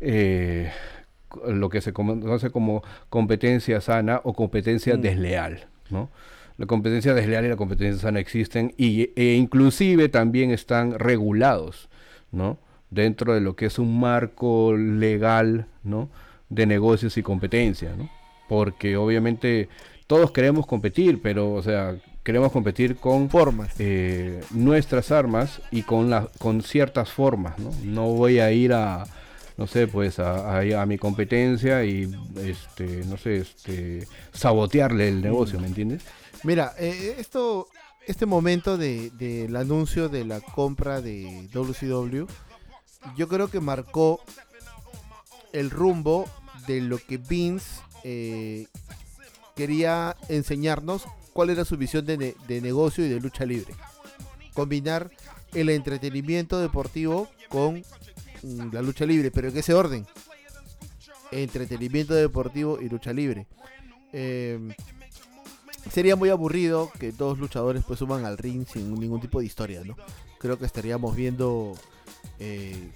lo 0.00 1.68
que 1.68 1.82
se 1.82 1.92
conoce 1.92 2.50
como 2.50 2.82
competencia 3.10 3.82
sana 3.82 4.22
o 4.24 4.32
competencia 4.32 4.96
mm. 4.96 5.00
desleal, 5.02 5.66
¿no? 5.90 6.08
La 6.56 6.64
competencia 6.64 7.12
desleal 7.12 7.44
y 7.44 7.48
la 7.48 7.56
competencia 7.56 8.00
sana 8.00 8.18
existen 8.18 8.72
y, 8.78 9.10
e 9.14 9.34
inclusive 9.34 10.08
también 10.08 10.52
están 10.52 10.98
regulados, 10.98 11.90
¿no? 12.32 12.56
Dentro 12.90 13.34
de 13.34 13.40
lo 13.40 13.56
que 13.56 13.66
es 13.66 13.78
un 13.78 13.98
marco 14.00 14.76
legal, 14.76 15.66
¿no? 15.82 16.08
De 16.48 16.66
negocios 16.66 17.16
y 17.16 17.22
competencia, 17.22 17.94
¿no? 17.96 18.10
Porque 18.48 18.96
obviamente 18.96 19.68
todos 20.06 20.32
queremos 20.32 20.66
competir, 20.66 21.22
pero, 21.22 21.52
o 21.52 21.62
sea, 21.62 21.96
queremos 22.24 22.50
competir 22.52 22.96
con 22.96 23.30
formas, 23.30 23.72
eh, 23.78 24.40
nuestras 24.50 25.12
armas 25.12 25.62
y 25.70 25.82
con 25.82 26.10
la, 26.10 26.28
con 26.38 26.62
ciertas 26.62 27.10
formas, 27.10 27.58
¿no? 27.58 27.70
No 27.84 28.08
voy 28.08 28.40
a 28.40 28.50
ir 28.50 28.72
a, 28.72 29.04
no 29.56 29.66
sé, 29.66 29.86
pues 29.86 30.18
a, 30.18 30.58
a, 30.58 30.86
mi 30.86 30.98
competencia 30.98 31.84
y, 31.84 32.12
este, 32.44 33.04
no 33.06 33.16
sé, 33.16 33.36
este, 33.36 34.06
sabotearle 34.32 35.08
el 35.08 35.22
negocio, 35.22 35.60
¿me 35.60 35.68
entiendes? 35.68 36.02
Mira, 36.42 36.72
eh, 36.78 37.16
esto, 37.18 37.68
este 38.06 38.26
momento 38.26 38.76
del 38.76 39.16
de, 39.16 39.48
anuncio 39.56 40.08
de 40.08 40.24
la 40.24 40.40
compra 40.40 41.00
de 41.00 41.48
WCW 41.52 42.26
yo 43.16 43.28
creo 43.28 43.48
que 43.48 43.60
marcó 43.60 44.20
el 45.52 45.70
rumbo 45.70 46.28
de 46.66 46.80
lo 46.80 46.98
que 46.98 47.18
Vince 47.18 47.80
eh, 48.04 48.66
quería 49.56 50.16
enseñarnos 50.28 51.04
cuál 51.32 51.50
era 51.50 51.64
su 51.64 51.76
visión 51.76 52.06
de, 52.06 52.34
negocio 52.62 53.04
y 53.04 53.08
de 53.08 53.20
lucha 53.20 53.44
libre. 53.44 53.74
Combinar 54.54 55.10
el 55.54 55.68
entretenimiento 55.70 56.60
deportivo 56.60 57.28
con 57.48 57.82
mm, 58.42 58.72
la 58.72 58.82
lucha 58.82 59.04
libre, 59.06 59.30
pero 59.30 59.48
en 59.48 59.56
ese 59.56 59.74
orden. 59.74 60.06
Entretenimiento 61.30 62.14
deportivo 62.14 62.80
y 62.80 62.88
lucha 62.88 63.12
libre. 63.12 63.46
Em, 64.12 64.74
sería 65.90 66.16
muy 66.16 66.30
aburrido 66.30 66.90
que 66.98 67.12
dos 67.12 67.38
luchadores 67.38 67.84
pues 67.86 68.02
al 68.02 68.38
ring 68.38 68.66
sin 68.66 68.94
ningún 68.94 69.20
tipo 69.20 69.40
de 69.40 69.46
historia, 69.46 69.82
¿no? 69.84 69.96
Creo 70.38 70.58
que 70.58 70.66
estaríamos 70.66 71.14
viendo 71.14 71.74
eh, 72.40 72.90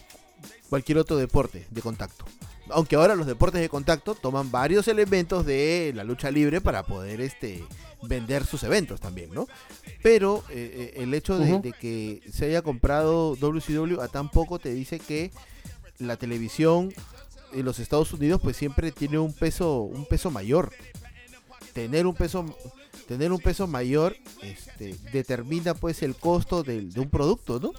cualquier 0.68 0.98
otro 0.98 1.16
deporte 1.16 1.66
de 1.70 1.82
contacto. 1.82 2.24
Aunque 2.70 2.96
ahora 2.96 3.14
los 3.14 3.26
deportes 3.26 3.60
de 3.60 3.68
contacto 3.68 4.14
toman 4.14 4.50
varios 4.50 4.88
elementos 4.88 5.44
de 5.44 5.92
la 5.94 6.02
lucha 6.02 6.30
libre 6.30 6.62
para 6.62 6.82
poder 6.82 7.20
este, 7.20 7.62
vender 8.02 8.46
sus 8.46 8.62
eventos 8.62 9.00
también, 9.00 9.32
¿no? 9.34 9.46
Pero 10.02 10.42
eh, 10.50 10.92
eh, 10.96 11.02
el 11.02 11.12
hecho 11.12 11.38
de, 11.38 11.72
que 11.78 12.22
se 12.32 12.46
haya 12.46 12.62
comprado 12.62 13.36
WCW 13.36 14.00
a 14.00 14.08
tan 14.08 14.30
poco 14.30 14.58
te 14.58 14.72
dice 14.72 14.98
que 14.98 15.30
la 15.98 16.16
televisión 16.16 16.92
en 17.52 17.64
los 17.64 17.78
Estados 17.78 18.12
Unidos 18.12 18.40
pues 18.42 18.56
siempre 18.56 18.92
tiene 18.92 19.18
un 19.18 19.32
peso, 19.32 19.82
un 19.82 20.06
peso 20.06 20.30
mayor. 20.30 20.72
Tener 21.74 22.06
un 22.06 22.14
peso, 22.14 22.46
tener 23.06 23.30
un 23.30 23.40
peso 23.40 23.66
mayor 23.66 24.16
este, 24.42 24.96
determina 25.12 25.74
pues 25.74 26.02
el 26.02 26.14
costo 26.16 26.62
de, 26.62 26.80
de 26.80 27.00
un 27.00 27.10
producto, 27.10 27.60
¿no? 27.60 27.72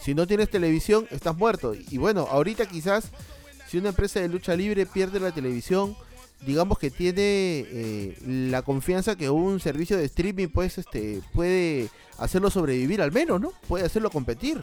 Si 0.00 0.14
no 0.14 0.26
tienes 0.26 0.50
televisión, 0.50 1.06
estás 1.10 1.36
muerto. 1.36 1.74
Y 1.74 1.98
bueno, 1.98 2.26
ahorita 2.30 2.66
quizás 2.66 3.10
si 3.66 3.78
una 3.78 3.90
empresa 3.90 4.20
de 4.20 4.28
lucha 4.28 4.56
libre 4.56 4.86
pierde 4.86 5.20
la 5.20 5.32
televisión, 5.32 5.96
digamos 6.46 6.78
que 6.78 6.90
tiene 6.90 7.20
eh, 7.22 8.16
la 8.26 8.62
confianza 8.62 9.16
que 9.16 9.30
un 9.30 9.60
servicio 9.60 9.96
de 9.96 10.04
streaming 10.04 10.48
pues 10.48 10.78
este 10.78 11.20
puede 11.32 11.88
hacerlo 12.18 12.50
sobrevivir 12.50 13.02
al 13.02 13.12
menos, 13.12 13.40
¿no? 13.40 13.52
Puede 13.68 13.84
hacerlo 13.84 14.10
competir. 14.10 14.62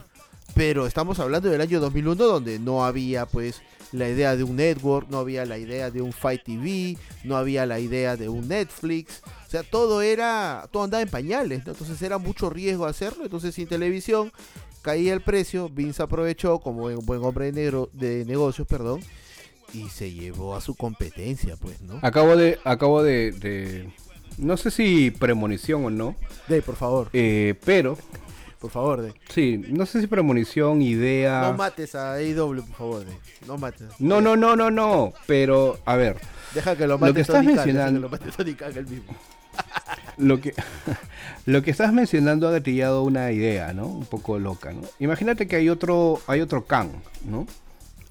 Pero 0.54 0.86
estamos 0.86 1.18
hablando 1.20 1.50
del 1.50 1.60
año 1.60 1.78
2001 1.78 2.24
donde 2.24 2.58
no 2.58 2.84
había 2.84 3.26
pues 3.26 3.62
la 3.92 4.08
idea 4.08 4.36
de 4.36 4.44
un 4.44 4.56
network, 4.56 5.08
no 5.08 5.18
había 5.18 5.44
la 5.44 5.58
idea 5.58 5.90
de 5.90 6.02
un 6.02 6.12
Fight 6.12 6.42
TV, 6.42 6.96
no 7.24 7.36
había 7.36 7.66
la 7.66 7.80
idea 7.80 8.16
de 8.16 8.28
un 8.28 8.48
Netflix. 8.48 9.22
O 9.46 9.50
sea, 9.50 9.62
todo 9.62 10.02
era, 10.02 10.68
todo 10.72 10.84
andaba 10.84 11.02
en 11.02 11.08
pañales, 11.08 11.64
¿no? 11.66 11.72
Entonces 11.72 12.00
era 12.02 12.18
mucho 12.18 12.50
riesgo 12.50 12.86
hacerlo. 12.86 13.24
Entonces 13.24 13.54
sin 13.54 13.68
televisión 13.68 14.32
caía 14.82 15.12
el 15.12 15.20
precio, 15.20 15.68
Vince 15.68 16.02
aprovechó 16.02 16.58
como 16.58 16.84
un 16.84 17.06
buen 17.06 17.22
hombre 17.22 17.46
de, 17.46 17.52
negro, 17.52 17.90
de 17.92 18.24
negocios, 18.24 18.66
perdón, 18.66 19.00
y 19.72 19.88
se 19.88 20.12
llevó 20.12 20.56
a 20.56 20.60
su 20.60 20.74
competencia, 20.74 21.56
pues, 21.56 21.80
¿no? 21.82 21.98
Acabo 22.02 22.36
de, 22.36 22.58
acabo 22.64 23.02
de, 23.02 23.32
de 23.32 23.90
no 24.38 24.56
sé 24.56 24.70
si 24.70 25.10
premonición 25.10 25.84
o 25.84 25.90
no. 25.90 26.16
De, 26.48 26.62
por 26.62 26.76
favor. 26.76 27.08
Eh, 27.12 27.54
pero 27.64 27.98
por 28.58 28.70
favor, 28.70 29.02
de. 29.02 29.14
Sí, 29.28 29.62
no 29.68 29.86
sé 29.86 30.00
si 30.00 30.06
premonición, 30.08 30.82
idea. 30.82 31.42
No 31.42 31.56
mates 31.56 31.94
a 31.94 32.14
AEW, 32.14 32.64
por 32.66 32.76
favor, 32.76 33.04
de. 33.04 33.12
No 33.46 33.56
mates. 33.56 33.88
No, 34.00 34.20
no, 34.20 34.36
no, 34.36 34.56
no, 34.56 34.70
no. 34.70 35.12
Pero, 35.26 35.78
a 35.84 35.94
ver. 35.96 36.16
Deja 36.54 36.76
que 36.76 36.86
lo 36.86 36.98
mate 36.98 37.10
lo 37.10 37.14
que 37.14 37.20
estás 37.20 37.44
mencionando. 37.44 38.00
lo 38.00 38.08
mate 38.08 38.30
Tony 38.36 38.54
Khan 38.54 38.76
el 38.76 38.86
mismo. 38.86 39.14
Lo 40.16 40.40
que 40.40 40.54
lo 41.46 41.62
que 41.62 41.70
estás 41.70 41.92
mencionando 41.92 42.48
ha 42.48 42.52
gatillado 42.52 43.02
una 43.02 43.32
idea, 43.32 43.72
¿no? 43.72 43.86
Un 43.86 44.06
poco 44.06 44.38
loca, 44.38 44.72
¿no? 44.72 44.82
Imagínate 44.98 45.46
que 45.46 45.56
hay 45.56 45.68
otro 45.68 46.20
hay 46.26 46.40
otro 46.40 46.64
Khan, 46.64 46.90
¿no? 47.24 47.46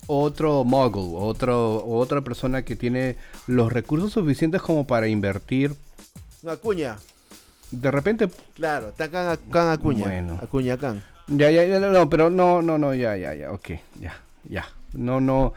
Otro 0.07 0.63
mogul, 0.63 1.15
otro 1.21 1.85
otra 1.85 2.21
persona 2.21 2.63
que 2.63 2.75
tiene 2.75 3.17
los 3.45 3.71
recursos 3.71 4.13
suficientes 4.13 4.61
como 4.61 4.87
para 4.87 5.07
invertir 5.07 5.75
una 6.43 6.55
cuña 6.55 6.97
de 7.71 7.91
repente. 7.91 8.29
Claro, 8.55 8.89
está 8.89 9.09
Can, 9.09 9.69
Acuña. 9.69 10.05
Bueno. 10.05 10.39
Acuña 10.41 10.77
Can. 10.77 11.03
Ya, 11.27 11.51
ya, 11.51 11.65
ya, 11.65 11.79
no, 11.79 12.09
pero 12.09 12.29
no, 12.29 12.61
no, 12.61 12.77
no, 12.77 12.93
ya, 12.93 13.17
ya, 13.17 13.33
ya, 13.33 13.51
ok, 13.51 13.71
ya, 13.99 14.17
ya. 14.47 14.65
No, 14.93 15.19
no. 15.19 15.53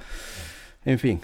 En 0.85 0.99
fin, 0.99 1.21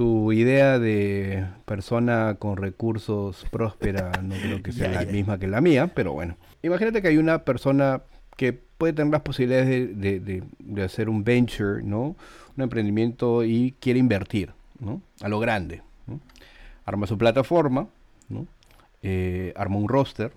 tu 0.00 0.32
idea 0.32 0.78
de 0.78 1.46
persona 1.66 2.36
con 2.38 2.56
recursos 2.56 3.44
próspera 3.50 4.10
no 4.22 4.34
creo 4.34 4.62
que 4.62 4.72
sea 4.72 4.88
la 4.88 5.04
misma 5.04 5.38
que 5.38 5.46
la 5.46 5.60
mía, 5.60 5.92
pero 5.94 6.14
bueno. 6.14 6.38
Imagínate 6.62 7.02
que 7.02 7.08
hay 7.08 7.18
una 7.18 7.44
persona 7.44 8.00
que 8.38 8.54
puede 8.54 8.94
tener 8.94 9.12
las 9.12 9.20
posibilidades 9.20 10.00
de, 10.00 10.20
de, 10.20 10.42
de, 10.58 10.82
hacer 10.82 11.10
un 11.10 11.22
venture, 11.22 11.82
¿no? 11.82 12.16
Un 12.56 12.62
emprendimiento 12.62 13.44
y 13.44 13.74
quiere 13.78 13.98
invertir, 13.98 14.54
¿no? 14.78 15.02
A 15.20 15.28
lo 15.28 15.38
grande. 15.38 15.82
¿no? 16.06 16.18
Arma 16.86 17.06
su 17.06 17.18
plataforma, 17.18 17.86
¿no? 18.30 18.46
eh, 19.02 19.52
arma 19.54 19.76
un 19.76 19.86
roster, 19.86 20.32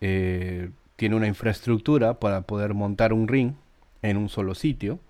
eh, 0.00 0.70
tiene 0.96 1.16
una 1.16 1.26
infraestructura 1.26 2.14
para 2.14 2.40
poder 2.40 2.72
montar 2.72 3.12
un 3.12 3.28
ring 3.28 3.52
en 4.00 4.16
un 4.16 4.30
solo 4.30 4.54
sitio, 4.54 5.00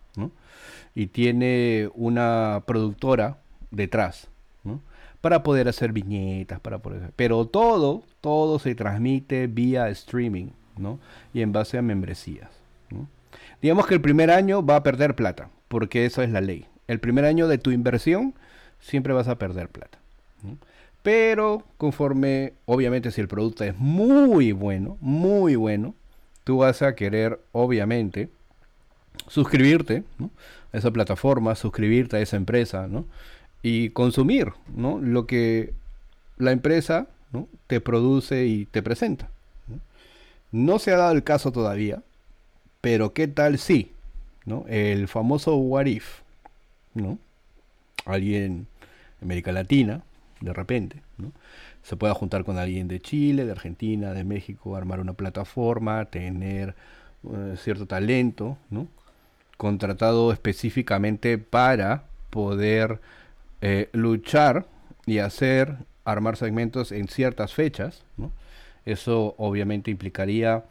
y 0.98 1.06
tiene 1.06 1.90
una 1.94 2.64
productora 2.66 3.38
detrás, 3.70 4.26
para 5.20 5.44
poder 5.44 5.68
hacer 5.68 5.92
viñetas, 5.92 6.58
para 6.58 6.78
poder, 6.78 7.12
pero 7.14 7.46
todo, 7.46 8.02
todo 8.20 8.58
se 8.58 8.74
transmite 8.74 9.46
vía 9.46 9.88
streaming, 9.90 10.48
¿no? 10.76 10.98
y 11.32 11.42
en 11.42 11.52
base 11.52 11.78
a 11.78 11.82
membresías. 11.82 12.50
Digamos 13.62 13.86
que 13.86 13.94
el 13.94 14.00
primer 14.00 14.32
año 14.32 14.66
va 14.66 14.74
a 14.74 14.82
perder 14.82 15.14
plata, 15.14 15.50
porque 15.68 16.04
esa 16.04 16.24
es 16.24 16.30
la 16.30 16.40
ley. 16.40 16.66
El 16.88 16.98
primer 16.98 17.24
año 17.24 17.46
de 17.46 17.58
tu 17.58 17.70
inversión 17.70 18.34
siempre 18.80 19.12
vas 19.12 19.28
a 19.28 19.38
perder 19.38 19.68
plata. 19.68 19.98
Pero 21.04 21.62
conforme, 21.76 22.54
obviamente 22.66 23.12
si 23.12 23.20
el 23.20 23.28
producto 23.28 23.62
es 23.62 23.78
muy 23.78 24.50
bueno, 24.50 24.98
muy 25.00 25.54
bueno, 25.54 25.94
tú 26.42 26.58
vas 26.58 26.82
a 26.82 26.96
querer, 26.96 27.40
obviamente, 27.52 28.30
suscribirte 29.26 30.04
a 30.72 30.76
esa 30.76 30.90
plataforma, 30.90 31.54
suscribirte 31.54 32.16
a 32.16 32.20
esa 32.20 32.36
empresa, 32.36 32.86
¿no? 32.88 33.06
Y 33.62 33.90
consumir, 33.90 34.52
¿no? 34.74 34.98
Lo 35.00 35.26
que 35.26 35.72
la 36.36 36.52
empresa 36.52 37.08
te 37.66 37.80
produce 37.80 38.46
y 38.46 38.66
te 38.66 38.82
presenta. 38.82 39.28
¿no? 40.50 40.78
se 40.78 40.92
ha 40.92 40.96
dado 40.96 41.12
el 41.12 41.24
caso 41.24 41.52
todavía, 41.52 42.02
pero 42.80 43.12
¿qué 43.12 43.28
tal 43.28 43.58
si? 43.58 43.92
¿no? 44.46 44.64
El 44.68 45.08
famoso 45.08 45.56
What 45.56 45.86
If, 45.86 46.20
¿no? 46.94 47.18
Alguien 48.06 48.42
en 48.42 48.66
América 49.22 49.52
Latina 49.52 50.02
de 50.40 50.52
repente, 50.52 51.02
¿no? 51.18 51.32
Se 51.82 51.96
pueda 51.96 52.14
juntar 52.14 52.44
con 52.44 52.58
alguien 52.58 52.88
de 52.88 53.00
Chile, 53.00 53.44
de 53.44 53.52
Argentina, 53.52 54.12
de 54.12 54.24
México, 54.24 54.76
armar 54.76 55.00
una 55.00 55.14
plataforma, 55.14 56.04
tener 56.06 56.74
eh, 57.24 57.56
cierto 57.56 57.86
talento, 57.86 58.56
¿no? 58.70 58.88
Contratado 59.58 60.32
específicamente 60.32 61.36
para 61.36 62.04
poder 62.30 63.00
eh, 63.60 63.90
luchar 63.92 64.64
y 65.04 65.18
hacer, 65.18 65.76
armar 66.06 66.38
segmentos 66.38 66.90
en 66.90 67.08
ciertas 67.08 67.52
fechas, 67.52 68.04
¿no? 68.16 68.32
Eso 68.86 69.34
obviamente 69.36 69.90
implicaría 69.90 70.64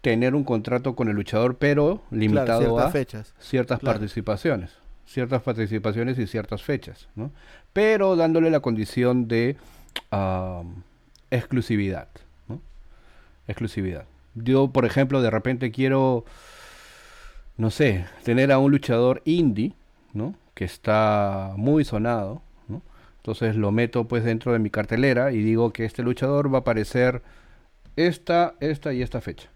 tener 0.00 0.36
un 0.36 0.44
contrato 0.44 0.94
con 0.94 1.08
el 1.08 1.16
luchador, 1.16 1.56
pero 1.56 2.00
limitado 2.12 2.78
a 2.78 2.92
fechas. 2.92 3.34
ciertas 3.40 3.80
participaciones 3.80 4.70
ciertas 5.06 5.42
participaciones 5.42 6.18
y 6.18 6.26
ciertas 6.26 6.62
fechas, 6.62 7.08
¿no? 7.14 7.30
pero 7.72 8.16
dándole 8.16 8.50
la 8.50 8.60
condición 8.60 9.28
de 9.28 9.56
exclusividad. 11.30 12.08
¿no? 12.48 12.60
Exclusividad. 13.46 14.04
Yo, 14.34 14.68
por 14.68 14.84
ejemplo, 14.84 15.22
de 15.22 15.30
repente 15.30 15.70
quiero, 15.70 16.24
no 17.56 17.70
sé, 17.70 18.06
tener 18.24 18.52
a 18.52 18.58
un 18.58 18.70
luchador 18.70 19.22
indie, 19.24 19.72
¿no? 20.12 20.34
que 20.54 20.64
está 20.64 21.52
muy 21.56 21.84
sonado, 21.84 22.42
¿no? 22.68 22.82
entonces 23.18 23.56
lo 23.56 23.72
meto 23.72 24.08
pues 24.08 24.24
dentro 24.24 24.52
de 24.52 24.58
mi 24.58 24.70
cartelera 24.70 25.32
y 25.32 25.42
digo 25.42 25.72
que 25.72 25.84
este 25.84 26.02
luchador 26.02 26.52
va 26.52 26.58
a 26.58 26.60
aparecer 26.60 27.22
esta, 27.96 28.54
esta 28.60 28.92
y 28.92 29.02
esta 29.02 29.20
fecha 29.20 29.50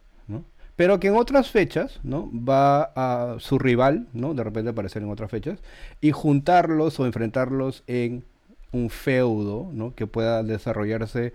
pero 0.80 0.98
que 0.98 1.08
en 1.08 1.16
otras 1.16 1.50
fechas, 1.50 2.00
¿no? 2.02 2.30
Va 2.32 2.84
a 2.96 3.38
su 3.38 3.58
rival, 3.58 4.06
¿no? 4.14 4.32
De 4.32 4.42
repente 4.42 4.70
aparecer 4.70 5.02
en 5.02 5.10
otras 5.10 5.30
fechas 5.30 5.58
y 6.00 6.10
juntarlos 6.10 6.98
o 6.98 7.04
enfrentarlos 7.04 7.84
en 7.86 8.24
un 8.72 8.88
feudo, 8.88 9.68
¿no? 9.74 9.94
Que 9.94 10.06
pueda 10.06 10.42
desarrollarse 10.42 11.34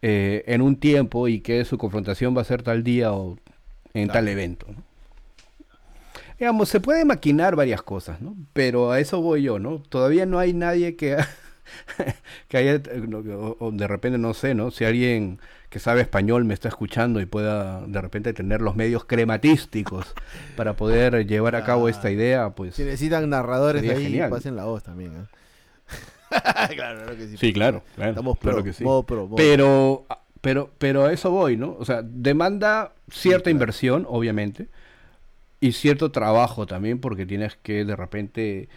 eh, 0.00 0.42
en 0.46 0.62
un 0.62 0.76
tiempo 0.76 1.28
y 1.28 1.40
que 1.40 1.66
su 1.66 1.76
confrontación 1.76 2.34
va 2.34 2.40
a 2.40 2.44
ser 2.44 2.62
tal 2.62 2.82
día 2.82 3.12
o 3.12 3.36
en 3.92 4.08
tal 4.08 4.26
evento, 4.26 4.66
¿no? 4.74 4.82
Digamos, 6.38 6.68
se 6.68 6.80
puede 6.80 7.04
maquinar 7.04 7.56
varias 7.56 7.82
cosas, 7.82 8.20
¿no? 8.20 8.36
Pero 8.52 8.92
a 8.92 9.00
eso 9.00 9.20
voy 9.20 9.42
yo, 9.42 9.58
¿no? 9.58 9.82
Todavía 9.88 10.24
no 10.24 10.38
hay 10.38 10.52
nadie 10.52 10.94
que, 10.96 11.16
que 12.48 12.56
haya, 12.56 12.80
o 13.58 13.70
de 13.72 13.88
repente 13.88 14.18
no 14.18 14.34
sé, 14.34 14.54
¿no? 14.54 14.70
Si 14.70 14.84
alguien 14.84 15.40
que 15.68 15.80
sabe 15.80 16.00
español 16.00 16.44
me 16.44 16.54
está 16.54 16.68
escuchando 16.68 17.20
y 17.20 17.26
pueda 17.26 17.82
de 17.86 18.00
repente 18.00 18.32
tener 18.32 18.62
los 18.62 18.74
medios 18.74 19.04
crematísticos 19.04 20.14
para 20.56 20.74
poder 20.74 21.26
llevar 21.26 21.56
a 21.56 21.64
cabo 21.64 21.88
esta 21.88 22.10
idea, 22.10 22.50
pues... 22.50 22.76
Si 22.76 22.84
necesitan 22.84 23.28
narradores 23.28 23.82
de 23.82 23.90
ahí, 23.90 24.20
pasen 24.30 24.56
la 24.56 24.64
voz 24.64 24.82
también. 24.82 25.12
¿eh? 25.12 25.26
claro, 26.74 27.00
claro 27.00 27.16
que 27.16 27.28
sí. 27.28 27.36
Sí, 27.36 27.52
claro, 27.52 27.82
Estamos 27.98 28.38
pro, 28.38 28.62
que 28.64 28.72
sí. 28.72 28.84
Pero, 29.36 30.06
pero, 30.40 30.70
pero 30.78 31.04
a 31.04 31.12
eso 31.12 31.30
voy, 31.30 31.56
¿no? 31.56 31.76
O 31.78 31.84
sea, 31.84 32.02
demanda 32.02 32.92
cierta 33.10 33.50
inversión, 33.50 34.06
obviamente, 34.08 34.68
y 35.60 35.72
cierto 35.72 36.10
trabajo 36.10 36.66
también, 36.66 37.00
porque 37.00 37.26
tienes 37.26 37.56
que 37.56 37.84
de 37.84 37.96
repente 37.96 38.68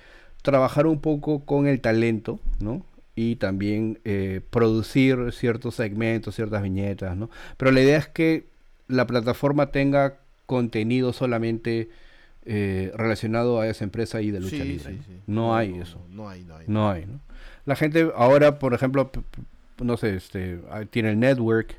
trabajar 0.41 0.87
un 0.87 0.99
poco 0.99 1.45
con 1.45 1.67
el 1.67 1.81
talento, 1.81 2.39
¿no? 2.59 2.85
y 3.15 3.35
también 3.35 3.99
eh, 4.05 4.41
producir 4.49 5.31
ciertos 5.31 5.75
segmentos, 5.75 6.35
ciertas 6.35 6.63
viñetas, 6.63 7.15
¿no? 7.17 7.29
Pero 7.57 7.71
la 7.71 7.81
idea 7.81 7.97
es 7.97 8.07
que 8.07 8.45
la 8.87 9.05
plataforma 9.05 9.67
tenga 9.67 10.19
contenido 10.45 11.13
solamente 11.13 11.89
eh, 12.45 12.91
relacionado 12.95 13.59
a 13.59 13.67
esa 13.67 13.83
empresa 13.83 14.21
y 14.21 14.31
de 14.31 14.39
lucha 14.39 14.63
libre. 14.63 14.97
¿no? 15.27 15.55
hay 15.55 15.77
eso. 15.77 16.03
No, 16.09 16.29
hay, 16.29 16.43
no 16.43 16.55
hay. 16.55 16.65
No 16.67 16.89
hay, 16.89 17.05
La 17.65 17.75
gente 17.75 18.11
ahora, 18.15 18.59
por 18.59 18.73
ejemplo, 18.73 19.11
no 19.79 19.97
sé, 19.97 20.15
este, 20.15 20.59
tiene 20.89 21.11
el 21.11 21.19
network, 21.19 21.75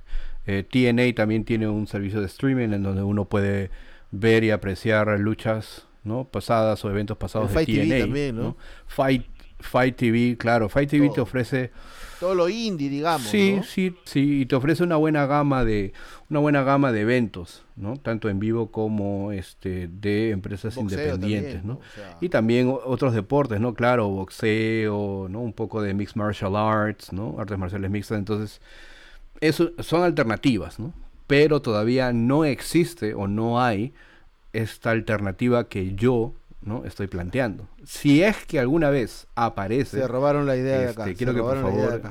eh, 0.46 0.64
TNA 0.68 1.14
también 1.14 1.44
tiene 1.44 1.68
un 1.68 1.86
servicio 1.86 2.20
de 2.20 2.26
streaming 2.26 2.72
en 2.72 2.82
donde 2.82 3.02
uno 3.02 3.24
puede 3.24 3.70
ver 4.12 4.44
y 4.44 4.50
apreciar 4.50 5.18
luchas 5.18 5.88
¿no? 6.04 6.24
pasadas 6.24 6.84
o 6.84 6.90
eventos 6.90 7.16
pasados 7.16 7.52
de 7.52 7.66
TNA. 7.66 7.98
también, 7.98 8.36
¿no? 8.36 8.56
Fight 8.86 9.26
Fight 9.62 9.96
TV, 9.96 10.36
claro, 10.36 10.68
Fight 10.68 10.90
TV 10.90 11.08
te 11.10 11.20
ofrece 11.20 11.70
todo 12.20 12.34
lo 12.34 12.48
indie, 12.48 12.88
digamos. 12.88 13.26
Sí, 13.26 13.60
sí, 13.64 13.94
sí, 14.04 14.42
y 14.42 14.46
te 14.46 14.54
ofrece 14.54 14.84
una 14.84 14.96
buena 14.96 15.26
gama 15.26 15.64
de 15.64 15.92
una 16.30 16.40
buena 16.40 16.62
gama 16.62 16.92
de 16.92 17.00
eventos, 17.00 17.64
¿no? 17.74 17.96
Tanto 17.96 18.28
en 18.28 18.38
vivo 18.38 18.70
como 18.70 19.32
este 19.32 19.88
de 19.88 20.30
empresas 20.30 20.76
independientes, 20.76 21.64
¿no? 21.64 21.80
Y 22.20 22.28
también 22.28 22.72
otros 22.84 23.14
deportes, 23.14 23.60
¿no? 23.60 23.74
Claro, 23.74 24.08
boxeo, 24.08 25.26
¿no? 25.28 25.40
Un 25.40 25.52
poco 25.52 25.82
de 25.82 25.94
mixed 25.94 26.16
martial 26.16 26.54
arts, 26.54 27.12
¿no? 27.12 27.36
Artes 27.38 27.58
marciales 27.58 27.90
mixtas, 27.90 28.18
entonces 28.18 28.60
eso 29.40 29.72
son 29.80 30.04
alternativas, 30.04 30.78
¿no? 30.78 30.92
Pero 31.32 31.62
todavía 31.62 32.12
no 32.12 32.44
existe 32.44 33.14
o 33.14 33.26
no 33.26 33.58
hay 33.58 33.94
esta 34.52 34.90
alternativa 34.90 35.66
que 35.66 35.94
yo 35.94 36.34
¿no? 36.60 36.84
estoy 36.84 37.06
planteando. 37.06 37.66
Si 37.86 38.22
es 38.22 38.44
que 38.44 38.60
alguna 38.60 38.90
vez 38.90 39.26
aparece. 39.34 39.96
Se 39.96 40.06
robaron 40.06 40.44
la 40.44 40.56
idea 40.56 40.80
de 40.80 40.88
acá. 40.90 41.04
Este, 41.04 41.16
quiero 41.16 41.32
que 41.32 41.40
por 41.40 41.58
favor. 41.58 42.02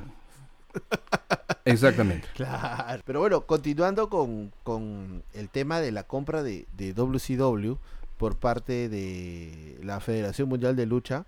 Exactamente. 1.65 2.27
Claro. 2.33 3.03
Pero 3.05 3.19
bueno, 3.19 3.41
continuando 3.41 4.09
con, 4.09 5.23
el 5.33 5.49
tema 5.49 5.79
de 5.79 5.91
la 5.91 6.01
compra 6.01 6.41
de, 6.41 6.65
de, 6.75 6.91
WCW 6.93 7.75
por 8.17 8.37
parte 8.37 8.89
de 8.89 9.77
la 9.83 9.99
Federación 9.99 10.49
Mundial 10.49 10.75
de 10.75 10.87
Lucha, 10.87 11.27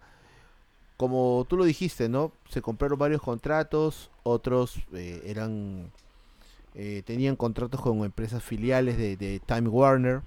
como 0.98 1.46
tú 1.48 1.58
lo 1.58 1.64
dijiste, 1.64 2.10
¿no? 2.10 2.32
Se 2.50 2.64
compraron 2.64 2.98
varios 2.98 3.22
contratos, 3.22 4.10
otros 4.24 4.80
eh, 4.94 5.22
eran 5.28 5.91
eh, 6.76 7.03
tenían 7.05 7.36
contratos 7.36 7.82
con 7.82 8.03
empresas 8.03 8.43
filiales 8.43 8.97
de, 8.97 9.41
Time 9.45 9.69
Warner 9.69 10.21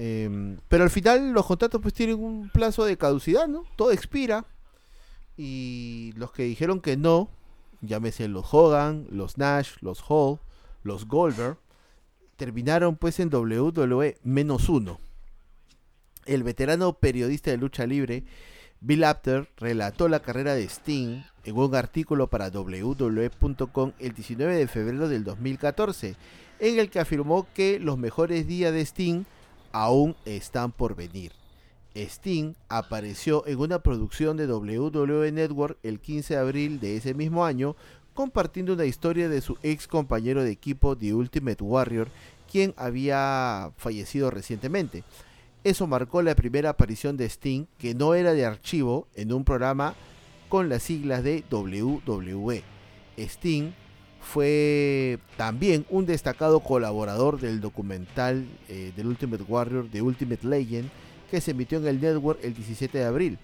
Em, 0.00 0.58
pero 0.68 0.84
al 0.84 0.90
final 0.90 1.32
los 1.32 1.44
contratos 1.44 1.80
pues 1.82 1.92
tienen 1.92 2.22
un 2.22 2.50
plazo 2.50 2.84
de 2.84 2.96
caducidad. 2.96 3.48
Todo 3.76 3.90
expira. 3.90 4.44
Y 5.36 6.12
los 6.16 6.30
que 6.30 6.44
dijeron 6.44 6.80
que 6.80 6.96
no, 6.96 7.28
llámese 7.80 8.28
los 8.28 8.46
Hogan, 8.52 9.06
los 9.10 9.38
Nash, 9.38 9.72
los 9.80 10.02
Hall, 10.08 10.38
los 10.84 11.06
Goldberg, 11.06 11.58
terminaron 12.36 12.96
pues 12.96 13.18
en 13.18 13.34
WWE 13.34 14.18
menos 14.22 14.68
uno. 14.68 15.00
El 16.26 16.44
veterano 16.44 16.92
periodista 16.92 17.50
de 17.50 17.56
lucha 17.56 17.86
libre 17.86 18.24
Bill 18.80 19.04
Apter 19.04 19.48
relató 19.56 20.08
la 20.08 20.20
carrera 20.20 20.54
de 20.54 20.64
Sting 20.64 21.22
en 21.44 21.56
un 21.56 21.74
artículo 21.74 22.28
para 22.28 22.48
WWE.com 22.48 23.92
el 23.98 24.14
19 24.14 24.54
de 24.54 24.68
febrero 24.68 25.08
del 25.08 25.24
2014, 25.24 26.14
en 26.60 26.78
el 26.78 26.88
que 26.88 27.00
afirmó 27.00 27.46
que 27.54 27.80
los 27.80 27.98
mejores 27.98 28.46
días 28.46 28.72
de 28.72 28.82
Sting 28.82 29.24
aún 29.72 30.14
están 30.24 30.70
por 30.70 30.94
venir. 30.94 31.32
Sting 31.94 32.54
apareció 32.68 33.44
en 33.48 33.58
una 33.58 33.80
producción 33.80 34.36
de 34.36 34.46
WWE 34.46 35.32
Network 35.32 35.78
el 35.82 35.98
15 35.98 36.34
de 36.34 36.40
abril 36.40 36.80
de 36.80 36.96
ese 36.96 37.14
mismo 37.14 37.44
año, 37.44 37.74
compartiendo 38.14 38.74
una 38.74 38.84
historia 38.84 39.28
de 39.28 39.40
su 39.40 39.58
ex 39.62 39.88
compañero 39.88 40.44
de 40.44 40.50
equipo 40.50 40.96
The 40.96 41.14
Ultimate 41.14 41.64
Warrior, 41.64 42.08
quien 42.50 42.74
había 42.76 43.72
fallecido 43.76 44.30
recientemente. 44.30 45.02
Eso 45.68 45.86
marcó 45.86 46.22
la 46.22 46.34
primera 46.34 46.70
aparición 46.70 47.18
de 47.18 47.26
Sting, 47.26 47.66
que 47.76 47.94
no 47.94 48.14
era 48.14 48.32
de 48.32 48.46
archivo, 48.46 49.06
en 49.14 49.34
un 49.34 49.44
programa 49.44 49.94
con 50.48 50.70
las 50.70 50.82
siglas 50.82 51.22
de 51.22 51.44
WWE. 51.50 52.62
Sting 53.18 53.72
fue 54.18 55.18
también 55.36 55.84
un 55.90 56.06
destacado 56.06 56.60
colaborador 56.60 57.38
del 57.38 57.60
documental 57.60 58.46
eh, 58.70 58.94
del 58.96 59.08
Ultimate 59.08 59.42
Warrior 59.42 59.90
de 59.90 60.00
Ultimate 60.00 60.46
Legend 60.46 60.88
que 61.30 61.42
se 61.42 61.50
emitió 61.50 61.76
en 61.76 61.86
el 61.88 62.00
network 62.00 62.42
el 62.42 62.54
17 62.54 62.96
de 62.96 63.04
abril. 63.04 63.38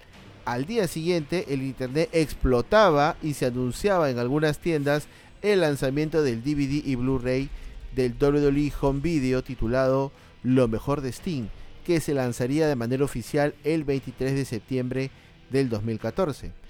Al 0.46 0.64
día 0.64 0.88
siguiente 0.88 1.44
el 1.52 1.60
internet 1.60 2.08
explotaba 2.12 3.18
y 3.22 3.34
se 3.34 3.44
anunciaba 3.44 4.08
en 4.08 4.18
algunas 4.18 4.60
tiendas 4.60 5.08
el 5.42 5.60
lanzamiento 5.60 6.22
del 6.22 6.42
DVD 6.42 6.86
y 6.86 6.94
Blu-ray 6.94 7.50
del 7.94 8.14
WWE 8.18 8.72
Home 8.80 9.00
Video 9.00 9.44
titulado 9.44 10.10
Lo 10.42 10.68
mejor 10.68 11.02
de 11.02 11.12
Steam, 11.12 11.50
que 11.84 12.00
se 12.00 12.14
lanzaría 12.14 12.66
de 12.66 12.76
manera 12.76 13.04
oficial 13.04 13.54
el 13.62 13.84
23 13.84 14.34
de 14.34 14.44
septiembre 14.44 15.10
del 15.50 15.68
2014 15.68 16.64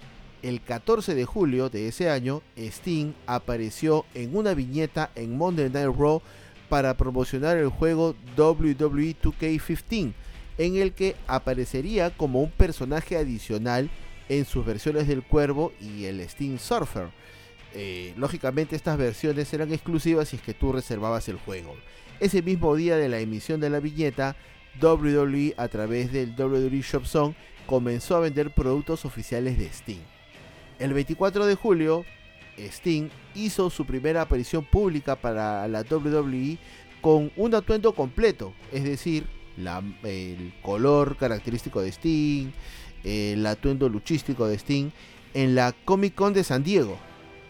el 0.44 0.60
14 0.60 1.14
de 1.14 1.24
julio 1.24 1.70
de 1.70 1.88
ese 1.88 2.10
año, 2.10 2.42
Sting 2.54 3.14
apareció 3.26 4.04
en 4.12 4.36
una 4.36 4.52
viñeta 4.52 5.10
en 5.14 5.38
Monday 5.38 5.70
Night 5.70 5.96
Raw 5.96 6.20
para 6.68 6.94
promocionar 6.98 7.56
el 7.56 7.68
juego 7.68 8.14
WWE 8.36 9.16
2K15, 9.22 10.12
en 10.58 10.76
el 10.76 10.92
que 10.92 11.16
aparecería 11.26 12.10
como 12.10 12.42
un 12.42 12.50
personaje 12.50 13.16
adicional 13.16 13.88
en 14.28 14.44
sus 14.44 14.66
versiones 14.66 15.08
del 15.08 15.22
Cuervo 15.22 15.72
y 15.80 16.04
el 16.04 16.20
Sting 16.20 16.58
Surfer. 16.58 17.08
Eh, 17.72 18.12
lógicamente 18.18 18.76
estas 18.76 18.98
versiones 18.98 19.52
eran 19.54 19.72
exclusivas 19.72 20.28
si 20.28 20.36
es 20.36 20.42
que 20.42 20.52
tú 20.52 20.72
reservabas 20.72 21.26
el 21.30 21.36
juego. 21.36 21.74
Ese 22.20 22.42
mismo 22.42 22.76
día 22.76 22.98
de 22.98 23.08
la 23.08 23.18
emisión 23.18 23.60
de 23.60 23.70
la 23.70 23.80
viñeta, 23.80 24.36
WWE 24.80 25.54
a 25.56 25.68
través 25.68 26.12
del 26.12 26.34
WWE 26.38 26.80
Shop 26.82 27.04
Zone 27.04 27.34
comenzó 27.66 28.16
a 28.16 28.20
vender 28.20 28.50
productos 28.52 29.04
oficiales 29.04 29.58
de 29.58 29.66
Sting. 29.66 30.02
El 30.78 30.92
24 30.92 31.46
de 31.46 31.54
julio, 31.54 32.04
Sting 32.58 33.08
hizo 33.34 33.70
su 33.70 33.86
primera 33.86 34.22
aparición 34.22 34.64
pública 34.64 35.16
para 35.16 35.66
la 35.68 35.82
WWE 35.82 36.58
con 37.00 37.30
un 37.36 37.54
atuendo 37.54 37.94
completo, 37.94 38.54
es 38.72 38.84
decir, 38.84 39.26
el 40.02 40.52
color 40.62 41.16
característico 41.16 41.80
de 41.80 41.90
Sting, 41.90 42.50
el 43.04 43.46
atuendo 43.46 43.88
luchístico 43.88 44.46
de 44.46 44.56
Sting, 44.56 44.90
en 45.34 45.54
la 45.54 45.72
Comic 45.84 46.14
Con 46.14 46.32
de 46.32 46.44
San 46.44 46.64
Diego. 46.64 46.98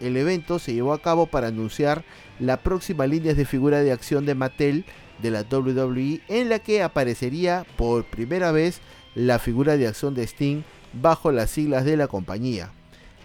El 0.01 0.17
evento 0.17 0.59
se 0.59 0.73
llevó 0.73 0.93
a 0.93 1.01
cabo 1.01 1.27
para 1.27 1.47
anunciar 1.47 2.03
la 2.39 2.57
próxima 2.57 3.07
línea 3.07 3.33
de 3.33 3.45
figura 3.45 3.81
de 3.81 3.91
acción 3.91 4.25
de 4.25 4.35
Mattel 4.35 4.85
de 5.21 5.31
la 5.31 5.41
WWE, 5.41 6.21
en 6.27 6.49
la 6.49 6.59
que 6.59 6.83
aparecería 6.83 7.65
por 7.77 8.05
primera 8.05 8.51
vez 8.51 8.81
la 9.15 9.39
figura 9.39 9.77
de 9.77 9.87
acción 9.87 10.13
de 10.13 10.23
Sting 10.23 10.61
bajo 10.93 11.31
las 11.31 11.51
siglas 11.51 11.85
de 11.85 11.97
la 11.97 12.07
compañía. 12.07 12.71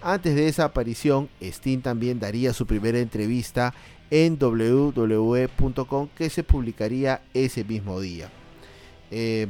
Antes 0.03 0.35
de 0.35 0.49
esa 0.49 0.65
aparición, 0.65 1.29
Sting 1.41 1.81
también 1.81 2.21
daría 2.21 2.53
su 2.53 2.67
primera 2.67 2.99
entrevista 2.99 3.75
en 4.11 4.39
www.com 4.39 6.09
que 6.17 6.31
se 6.31 6.43
publicaría 6.43 7.23
ese 7.35 7.65
mismo 7.65 8.01
día. 8.01 8.31
Eh, 9.11 9.47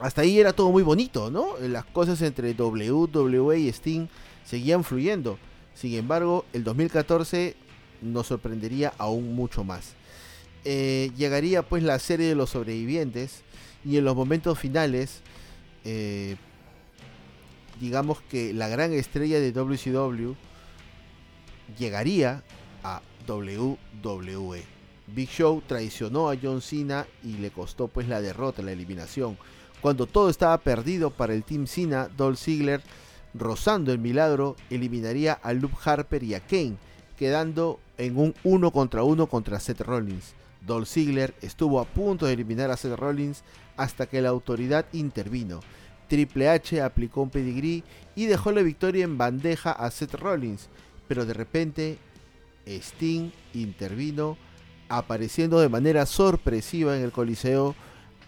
hasta 0.00 0.22
ahí 0.22 0.38
era 0.38 0.52
todo 0.52 0.70
muy 0.70 0.82
bonito, 0.82 1.30
¿no? 1.30 1.58
Las 1.60 1.84
cosas 1.84 2.20
entre 2.22 2.52
WWE 2.52 3.58
y 3.58 3.68
Sting 3.68 4.08
seguían 4.44 4.84
fluyendo. 4.84 5.38
Sin 5.74 5.94
embargo, 5.94 6.44
el 6.52 6.64
2014 6.64 7.54
nos 8.02 8.26
sorprendería 8.26 8.92
aún 8.98 9.34
mucho 9.34 9.64
más. 9.64 9.94
Eh, 10.68 11.12
llegaría 11.16 11.62
pues 11.62 11.84
la 11.84 11.96
serie 12.00 12.26
de 12.26 12.34
los 12.34 12.50
sobrevivientes 12.50 13.42
y 13.84 13.98
en 13.98 14.04
los 14.04 14.16
momentos 14.16 14.58
finales 14.58 15.20
eh, 15.84 16.34
digamos 17.80 18.20
que 18.22 18.52
la 18.52 18.66
gran 18.66 18.92
estrella 18.92 19.38
de 19.38 19.52
WCW 19.52 20.32
llegaría 21.78 22.42
a 22.82 23.00
WWE. 23.28 24.64
Big 25.06 25.28
Show 25.28 25.62
traicionó 25.64 26.30
a 26.30 26.36
John 26.42 26.60
Cena 26.60 27.06
y 27.22 27.34
le 27.34 27.52
costó 27.52 27.86
pues 27.86 28.08
la 28.08 28.20
derrota, 28.20 28.60
la 28.62 28.72
eliminación. 28.72 29.38
Cuando 29.80 30.06
todo 30.06 30.28
estaba 30.30 30.58
perdido 30.58 31.10
para 31.10 31.32
el 31.32 31.44
Team 31.44 31.68
Cena, 31.68 32.08
Dolph 32.08 32.40
Ziggler, 32.40 32.82
rozando 33.34 33.92
el 33.92 34.00
milagro, 34.00 34.56
eliminaría 34.68 35.34
a 35.34 35.52
Luke 35.52 35.76
Harper 35.84 36.24
y 36.24 36.34
a 36.34 36.40
Kane, 36.40 36.76
quedando 37.16 37.78
en 37.98 38.16
un 38.16 38.34
uno 38.42 38.72
contra 38.72 39.04
uno 39.04 39.28
contra 39.28 39.60
Seth 39.60 39.82
Rollins. 39.82 40.34
Dolph 40.66 40.88
Ziggler 40.88 41.34
estuvo 41.40 41.80
a 41.80 41.84
punto 41.84 42.26
de 42.26 42.32
eliminar 42.32 42.70
a 42.70 42.76
Seth 42.76 42.98
Rollins 42.98 43.44
hasta 43.76 44.06
que 44.06 44.20
la 44.20 44.30
autoridad 44.30 44.86
intervino. 44.92 45.60
Triple 46.08 46.48
H 46.48 46.82
aplicó 46.82 47.22
un 47.22 47.30
pedigrí 47.30 47.84
y 48.14 48.26
dejó 48.26 48.52
la 48.52 48.62
victoria 48.62 49.04
en 49.04 49.18
bandeja 49.18 49.72
a 49.72 49.90
Seth 49.90 50.14
Rollins, 50.14 50.68
pero 51.08 51.24
de 51.24 51.34
repente 51.34 51.98
Sting 52.66 53.30
intervino 53.54 54.36
apareciendo 54.88 55.60
de 55.60 55.68
manera 55.68 56.06
sorpresiva 56.06 56.96
en 56.96 57.02
el 57.02 57.12
Coliseo 57.12 57.74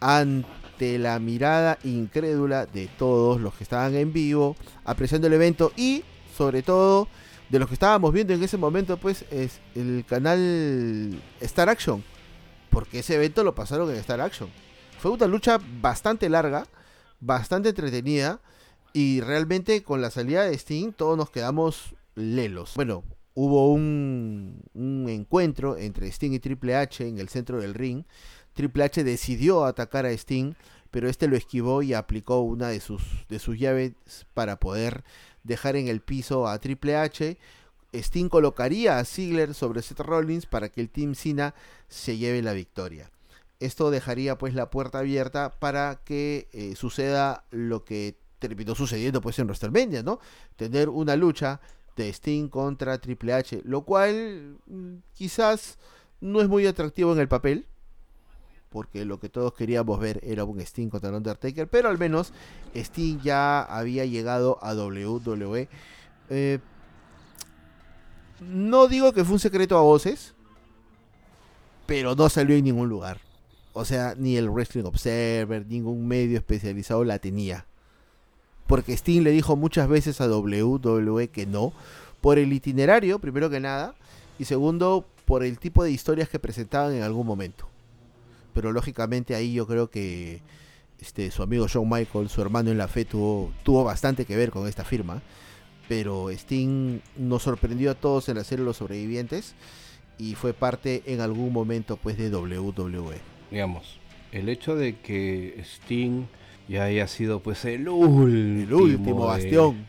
ante 0.01 0.99
la 0.99 1.19
mirada 1.19 1.79
incrédula 1.85 2.67
de 2.67 2.89
todos 2.99 3.41
los 3.41 3.55
que 3.55 3.65
estaban 3.65 3.95
en 3.95 4.13
vivo 4.13 4.57
apreciando 4.85 5.27
el 5.27 5.35
evento 5.35 5.73
y 5.77 6.05
sobre 6.37 6.63
todo 6.63 7.09
de 7.49 7.59
los 7.59 7.69
que 7.69 7.75
estábamos 7.75 8.13
viendo 8.13 8.33
en 8.33 8.43
ese 8.43 8.57
momento 8.57 8.97
pues 8.97 9.25
es 9.31 9.61
el 9.75 10.05
canal 10.07 11.21
Star 11.41 11.69
Action 11.69 12.03
porque 12.71 13.01
ese 13.01 13.15
evento 13.15 13.45
lo 13.45 13.55
pasaron 13.55 13.91
en 13.91 13.97
Star 13.97 14.21
Action 14.21 14.49
fue 14.99 15.11
una 15.11 15.27
lucha 15.27 15.59
bastante 15.81 16.29
larga 16.29 16.67
bastante 17.21 17.71
entretenida 17.71 18.41
y 18.93 19.21
realmente 19.21 19.83
con 19.83 20.01
la 20.01 20.11
salida 20.11 20.45
de 20.45 20.55
Sting 20.55 20.93
todos 20.93 21.17
nos 21.17 21.31
quedamos 21.31 21.95
lelos. 22.15 22.73
Bueno, 22.75 23.05
hubo 23.35 23.73
un, 23.73 24.63
encuentro 25.09 25.77
entre 25.77 26.09
Sting 26.09 26.33
y 26.33 26.39
Triple 26.39 26.77
H 26.77 27.07
en 27.07 27.19
el 27.19 27.29
centro 27.29 27.61
del 27.61 27.75
ring. 27.75 28.05
Triple 28.55 28.85
H 28.85 29.05
decidió 29.05 29.65
atacar 29.65 30.07
a 30.07 30.11
Sting, 30.11 30.55
pero 30.91 31.09
este 31.09 31.29
lo 31.29 31.37
esquivó 31.37 31.83
y 31.83 31.95
aplicó 31.95 32.41
una 32.41 32.69
de 32.69 32.81
sus, 32.81 33.03
de 33.29 33.39
sus 33.39 33.59
llaves 33.59 33.93
para 34.35 34.59
poder 34.59 35.05
dejar 35.45 35.77
en 35.77 35.89
el 35.89 36.01
piso 36.01 36.49
a 36.49 36.59
Triple 36.59 36.97
H. 36.97 37.39
Sting 37.93 38.29
colocaría 38.29 38.99
a 38.99 39.05
Ziggler 39.05 39.55
sobre 39.55 39.83
Seth 39.83 40.01
Rollins 40.01 40.47
para 40.47 40.69
que 40.69 40.81
el 40.81 40.91
Team 40.91 41.15
Cena 41.15 41.55
se 41.89 42.17
lleve 42.17 42.43
la 42.43 42.53
victoria. 42.53 43.11
Esto 43.61 43.91
dejaría 43.91 44.39
pues 44.39 44.55
la 44.55 44.71
puerta 44.71 44.99
abierta 44.99 45.51
para 45.59 46.01
que 46.05 46.49
eh, 46.53 46.77
suceda 46.77 47.45
lo 47.51 47.85
que 47.85 48.17
terminó 48.39 48.75
sucediendo 48.75 49.21
pues 49.21 49.39
en 49.39 49.47
WrestleMania, 49.47 50.03
¿no? 50.03 50.21
Tener 50.57 50.89
una 50.89 51.17
lucha 51.17 51.61
de 51.97 52.09
Sting 52.11 52.49
contra 52.49 52.99
Triple 52.99 53.33
H, 53.33 53.63
lo 53.65 53.83
cual 53.83 54.59
mm, 54.67 54.97
quizás 55.15 55.79
no 56.21 56.41
es 56.41 56.49
muy 56.49 56.67
atractivo 56.67 57.13
en 57.13 57.19
el 57.19 57.29
papel, 57.29 57.67
porque 58.69 59.05
lo 59.05 59.19
que 59.19 59.29
todos 59.29 59.55
queríamos 59.55 59.99
ver 59.99 60.21
era 60.23 60.45
un 60.45 60.61
Sting 60.61 60.89
contra 60.89 61.11
Undertaker, 61.11 61.69
pero 61.69 61.89
al 61.89 61.99
menos 61.99 62.33
Sting 62.75 63.19
ya 63.23 63.63
había 63.63 64.05
llegado 64.05 64.59
a 64.63 64.75
WWE. 64.75 65.69
Eh, 66.31 66.59
no 68.41 68.89
digo 68.89 69.13
que 69.13 69.25
fue 69.25 69.35
un 69.35 69.41
secreto 69.41 69.77
a 69.77 69.83
voces, 69.83 70.35
pero 71.87 72.15
no 72.15 72.29
salió 72.29 72.57
en 72.57 72.65
ningún 72.65 72.89
lugar. 72.89 73.21
O 73.73 73.85
sea, 73.85 74.15
ni 74.17 74.37
el 74.37 74.51
Wrestling 74.51 74.85
Observer, 74.85 75.67
ningún 75.67 76.07
medio 76.07 76.39
especializado 76.39 77.05
la 77.05 77.19
tenía. 77.19 77.67
Porque 78.67 78.93
Sting 78.93 79.23
le 79.23 79.31
dijo 79.31 79.57
muchas 79.57 79.89
veces 79.89 80.21
a 80.21 80.29
WWE 80.29 81.29
que 81.29 81.47
no, 81.47 81.73
por 82.21 82.39
el 82.39 82.53
itinerario, 82.53 83.19
primero 83.19 83.49
que 83.49 83.61
nada, 83.61 83.95
y 84.39 84.45
segundo, 84.45 85.07
por 85.25 85.45
el 85.45 85.59
tipo 85.59 85.85
de 85.85 85.91
historias 85.91 86.29
que 86.29 86.39
presentaban 86.39 86.95
en 86.95 87.03
algún 87.03 87.27
momento 87.27 87.69
pero 88.59 88.73
lógicamente 88.73 89.37
ahí 89.37 89.53
yo 89.53 89.69
creo 89.69 89.89
que 89.89 90.41
este, 91.01 91.31
su 91.31 91.45
amigo 91.45 91.69
Shawn 91.69 91.89
Michael, 91.89 92.29
su 92.29 92.43
hermano 92.43 92.73
en 92.73 92.79
la 92.79 92.89
fe, 92.89 93.05
tuvo, 93.05 93.53
tuvo 93.63 93.85
bastante 93.85 94.25
que 94.25 94.35
ver 94.35 94.51
con 94.51 94.67
esta 94.67 94.83
firma. 94.83 95.23
Pero 95.89 96.31
Sting 96.31 97.01
nos 97.17 97.43
sorprendió 97.43 97.91
a 97.91 97.95
todos 97.95 98.29
en 98.29 98.37
la 98.37 98.45
serie 98.45 98.65
Los 98.65 98.77
Sobrevivientes 98.79 99.55
y 100.19 100.35
fue 100.35 100.53
parte 100.53 101.03
en 101.07 101.21
algún 101.21 101.53
momento 101.53 101.97
pues 101.97 102.19
de 102.19 102.31
WWE. 102.31 103.17
Digamos, 103.51 103.99
el 104.33 104.49
hecho 104.49 104.77
de 104.77 104.97
que 104.97 105.59
Sting 105.63 106.25
ya 106.69 106.85
haya 106.85 107.09
sido 107.09 107.41
pues 107.41 107.65
el 107.65 107.89
último, 107.89 109.27
bastión. 109.27 109.87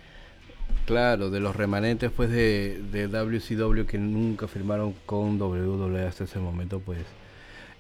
claro, 0.86 1.30
de 1.30 1.42
los 1.42 1.56
remanentes 1.56 2.12
pues 2.12 2.30
de, 2.30 2.82
de 2.92 3.08
WCW 3.08 3.86
que 3.86 3.98
nunca 3.98 4.48
firmaron 4.48 4.96
con 5.06 5.42
WWE 5.42 6.06
hasta 6.08 6.24
ese 6.24 6.40
momento 6.40 6.80
pues 6.80 7.00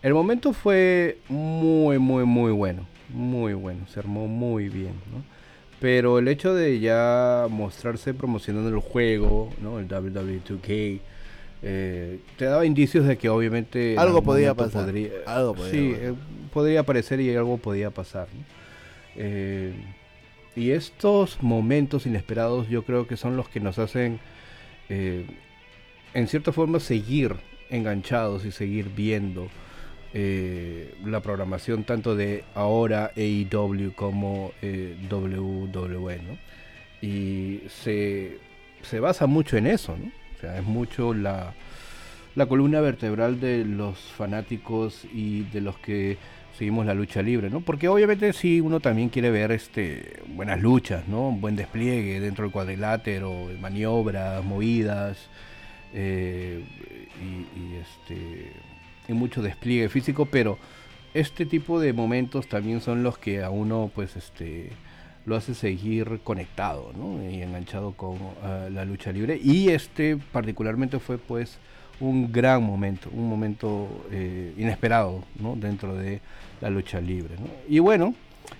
el 0.01 0.13
momento 0.13 0.53
fue 0.53 1.17
muy, 1.27 1.99
muy, 1.99 2.25
muy 2.25 2.51
bueno. 2.51 2.87
Muy 3.09 3.53
bueno. 3.53 3.85
Se 3.87 3.99
armó 3.99 4.27
muy 4.27 4.69
bien, 4.69 4.93
¿no? 5.11 5.23
Pero 5.79 6.19
el 6.19 6.27
hecho 6.27 6.53
de 6.53 6.79
ya 6.79 7.47
mostrarse 7.49 8.13
promocionando 8.13 8.69
el 8.69 8.79
juego, 8.79 9.49
¿no? 9.61 9.79
El 9.79 9.87
WWE2K, 9.87 10.99
eh, 11.61 12.19
te 12.37 12.45
daba 12.45 12.65
indicios 12.65 13.05
de 13.05 13.17
que 13.17 13.29
obviamente... 13.29 13.95
Algo 13.97 14.21
podía 14.21 14.53
pasar. 14.53 14.85
Podría, 14.85 15.11
algo 15.25 15.55
podía 15.55 15.71
sí, 15.71 15.93
eh, 15.95 16.13
podría 16.51 16.81
aparecer 16.81 17.21
y 17.21 17.33
algo 17.33 17.57
podía 17.57 17.91
pasar. 17.91 18.27
Eh, 19.15 19.73
y 20.55 20.71
estos 20.71 21.41
momentos 21.41 22.05
inesperados 22.05 22.67
yo 22.67 22.83
creo 22.83 23.07
que 23.07 23.15
son 23.15 23.37
los 23.37 23.47
que 23.47 23.61
nos 23.61 23.79
hacen, 23.79 24.19
en 24.89 26.27
cierta 26.27 26.51
forma, 26.51 26.79
seguir 26.79 27.35
enganchados 27.69 28.43
y 28.43 28.51
seguir 28.51 28.89
viendo 28.93 29.47
eh, 30.13 30.95
la 31.05 31.21
programación 31.21 31.83
tanto 31.83 32.15
de 32.15 32.43
ahora 32.55 33.11
AEW 33.15 33.93
como 33.95 34.51
eh, 34.61 34.95
WWE. 35.09 36.19
Y 37.01 37.61
se, 37.69 38.39
se, 38.81 38.99
basa 38.99 39.27
mucho 39.27 39.57
en 39.57 39.67
eso, 39.67 39.95
¿no? 39.97 40.11
O 40.35 40.39
sea, 40.41 40.57
es 40.57 40.63
mucho 40.63 41.13
la, 41.13 41.53
la 42.35 42.45
columna 42.47 42.81
vertebral 42.81 43.39
de 43.39 43.65
los 43.65 43.97
fanáticos 43.99 45.05
y 45.13 45.43
de 45.43 45.61
los 45.61 45.77
que 45.77 46.17
seguimos 46.57 46.85
la 46.85 46.93
lucha 46.93 47.21
libre, 47.21 47.49
¿no? 47.49 47.61
Porque 47.61 47.87
obviamente 47.87 48.33
si 48.33 48.59
uno 48.59 48.81
también 48.81 49.07
quiere 49.07 49.31
ver 49.31 49.53
este 49.53 50.21
buenas 50.27 50.61
luchas, 50.61 51.07
¿no? 51.07 51.29
Un 51.29 51.39
buen 51.39 51.55
despliegue 51.55 52.19
dentro 52.19 52.43
del 52.43 52.51
cuadrilátero, 52.51 53.47
maniobras, 53.61 54.43
movidas 54.43 55.17
eh, 55.93 56.61
y, 57.21 57.75
este 57.75 58.51
mucho 59.13 59.41
despliegue 59.41 59.89
físico, 59.89 60.25
pero 60.25 60.57
este 61.13 61.45
tipo 61.45 61.79
de 61.79 61.93
momentos 61.93 62.47
también 62.47 62.81
son 62.81 63.03
los 63.03 63.17
que 63.17 63.43
a 63.43 63.49
uno 63.49 63.91
pues 63.93 64.15
este 64.15 64.69
lo 65.25 65.35
hace 65.35 65.53
seguir 65.53 66.21
conectado 66.23 66.91
y 67.29 67.41
enganchado 67.41 67.91
con 67.91 68.17
ah, 68.41 68.67
la 68.71 68.85
lucha 68.85 69.11
libre. 69.11 69.39
Y 69.41 69.69
este 69.69 70.17
particularmente 70.17 70.99
fue 70.99 71.17
pues 71.17 71.59
un 71.99 72.31
gran 72.31 72.63
momento 72.63 73.09
un 73.11 73.29
momento 73.29 74.05
eh, 74.11 74.53
inesperado 74.57 75.23
¿no? 75.39 75.55
dentro 75.55 75.95
de 75.95 76.21
la 76.61 76.69
lucha 76.69 77.01
libre 77.01 77.35
y 77.67 77.79
bueno 77.79 78.13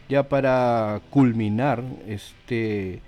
ya 0.08 0.28
para 0.28 1.02
culminar 1.10 1.84
este 2.08 3.02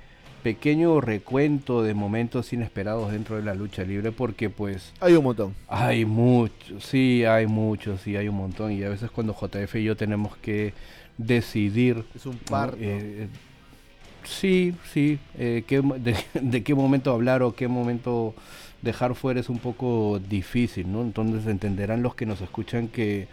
pequeño 0.43 1.01
recuento 1.01 1.83
de 1.83 1.93
momentos 1.93 2.53
inesperados 2.53 3.11
dentro 3.11 3.37
de 3.37 3.43
la 3.43 3.53
lucha 3.53 3.83
libre 3.83 4.11
porque 4.11 4.49
pues... 4.49 4.93
Hay 4.99 5.13
un 5.13 5.23
montón. 5.23 5.55
Hay 5.67 6.05
muchos, 6.05 6.83
sí, 6.83 7.25
hay 7.25 7.47
muchos, 7.47 8.01
sí, 8.01 8.15
hay 8.15 8.27
un 8.27 8.35
montón. 8.35 8.71
Y 8.71 8.83
a 8.83 8.89
veces 8.89 9.11
cuando 9.11 9.33
JF 9.33 9.75
y 9.75 9.83
yo 9.83 9.95
tenemos 9.95 10.35
que 10.37 10.73
decidir... 11.17 12.03
Es 12.15 12.25
un 12.25 12.37
par. 12.37 12.75
Eh, 12.79 13.27
sí, 14.23 14.73
sí, 14.91 15.19
eh, 15.37 15.63
de, 16.41 16.63
qué 16.63 16.75
momento 16.75 17.11
hablar 17.11 17.43
o 17.43 17.53
qué 17.53 17.67
momento 17.67 18.33
dejar 18.81 19.15
fuera 19.15 19.39
es 19.39 19.49
un 19.49 19.59
poco 19.59 20.19
difícil, 20.19 20.91
¿no? 20.91 21.01
Entonces 21.01 21.47
entenderán 21.47 22.01
los 22.01 22.15
que 22.15 22.25
nos 22.25 22.41
escuchan 22.41 22.87
que 22.87 23.27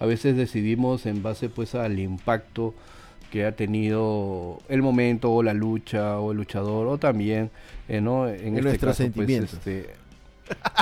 a 0.00 0.06
veces 0.06 0.36
decidimos 0.36 1.06
en 1.06 1.22
base 1.22 1.48
pues 1.48 1.74
al 1.74 1.98
impacto 1.98 2.74
que 3.30 3.44
ha 3.44 3.52
tenido 3.52 4.58
el 4.68 4.82
momento 4.82 5.32
o 5.32 5.42
la 5.42 5.54
lucha 5.54 6.18
o 6.18 6.32
el 6.32 6.38
luchador 6.38 6.86
o 6.86 6.98
también 6.98 7.50
eh, 7.88 8.00
¿no? 8.00 8.28
en, 8.28 8.56
este 8.58 8.78
caso, 8.78 9.04
pues, 9.14 9.28
este, 9.28 9.90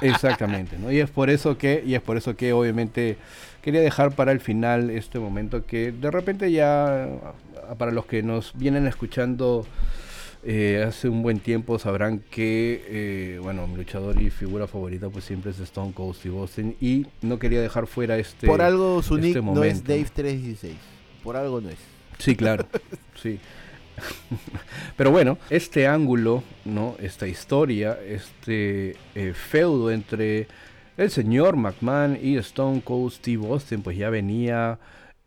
exactamente 0.03 0.77
¿no? 0.79 0.93
y 0.93 1.01
es 1.01 1.11
por 1.11 1.31
eso 1.31 1.59
que 1.59 1.83
y 1.85 1.95
es 1.95 2.03
por 2.03 2.17
eso 2.17 2.37
que 2.37 2.53
obviamente 2.53 3.17
quería 3.63 3.81
dejar 3.81 4.13
para 4.13 4.33
el 4.33 4.41
final 4.41 4.91
este 4.91 5.19
momento 5.19 5.67
que 5.67 5.93
de 5.93 6.11
repente 6.11 6.53
ya 6.53 7.09
para 7.79 7.91
los 7.91 8.07
que 8.07 8.23
nos 8.23 8.53
vienen 8.57 8.87
escuchando 8.87 9.67
eh, 10.45 10.85
hace 10.87 11.09
un 11.09 11.23
buen 11.23 11.41
tiempo 11.41 11.77
sabrán 11.81 12.21
que 12.31 12.85
eh, 12.87 13.41
bueno 13.43 13.67
mi 13.67 13.77
luchador 13.77 14.23
y 14.23 14.31
figura 14.31 14.69
favorita 14.69 15.11
pues 15.11 15.25
siempre 15.25 15.51
es 15.51 15.59
Stone 15.59 15.93
Cold 15.93 16.15
Steve 16.15 16.39
Austin 16.39 16.77
y 16.81 17.07
no 17.23 17.41
quería 17.41 17.61
dejar 17.61 17.89
fuera 17.89 18.17
este 18.17 18.47
por 18.47 18.63
algo 18.63 19.03
su 19.03 19.17
este 19.17 19.43
no 19.43 19.65
es 19.65 19.83
Dave 19.83 20.07
316 20.15 20.77
por 21.25 21.37
algo 21.37 21.61
no 21.61 21.71
es 21.71 21.96
Sí, 22.19 22.37
claro. 22.37 22.67
sí. 23.23 23.39
Pero 24.97 25.11
bueno, 25.11 25.39
este 25.51 25.87
ángulo, 25.87 26.43
¿no? 26.64 26.97
Esta 27.01 27.27
historia, 27.27 27.99
este 28.07 28.97
eh, 29.14 29.33
feudo 29.35 29.91
entre 29.91 30.49
el 30.97 31.11
señor 31.11 31.57
McMahon 31.57 32.19
y 32.21 32.37
Stone 32.39 32.83
Cold 32.83 33.12
Steve 33.12 33.47
Austin, 33.47 33.83
pues 33.83 33.97
ya 33.97 34.11
venía 34.11 34.79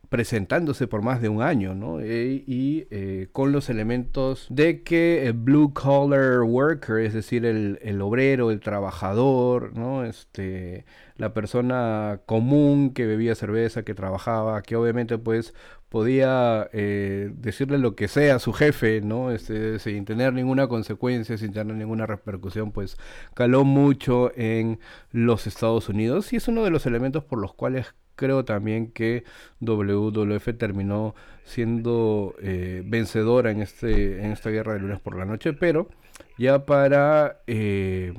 presentándose 0.10 0.88
por 0.88 1.04
más 1.04 1.22
de 1.22 1.30
un 1.30 1.44
año, 1.44 1.76
¿no? 1.76 2.00
E, 2.00 2.44
y 2.48 2.88
eh, 2.90 3.28
con 3.32 3.52
los 3.52 3.70
elementos 3.70 4.48
de 4.50 4.82
que 4.82 5.28
el 5.28 5.34
blue 5.34 5.72
collar 5.74 6.42
worker, 6.42 6.98
es 6.98 7.14
decir, 7.14 7.46
el, 7.46 7.78
el, 7.84 8.02
obrero, 8.02 8.50
el 8.50 8.60
trabajador, 8.60 9.78
¿no? 9.78 10.04
Este, 10.04 10.86
la 11.16 11.34
persona 11.34 12.22
común 12.26 12.92
que 12.94 13.06
bebía 13.06 13.36
cerveza, 13.36 13.84
que 13.84 13.94
trabajaba, 13.94 14.64
que 14.64 14.76
obviamente 14.76 15.20
pues 15.20 15.54
podía 15.90 16.70
eh, 16.72 17.32
decirle 17.34 17.80
lo 17.80 17.96
que 17.96 18.08
sea 18.08 18.36
a 18.36 18.40
su 18.40 18.54
jefe, 18.54 19.02
¿no? 19.02 19.32
Este, 19.32 19.80
sin 19.80 20.06
tener 20.06 20.34
ninguna 20.34 20.68
consecuencia, 20.68 21.38
sin 21.38 21.52
tener 21.52 21.76
ninguna 21.76 22.06
repercusión, 22.06 22.72
pues 22.72 22.98
caló 23.34 23.64
mucho 23.64 24.32
en 24.36 24.80
los 25.12 25.48
Estados 25.48 25.90
Unidos 25.90 26.32
y 26.32 26.38
es 26.38 26.48
uno 26.48 26.64
de 26.64 26.70
los 26.70 26.86
elementos 26.86 27.24
por 27.24 27.40
los 27.40 27.54
cuales 27.54 27.96
creo 28.16 28.46
también 28.46 28.92
que 28.92 29.24
WWF 29.62 30.58
terminó 30.58 31.16
siendo 31.44 32.36
eh, 32.42 32.84
vencedora 32.86 33.50
en, 33.50 33.62
este, 33.62 34.24
en 34.24 34.32
esta 34.32 34.50
guerra 34.50 34.74
de 34.74 34.80
lunes 34.80 35.00
por 35.00 35.18
la 35.18 35.26
noche, 35.26 35.54
pero 35.54 35.90
ya 36.38 36.66
para 36.66 37.40
eh, 37.48 38.14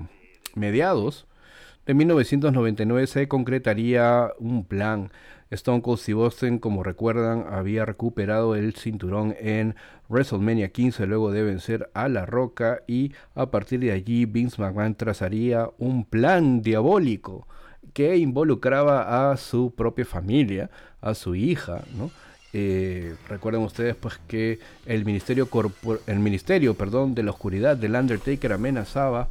mediados 0.55 1.29
de 1.87 1.95
1999 1.95 3.07
se 3.07 3.29
concretaría 3.29 4.33
un 4.39 4.65
plan 4.65 5.13
Stone 5.51 5.83
Cold 5.83 5.99
Steve 5.99 6.23
Austin, 6.23 6.59
como 6.59 6.83
recuerdan, 6.83 7.45
había 7.51 7.85
recuperado 7.85 8.55
el 8.55 8.75
cinturón 8.75 9.35
en 9.39 9.75
WrestleMania 10.09 10.69
15 10.69 11.07
luego 11.07 11.33
de 11.33 11.43
vencer 11.43 11.91
a 11.95 12.09
La 12.09 12.27
Roca 12.27 12.83
y 12.87 13.13
a 13.35 13.51
partir 13.51 13.81
de 13.81 13.93
allí 13.93 14.27
Vince 14.27 14.61
McMahon 14.63 14.95
trazaría 14.95 15.69
un 15.79 16.05
plan 16.05 16.63
diabólico 16.63 17.47
que 17.93 18.17
involucraba 18.17 19.31
a 19.31 19.37
su 19.37 19.75
propia 19.75 20.05
familia, 20.05 20.71
a 21.01 21.15
su 21.15 21.35
hija, 21.35 21.83
¿no? 21.97 22.11
eh, 22.53 23.15
recuerden 23.29 23.63
ustedes 23.63 23.95
pues 23.95 24.19
que 24.27 24.59
el 24.87 25.05
ministerio, 25.05 25.49
el 26.07 26.19
ministerio 26.19 26.75
perdón, 26.75 27.15
de 27.15 27.23
la 27.23 27.31
oscuridad 27.31 27.77
del 27.77 27.95
Undertaker 27.95 28.53
amenazaba 28.53 29.29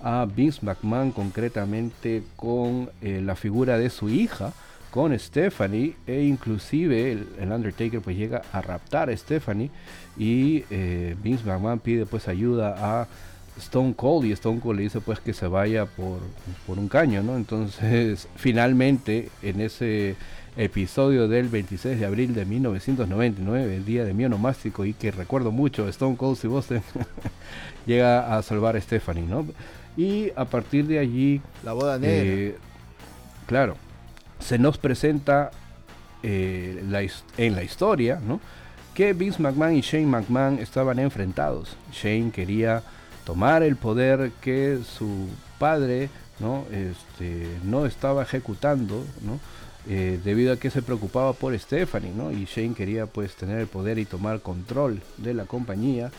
a 0.00 0.26
Vince 0.26 0.64
McMahon 0.64 1.12
concretamente 1.12 2.22
con 2.36 2.90
eh, 3.02 3.20
la 3.22 3.36
figura 3.36 3.78
de 3.78 3.90
su 3.90 4.08
hija, 4.08 4.52
con 4.92 5.18
Stephanie, 5.18 5.96
e 6.06 6.22
inclusive 6.24 7.12
el, 7.12 7.50
Undertaker 7.50 8.02
pues 8.02 8.14
llega 8.14 8.42
a 8.52 8.60
raptar 8.60 9.08
a 9.08 9.16
Stephanie 9.16 9.70
y 10.18 10.64
eh, 10.68 11.16
Vince 11.22 11.46
McMahon 11.46 11.80
pide 11.80 12.04
pues 12.04 12.28
ayuda 12.28 12.76
a 12.78 13.08
Stone 13.56 13.94
Cold 13.94 14.26
y 14.26 14.32
Stone 14.32 14.60
Cold 14.60 14.76
le 14.76 14.82
dice 14.82 15.00
pues 15.00 15.18
que 15.18 15.32
se 15.32 15.46
vaya 15.46 15.86
por, 15.86 16.18
por 16.66 16.78
un 16.78 16.88
caño, 16.88 17.22
¿no? 17.22 17.36
Entonces 17.36 18.28
finalmente 18.36 19.30
en 19.40 19.62
ese 19.62 20.14
episodio 20.58 21.26
del 21.26 21.48
26 21.48 21.98
de 21.98 22.04
abril 22.04 22.34
de 22.34 22.44
1999, 22.44 23.76
el 23.76 23.86
día 23.86 24.04
de 24.04 24.12
mi 24.12 24.26
onomástico 24.26 24.84
y 24.84 24.92
que 24.92 25.10
recuerdo 25.10 25.52
mucho, 25.52 25.88
Stone 25.88 26.18
Cold 26.18 26.38
y 26.42 26.46
Boston 26.48 26.82
llega 27.86 28.36
a 28.36 28.42
salvar 28.42 28.76
a 28.76 28.80
Stephanie, 28.82 29.24
¿no? 29.24 29.46
Y 29.96 30.32
a 30.36 30.44
partir 30.44 30.86
de 30.86 30.98
allí... 30.98 31.40
La 31.64 31.72
boda 31.72 31.98
negra. 31.98 32.24
Eh, 32.24 32.56
claro, 33.46 33.76
se 34.42 34.58
nos 34.58 34.78
presenta 34.78 35.50
eh, 36.22 36.82
en 37.36 37.54
la 37.54 37.62
historia. 37.62 38.20
Que 38.94 39.14
Vince 39.14 39.40
McMahon 39.40 39.76
y 39.76 39.80
Shane 39.80 40.06
McMahon 40.06 40.58
estaban 40.58 40.98
enfrentados. 40.98 41.76
Shane 41.92 42.30
quería 42.30 42.82
tomar 43.24 43.62
el 43.62 43.76
poder 43.76 44.32
que 44.40 44.80
su 44.84 45.28
padre 45.58 46.10
no, 46.40 46.64
este, 46.70 47.46
estaba 47.86 48.22
ejecutando. 48.22 49.04
Eh, 49.88 50.20
debido 50.22 50.52
a 50.52 50.56
que 50.58 50.70
se 50.70 50.82
preocupaba 50.82 51.32
por 51.32 51.58
Stephanie. 51.58 52.12
Y 52.32 52.44
Shane 52.44 52.74
quería 52.74 53.06
pues 53.06 53.34
tener 53.34 53.58
el 53.58 53.66
poder 53.66 53.98
y 53.98 54.04
tomar 54.04 54.40
control 54.40 55.00
de 55.16 55.34
la 55.34 55.46
compañía, 55.46 56.10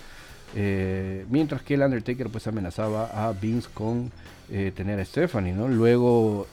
eh, 0.55 1.26
mientras 1.30 1.61
que 1.61 1.76
el 1.76 1.82
Undertaker 1.82 2.30
pues 2.30 2.47
amenazaba 2.47 3.05
a 3.05 3.32
Vince 3.34 3.69
con 3.74 4.11
tener 4.76 4.99
a 4.99 5.05
Stephanie. 5.05 5.53
Luego 5.53 6.47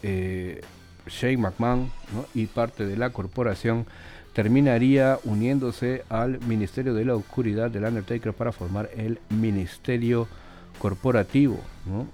Shane 1.10 1.38
McMahon 1.38 1.90
y 2.34 2.46
parte 2.46 2.86
de 2.86 2.96
la 2.96 3.10
corporación 3.10 3.86
terminaría 4.32 5.18
uniéndose 5.24 6.04
al 6.08 6.40
Ministerio 6.40 6.94
de 6.94 7.04
la 7.04 7.16
Oscuridad 7.16 7.70
del 7.70 7.84
Undertaker 7.84 8.32
para 8.32 8.52
formar 8.52 8.90
el 8.96 9.18
Ministerio 9.28 10.28
Corporativo, 10.78 11.60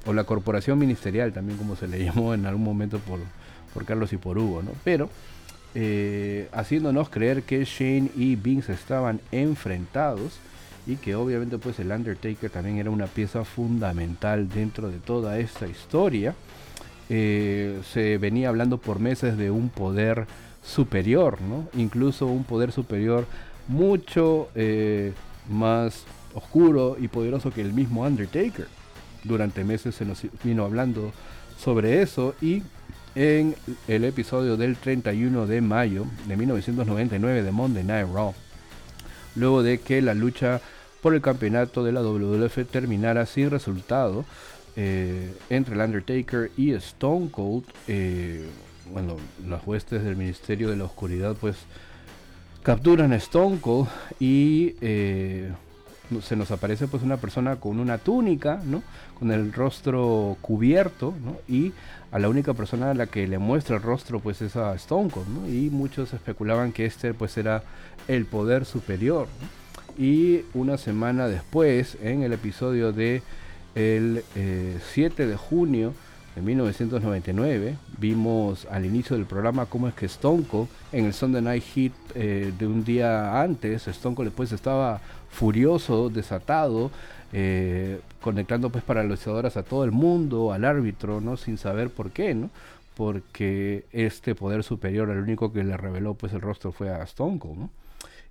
o 0.07 0.13
la 0.13 0.25
Corporación 0.25 0.79
Ministerial 0.79 1.33
también 1.33 1.59
como 1.59 1.77
se 1.77 1.87
le 1.87 2.03
llamó 2.05 2.35
en 2.35 2.47
algún 2.47 2.65
momento 2.65 2.99
por 2.99 3.21
por 3.77 3.85
Carlos 3.85 4.11
y 4.15 4.17
por 4.17 4.39
Hugo, 4.39 4.63
¿no? 4.63 4.71
Pero 4.85 5.11
eh, 5.75 6.49
haciéndonos 6.53 7.11
creer 7.11 7.43
que 7.43 7.63
Shane 7.63 8.11
y 8.17 8.35
Vince 8.35 8.73
estaban 8.73 9.21
enfrentados 9.33 10.39
y 10.87 10.97
que 10.97 11.15
obviamente 11.15 11.59
pues 11.59 11.79
el 11.79 11.91
Undertaker 11.91 12.49
también 12.49 12.79
era 12.79 12.89
una 12.89 13.07
pieza 13.07 13.45
fundamental 13.45 14.49
dentro 14.49 14.91
de 14.91 14.97
toda 14.99 15.39
esta 15.39 15.69
historia. 15.69 16.35
Eh, 17.09 17.81
se 17.93 18.19
venía 18.19 18.49
hablando 18.49 18.79
por 18.79 18.99
meses 18.99 19.37
de 19.37 19.51
un 19.51 19.69
poder 19.69 20.27
superior. 20.63 21.39
Incluso 21.77 22.27
un 22.27 22.45
poder 22.45 22.73
superior 22.73 23.27
mucho 23.69 24.49
eh, 24.55 25.13
más 25.49 26.05
oscuro 26.35 26.97
y 27.01 27.09
poderoso 27.09 27.51
que 27.51 27.61
el 27.61 27.73
mismo 27.73 28.03
Undertaker. 28.03 28.67
Durante 29.25 29.65
meses 29.65 29.95
se 29.95 30.05
nos 30.05 30.23
vino 30.45 30.65
hablando 30.65 31.13
sobre 31.59 32.03
eso 32.03 32.35
y 32.41 32.63
en 33.15 33.57
el 33.89 34.05
episodio 34.05 34.57
del 34.57 34.77
31 34.77 35.47
de 35.47 35.61
mayo 35.63 36.05
de 36.29 36.37
1999 36.37 37.43
de 37.43 37.51
Monday 37.51 37.83
Night 37.83 38.09
Raw. 38.13 38.35
Luego 39.35 39.63
de 39.63 39.81
que 39.81 40.03
la 40.03 40.15
lucha 40.15 40.61
por 41.01 41.15
el 41.15 41.23
campeonato 41.23 41.83
de 41.83 41.93
la 41.93 42.03
WWF 42.03 42.69
terminara 42.71 43.27
sin 43.27 43.51
resultado 43.51 44.25
eh, 44.77 45.35
entre 45.49 45.75
el 45.75 45.81
Undertaker 45.81 46.51
y 46.57 46.73
Stone 46.73 47.31
Cold, 47.31 47.65
eh, 47.89 48.47
bueno, 48.93 49.17
las 49.49 49.67
huestes 49.67 50.05
del 50.05 50.17
Ministerio 50.17 50.69
de 50.69 50.77
la 50.77 50.85
Oscuridad 50.85 51.35
pues 51.41 51.57
capturan 52.63 53.13
a 53.13 53.17
Stone 53.17 53.59
Cold 53.61 53.89
y 54.21 54.75
eh, 54.81 55.51
se 56.23 56.37
nos 56.37 56.51
aparece 56.51 56.89
pues 56.89 57.03
una 57.03 57.17
persona 57.17 57.57
con 57.57 57.81
una 57.81 57.99
túnica, 57.99 58.61
¿no? 58.65 58.83
Con 59.19 59.31
el 59.33 59.53
rostro 59.53 60.37
cubierto, 60.41 61.15
¿no? 61.25 61.37
Y 61.49 61.73
a 62.13 62.19
la 62.19 62.29
única 62.29 62.55
persona 62.55 62.91
a 62.91 62.95
la 62.95 63.07
que 63.07 63.27
le 63.27 63.39
muestra 63.39 63.77
el 63.77 63.83
rostro 63.83 64.21
pues 64.21 64.43
es 64.43 64.57
a 64.57 64.75
Stone 64.75 65.11
Cold, 65.11 65.29
¿no? 65.29 65.49
Y 65.49 65.71
muchos 65.71 66.13
especulaban 66.13 66.73
que 66.73 66.87
este 66.87 67.15
pues 67.15 67.37
era 67.39 67.63
el 68.09 68.27
poder 68.27 68.65
superior. 68.65 69.27
Y 69.99 70.43
una 70.53 70.77
semana 70.77 71.27
después, 71.29 71.97
en 72.03 72.23
el 72.23 72.35
episodio 72.35 72.93
de 72.93 73.23
el 73.77 74.25
7 74.95 75.23
eh, 75.23 75.27
de 75.27 75.37
junio 75.37 75.93
de 76.35 76.41
1999, 76.41 77.77
vimos 77.99 78.67
al 78.71 78.87
inicio 78.87 79.17
del 79.17 79.27
programa 79.27 79.67
cómo 79.67 79.87
es 79.87 79.95
que 79.95 80.07
Stone 80.07 80.45
en 80.93 81.05
el 81.05 81.13
Sunday 81.13 81.43
Night 81.43 81.63
Heat 81.63 81.93
eh, 82.15 82.53
de 82.59 82.67
un 82.67 82.85
día 82.85 83.41
antes, 83.41 83.87
Stone 83.87 84.17
después 84.25 84.51
estaba 84.53 85.01
furioso, 85.29 86.09
desatado, 86.09 86.91
eh, 87.35 88.01
conectando 88.23 88.71
pues 88.71 88.83
para 88.83 89.03
a 89.03 89.63
todo 89.63 89.85
el 89.85 89.93
mundo, 89.93 90.53
al 90.53 90.65
árbitro, 90.65 91.21
¿no? 91.21 91.37
Sin 91.37 91.59
saber 91.59 91.91
por 91.91 92.11
qué, 92.11 92.35
¿no? 92.35 92.49
Porque 92.97 93.85
este 93.93 94.35
poder 94.35 94.63
superior, 94.63 95.11
el 95.11 95.19
único 95.19 95.53
que 95.53 95.65
le 95.65 95.77
reveló 95.77 96.15
pues 96.15 96.33
el 96.33 96.41
rostro 96.41 96.73
fue 96.73 96.89
a 96.89 97.03
Stone. 97.03 97.39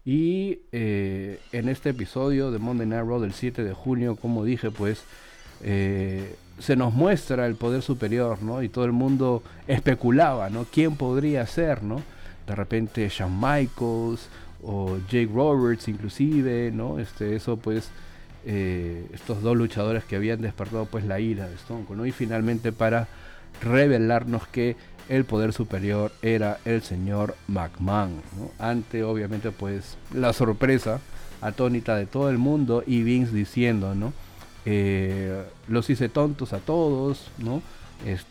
Y 0.06 0.60
en 0.72 1.70
este 1.70 1.90
episodio 1.90 2.52
de 2.52 2.60
Monday 2.60 2.88
Night 2.88 3.08
Raw 3.08 3.20
del 3.20 3.34
7 3.34 3.64
de 3.64 3.74
junio, 3.74 4.16
como 4.16 4.44
dije, 4.44 4.70
pues 4.72 5.04
eh, 5.64 6.36
se 6.60 6.76
nos 6.76 6.94
muestra 6.94 7.46
el 7.48 7.56
poder 7.56 7.82
superior, 7.82 8.42
¿no? 8.42 8.64
Y 8.64 8.70
todo 8.70 8.86
el 8.86 8.92
mundo 8.92 9.44
especulaba, 9.68 10.50
¿no? 10.50 10.66
¿Quién 10.72 10.96
podría 10.96 11.46
ser, 11.46 11.84
¿no? 11.84 12.02
De 12.48 12.56
repente 12.56 13.10
Shawn 13.10 13.40
Michaels, 13.40 14.30
o 14.66 14.98
Jake 15.10 15.30
Roberts 15.34 15.88
inclusive, 15.88 16.72
¿no? 16.72 17.00
Este, 17.00 17.36
eso 17.36 17.58
pues, 17.58 17.90
eh, 18.46 19.08
estos 19.14 19.42
dos 19.42 19.56
luchadores 19.56 20.04
que 20.06 20.16
habían 20.16 20.42
despertado 20.42 20.86
pues 20.86 21.06
la 21.06 21.20
ira 21.20 21.48
de 21.48 21.56
Stone 21.56 21.86
Cold, 21.86 22.00
¿no? 22.00 22.06
Y 22.06 22.12
finalmente 22.12 22.72
para 22.72 23.08
revelarnos 23.62 24.48
que 24.48 24.76
el 25.08 25.24
poder 25.24 25.54
superior 25.54 26.12
era 26.22 26.58
el 26.66 26.82
señor 26.82 27.36
McMahon. 27.48 28.22
Ante 28.58 29.04
obviamente 29.04 29.52
pues 29.52 29.98
la 30.14 30.34
sorpresa 30.34 31.00
atónita 31.42 31.96
de 31.96 32.08
todo 32.08 32.30
el 32.30 32.40
mundo 32.40 32.84
y 32.86 33.04
Vince 33.04 33.36
diciendo, 33.36 33.94
¿no? 33.94 34.14
Eh, 34.66 35.44
los 35.68 35.90
hice 35.90 36.10
tontos 36.10 36.54
a 36.54 36.60
todos, 36.60 37.30
¿no? 37.38 37.62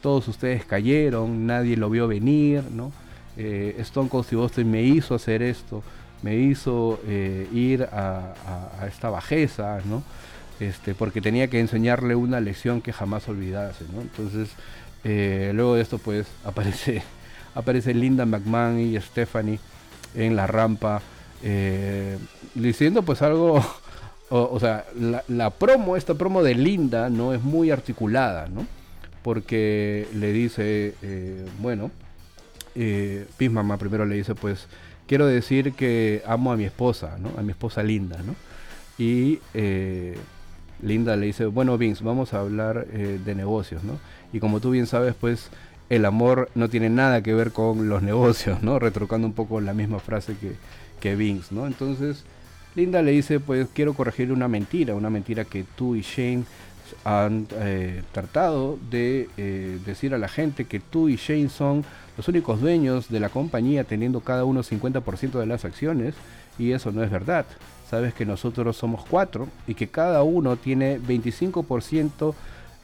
todos 0.03 0.28
ustedes 0.28 0.64
cayeron, 0.64 1.47
nadie 1.47 1.76
lo 1.76 1.91
vio 1.91 2.07
venir, 2.07 2.62
¿no? 2.70 2.93
Eh, 3.37 3.74
Stone 3.80 4.09
Cold 4.09 4.26
Steve 4.26 4.43
Austin 4.43 4.70
me 4.70 4.82
hizo 4.82 5.14
hacer 5.14 5.43
esto, 5.43 5.82
me 6.22 6.37
hizo 6.37 7.01
eh, 7.07 7.49
ir 7.53 7.82
a, 7.82 8.35
esta 8.87 9.11
bajeza, 9.11 9.80
¿no? 9.85 10.03
Este, 10.61 10.95
porque 10.95 11.20
tenía 11.20 11.49
que 11.49 11.59
enseñarle 11.59 12.14
una 12.14 12.41
lección 12.41 12.80
que 12.80 12.93
jamás 12.93 13.28
olvidase, 13.28 13.85
¿no? 13.93 14.03
Entonces, 14.03 14.51
eh, 15.03 15.51
luego 15.55 15.74
de 15.74 15.82
esto, 15.82 15.99
pues, 15.99 16.26
aparece, 16.45 17.03
aparece 17.55 17.93
Linda 17.93 18.24
McMahon 18.24 18.78
y 18.78 19.01
Stephanie 19.01 19.59
en 20.14 20.37
la 20.37 20.47
rampa, 20.47 21.03
diciendo 22.55 23.03
pues 23.03 23.20
algo, 23.20 23.62
o, 24.31 24.59
sea, 24.59 24.85
la, 25.29 25.51
promo, 25.51 25.97
esta 25.97 26.14
promo 26.14 26.43
de 26.43 26.55
Linda, 26.55 27.11
¿no? 27.11 27.35
Es 27.35 27.43
muy 27.43 27.70
articulada, 27.70 28.49
¿no? 28.49 28.66
Porque 29.22 30.09
le 30.14 30.33
dice, 30.33 30.95
bueno, 31.61 31.91
eh, 32.75 33.27
Mamá 33.51 33.77
primero 33.79 34.05
le 34.05 34.16
dice, 34.16 34.35
pues, 34.35 34.66
quiero 35.07 35.27
decir 35.27 35.72
que 35.72 36.22
amo 36.27 36.53
a 36.53 36.57
mi 36.57 36.64
esposa, 36.64 37.16
¿no? 37.18 37.31
A 37.39 37.43
mi 37.43 37.51
esposa 37.51 37.83
Linda, 37.83 38.18
¿no? 38.25 38.35
Y 38.99 39.41
eh, 39.55 40.16
Linda 40.83 41.16
le 41.16 41.27
dice, 41.27 41.47
bueno 41.47 41.79
Vince, 41.79 42.05
vamos 42.05 42.35
a 42.35 42.41
hablar 42.41 42.87
eh, 42.93 43.18
de 43.25 43.35
negocios, 43.35 43.85
¿no? 43.85 43.99
Y 44.33 44.41
como 44.41 44.61
tú 44.61 44.70
bien 44.70 44.87
sabes, 44.87 45.14
pues 45.14 45.51
el 45.91 46.05
amor 46.05 46.49
no 46.55 46.68
tiene 46.68 46.91
nada 46.91 47.22
que 47.22 47.35
ver 47.35 47.53
con 47.53 47.89
los 47.89 48.03
negocios, 48.03 48.62
¿no? 48.62 48.79
Retrucando 48.79 49.27
un 49.27 49.35
poco 49.35 49.61
la 49.61 49.75
misma 49.75 49.99
frase 49.99 50.37
que, 50.37 50.53
que 51.01 51.16
Vince, 51.16 51.55
¿no? 51.55 51.66
Entonces, 51.66 52.25
Linda 52.75 53.03
le 53.03 53.12
dice, 53.12 53.41
pues 53.41 53.68
quiero 53.72 53.95
corregir 53.95 54.33
una 54.33 54.49
mentira, 54.49 54.95
una 54.95 55.11
mentira 55.11 55.45
que 55.45 55.64
tú 55.77 55.95
y 55.95 56.03
Shane 56.03 56.45
han 57.05 57.47
eh, 57.53 58.03
tratado 58.12 58.79
de 58.91 59.29
decir 59.85 60.14
a 60.14 60.18
la 60.18 60.29
gente 60.29 60.66
que 60.66 60.81
tú 60.81 61.09
y 61.09 61.16
Shane 61.16 61.49
son 61.49 61.85
los 62.16 62.29
únicos 62.29 62.61
dueños 62.61 63.09
de 63.09 63.20
la 63.20 63.29
compañía 63.29 63.85
teniendo 63.85 64.20
cada 64.20 64.45
uno 64.45 64.62
50% 64.62 65.39
de 65.39 65.47
las 65.47 65.64
acciones 65.64 66.14
y 66.59 66.72
eso 66.72 66.93
no 66.93 67.03
es 67.03 67.11
verdad. 67.11 67.47
Sabes 67.89 68.14
que 68.14 68.25
nosotros 68.25 68.77
somos 68.77 69.05
cuatro 69.09 69.49
y 69.66 69.75
que 69.75 69.89
cada 69.89 70.22
uno 70.22 70.57
tiene 70.57 70.99
25% 71.01 72.35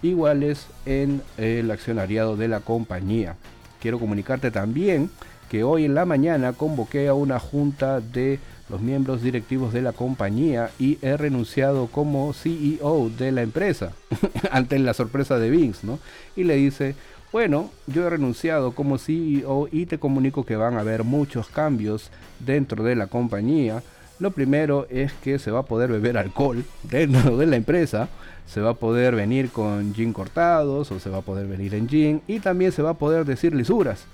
iguales 0.02 0.66
en 0.86 1.22
el 1.36 1.70
accionariado 1.70 2.36
de 2.36 2.48
la 2.48 2.60
compañía. 2.60 3.36
Quiero 3.80 3.98
comunicarte 3.98 4.50
también 4.50 5.10
que 5.48 5.64
hoy 5.64 5.84
en 5.84 5.94
la 5.94 6.04
mañana 6.04 6.52
convoqué 6.52 7.08
a 7.08 7.14
una 7.14 7.38
junta 7.40 8.00
de 8.00 8.38
los 8.70 8.80
miembros 8.80 9.22
directivos 9.22 9.72
de 9.72 9.82
la 9.82 9.92
compañía 9.92 10.70
y 10.78 10.98
he 11.02 11.16
renunciado 11.16 11.88
como 11.88 12.32
CEO 12.32 13.10
de 13.18 13.32
la 13.32 13.42
empresa 13.42 13.92
ante 14.50 14.78
la 14.78 14.94
sorpresa 14.94 15.38
de 15.38 15.50
Vince, 15.50 15.86
¿no? 15.86 15.98
Y 16.36 16.44
le 16.44 16.56
dice, 16.56 16.94
bueno, 17.32 17.70
yo 17.86 18.06
he 18.06 18.10
renunciado 18.10 18.72
como 18.72 18.98
CEO 18.98 19.68
y 19.70 19.86
te 19.86 19.98
comunico 19.98 20.44
que 20.44 20.56
van 20.56 20.76
a 20.76 20.80
haber 20.80 21.04
muchos 21.04 21.48
cambios 21.48 22.10
dentro 22.38 22.84
de 22.84 22.96
la 22.96 23.08
compañía. 23.08 23.82
Lo 24.18 24.30
primero 24.30 24.86
es 24.90 25.12
que 25.14 25.38
se 25.38 25.50
va 25.50 25.60
a 25.60 25.64
poder 25.64 25.90
beber 25.90 26.16
alcohol 26.16 26.64
dentro 26.82 27.36
de 27.36 27.46
la 27.46 27.56
empresa, 27.56 28.08
se 28.46 28.60
va 28.60 28.70
a 28.70 28.74
poder 28.74 29.14
venir 29.16 29.50
con 29.50 29.94
gin 29.94 30.12
cortados 30.12 30.90
o 30.92 31.00
se 31.00 31.10
va 31.10 31.18
a 31.18 31.22
poder 31.22 31.46
venir 31.46 31.74
en 31.74 31.88
gin 31.88 32.22
y 32.26 32.40
también 32.40 32.72
se 32.72 32.82
va 32.82 32.90
a 32.90 32.98
poder 32.98 33.24
decir 33.24 33.54
lisuras 33.54 34.06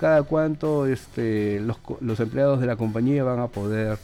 cada 0.00 0.22
cuánto 0.22 0.86
este, 0.86 1.60
los, 1.60 2.20
empleados 2.20 2.58
de 2.58 2.66
la 2.66 2.76
compañía 2.76 3.22
van 3.22 3.38
a 3.38 3.48
poder 3.48 3.98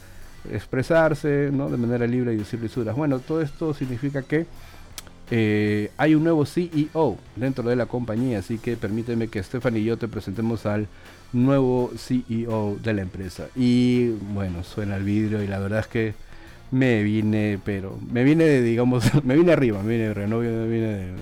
expresarse 0.52 1.48
¿no? 1.50 1.70
de 1.70 1.78
manera 1.78 2.06
libre 2.06 2.34
y 2.34 2.36
decir 2.36 2.60
lisuras. 2.60 2.94
Bueno, 2.94 3.18
todo 3.18 3.40
esto 3.40 3.72
significa 3.72 4.20
que 4.20 4.44
eh, 5.30 5.90
hay 5.96 6.14
un 6.14 6.22
nuevo 6.22 6.44
CEO 6.44 7.16
dentro 7.34 7.66
de 7.70 7.76
la 7.76 7.86
compañía, 7.86 8.40
así 8.40 8.58
que 8.58 8.76
permíteme 8.76 9.28
que 9.28 9.42
Stephanie 9.42 9.80
y 9.80 9.84
yo 9.84 9.96
te 9.96 10.06
presentemos 10.06 10.66
al 10.66 10.86
nuevo 11.32 11.90
CEO 11.96 12.76
de 12.82 12.92
la 12.92 13.00
empresa. 13.00 13.46
Y 13.56 14.10
bueno, 14.34 14.64
suena 14.64 14.96
el 14.96 15.02
vidrio 15.02 15.42
y 15.42 15.46
la 15.46 15.58
verdad 15.58 15.80
es 15.80 15.86
que 15.86 16.14
me 16.72 17.02
vine, 17.04 17.58
pero 17.64 17.98
me 18.12 18.22
vine, 18.22 18.60
digamos, 18.60 19.10
me 19.24 19.34
vine 19.34 19.52
arriba, 19.52 19.82
me 19.82 19.96
vine 19.96 20.26
no 20.26 20.40
me 20.40 20.68
vine 20.68 20.86
de, 20.86 21.12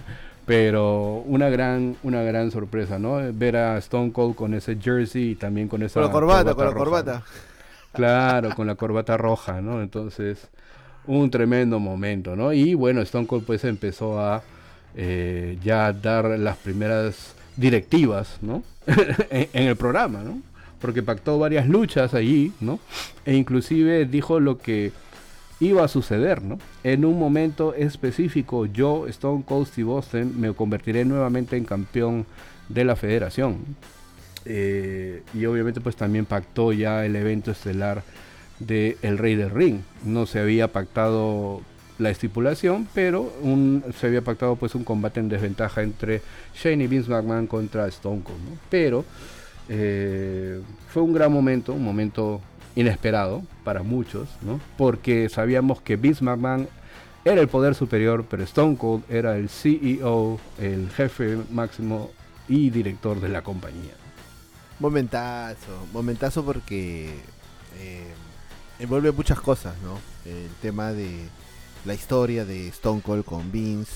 pero 0.47 1.23
una 1.27 1.49
gran 1.49 1.97
una 2.03 2.23
gran 2.23 2.51
sorpresa, 2.51 2.99
¿no? 2.99 3.21
Ver 3.33 3.57
a 3.57 3.79
Stone 3.79 4.13
Cold 4.13 4.35
con 4.35 4.55
ese 4.55 4.77
jersey 4.77 5.31
y 5.31 5.35
también 5.35 5.69
con 5.69 5.83
esa 5.83 5.95
con 5.95 6.05
la 6.05 6.13
corbata, 6.13 6.55
con 6.55 6.65
la 6.65 6.73
corbata. 6.73 7.23
Claro, 7.93 8.55
con 8.57 8.67
la 8.67 8.75
corbata 8.75 9.17
roja, 9.17 9.61
¿no? 9.61 9.81
Entonces, 9.81 10.49
un 11.07 11.31
tremendo 11.31 11.79
momento, 11.79 12.35
¿no? 12.35 12.53
Y 12.53 12.75
bueno, 12.75 13.01
Stone 13.03 13.27
Cold 13.27 13.45
pues 13.45 13.65
empezó 13.65 14.21
a 14.21 14.43
eh, 14.97 15.59
ya 15.63 15.93
dar 15.93 16.39
las 16.39 16.57
primeras 16.57 17.35
directivas, 17.57 18.39
¿no? 18.43 18.63
en, 19.31 19.69
el 19.69 19.77
programa, 19.77 20.23
¿no? 20.23 20.41
Porque 20.81 21.03
pactó 21.03 21.39
varias 21.39 21.69
luchas 21.69 22.15
allí, 22.15 22.53
¿no? 22.61 22.81
E 23.25 23.35
inclusive 23.35 24.07
dijo 24.07 24.41
lo 24.41 24.59
que 24.59 24.93
iba 25.61 25.85
a 25.85 25.89
suceder, 25.89 26.43
¿no? 26.43 26.59
En 26.83 27.05
un 27.05 27.19
momento 27.19 27.75
específico, 27.75 28.67
yo, 28.67 29.07
Stone 29.07 29.45
Cold 29.47 29.67
Steve 29.69 29.91
Austin, 29.91 30.41
me 30.41 30.53
convertiré 30.53 31.05
nuevamente 31.05 31.57
en 31.57 31.65
campeón 31.65 32.27
de 32.69 32.85
la 32.85 32.97
federación. 32.97 33.59
Eh, 34.47 35.23
y 35.33 35.47
obviamente 35.47 35.81
pues 35.81 35.97
también 35.97 36.27
pactó 36.27 36.73
ya 36.73 37.07
el 37.07 37.17
evento 37.17 37.51
estelar 37.51 38.03
de 38.59 38.99
El 39.03 39.19
Rey 39.19 39.37
del 39.37 39.51
Ring. 39.51 39.81
No 40.05 40.27
se 40.27 40.41
había 40.41 40.69
pactado 40.69 41.63
la 41.99 42.11
estipulación, 42.11 42.89
pero 42.93 43.33
se 43.99 44.07
había 44.09 44.23
pactado 44.23 44.57
pues 44.57 44.75
un 44.75 44.85
combate 44.85 45.21
en 45.21 45.29
desventaja 45.29 45.83
entre 45.83 46.23
Shane 46.55 46.85
y 46.85 46.87
Vince 46.89 47.11
McMahon 47.11 47.47
contra 47.47 47.87
Stone 47.87 48.23
Cold, 48.23 48.39
¿no? 48.39 48.59
Pero 48.69 49.05
eh, 49.69 50.61
fue 50.89 51.03
un 51.03 51.13
gran 51.13 51.33
momento, 51.33 51.73
un 51.73 51.85
momento 51.85 52.41
inesperado 52.75 53.43
para 53.65 53.83
muchos, 53.83 54.29
¿no? 54.43 54.61
Porque 54.77 55.29
sabíamos 55.29 55.81
que 55.81 55.97
Vince 55.97 56.23
McMahon 56.23 56.69
era 57.25 57.41
el 57.41 57.49
poder 57.49 57.75
superior, 57.75 58.27
pero 58.29 58.45
Stone 58.45 58.77
Cold 58.77 59.05
era 59.09 59.37
el 59.37 59.49
CEO, 59.49 60.39
el 60.59 60.91
jefe 60.91 61.39
máximo 61.51 62.11
y 62.49 62.71
director 62.71 63.21
de 63.21 63.31
la 63.31 63.43
compañía. 63.43 63.95
Momentazo, 64.79 65.87
momentazo 65.93 66.45
porque 66.45 67.15
eh, 67.79 68.13
envuelve 68.79 69.13
muchas 69.13 69.41
cosas, 69.41 69.75
¿no? 69.83 69.99
El 70.31 70.51
tema 70.61 70.93
de 70.93 71.11
la 71.85 71.95
historia 71.95 72.45
de 72.45 72.69
Stone 72.69 73.01
Cold 73.01 73.25
con 73.25 73.51
Vince, 73.51 73.93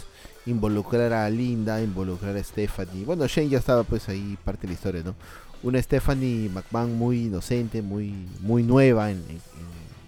involucrar 0.47 1.13
a 1.13 1.29
Linda, 1.29 1.83
involucrar 1.83 2.37
a 2.37 2.43
Stephanie. 2.43 3.05
Bueno, 3.05 3.27
Shane 3.27 3.51
ya 3.51 3.59
estaba 3.59 3.83
pues 3.85 4.09
ahí 4.09 4.39
parte 4.45 4.63
de 4.63 4.69
la 4.69 4.75
historia, 4.75 5.03
¿no? 5.05 5.15
Una 5.63 5.81
Stephanie 5.83 6.49
McMahon 6.49 6.97
muy 6.97 7.27
inocente, 7.27 7.83
muy, 7.83 8.15
muy 8.41 8.63
nueva 8.63 9.11
en, 9.11 9.25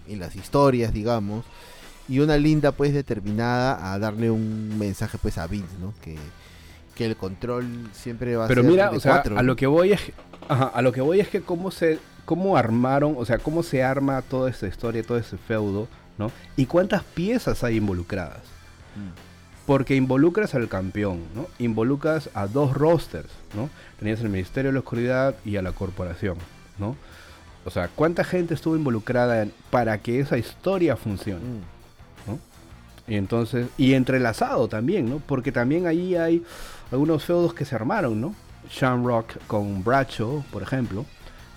las 0.07 0.35
historias, 0.35 0.93
digamos, 0.93 1.45
y 2.09 2.19
una 2.19 2.35
linda 2.35 2.73
pues 2.73 2.93
determinada 2.93 3.93
a 3.93 3.97
darle 3.97 4.29
un 4.29 4.77
mensaje 4.77 5.17
pues 5.17 5.37
a 5.37 5.47
Vince, 5.47 5.73
¿no? 5.79 5.93
Que, 6.01 6.17
que 6.95 7.05
el 7.05 7.15
control 7.15 7.89
siempre 7.93 8.35
va 8.35 8.43
a 8.43 8.47
Pero 8.49 8.61
ser 8.61 8.71
mira, 8.71 8.91
o 8.91 8.99
sea, 8.99 9.23
a 9.37 9.41
lo 9.41 9.55
que 9.55 9.67
voy 9.67 9.93
es 9.93 10.01
a 10.49 10.81
lo 10.81 10.91
que 10.91 10.99
voy 10.99 11.21
es 11.21 11.29
que 11.29 11.41
cómo 11.41 11.71
se 11.71 11.99
cómo 12.25 12.57
armaron, 12.57 13.15
o 13.17 13.23
sea, 13.23 13.37
cómo 13.37 13.63
se 13.63 13.83
arma 13.83 14.21
toda 14.21 14.49
esta 14.49 14.67
historia, 14.67 15.01
todo 15.01 15.17
ese 15.17 15.37
feudo, 15.37 15.87
¿no? 16.17 16.29
Y 16.57 16.65
cuántas 16.65 17.03
piezas 17.03 17.63
hay 17.63 17.77
involucradas. 17.77 18.41
Mm 18.97 19.30
porque 19.71 19.95
involucras 19.95 20.53
al 20.53 20.67
campeón, 20.67 21.21
¿no? 21.33 21.47
Involucras 21.57 22.29
a 22.33 22.45
dos 22.45 22.73
rosters, 22.73 23.29
¿no? 23.55 23.69
Tenías 23.99 24.19
el 24.19 24.27
Ministerio 24.27 24.69
de 24.69 24.73
la 24.73 24.79
Oscuridad 24.79 25.33
y 25.45 25.55
a 25.55 25.61
la 25.61 25.71
corporación, 25.71 26.35
¿no? 26.77 26.97
O 27.63 27.69
sea, 27.69 27.87
¿cuánta 27.87 28.25
gente 28.25 28.53
estuvo 28.53 28.75
involucrada 28.75 29.47
para 29.69 29.97
que 29.99 30.19
esa 30.19 30.37
historia 30.37 30.97
funcione? 30.97 31.39
Mm. 31.39 32.29
¿no? 32.29 32.39
Y 33.07 33.15
entonces, 33.15 33.67
y 33.77 33.93
entrelazado 33.93 34.67
también, 34.67 35.09
¿no? 35.09 35.19
Porque 35.25 35.53
también 35.53 35.87
ahí 35.87 36.17
hay 36.17 36.43
algunos 36.91 37.23
feudos 37.23 37.53
que 37.53 37.63
se 37.63 37.73
armaron, 37.73 38.19
¿no? 38.19 38.35
Shamrock 38.69 39.37
con 39.47 39.85
Bradshaw, 39.85 40.43
por 40.51 40.63
ejemplo, 40.63 41.05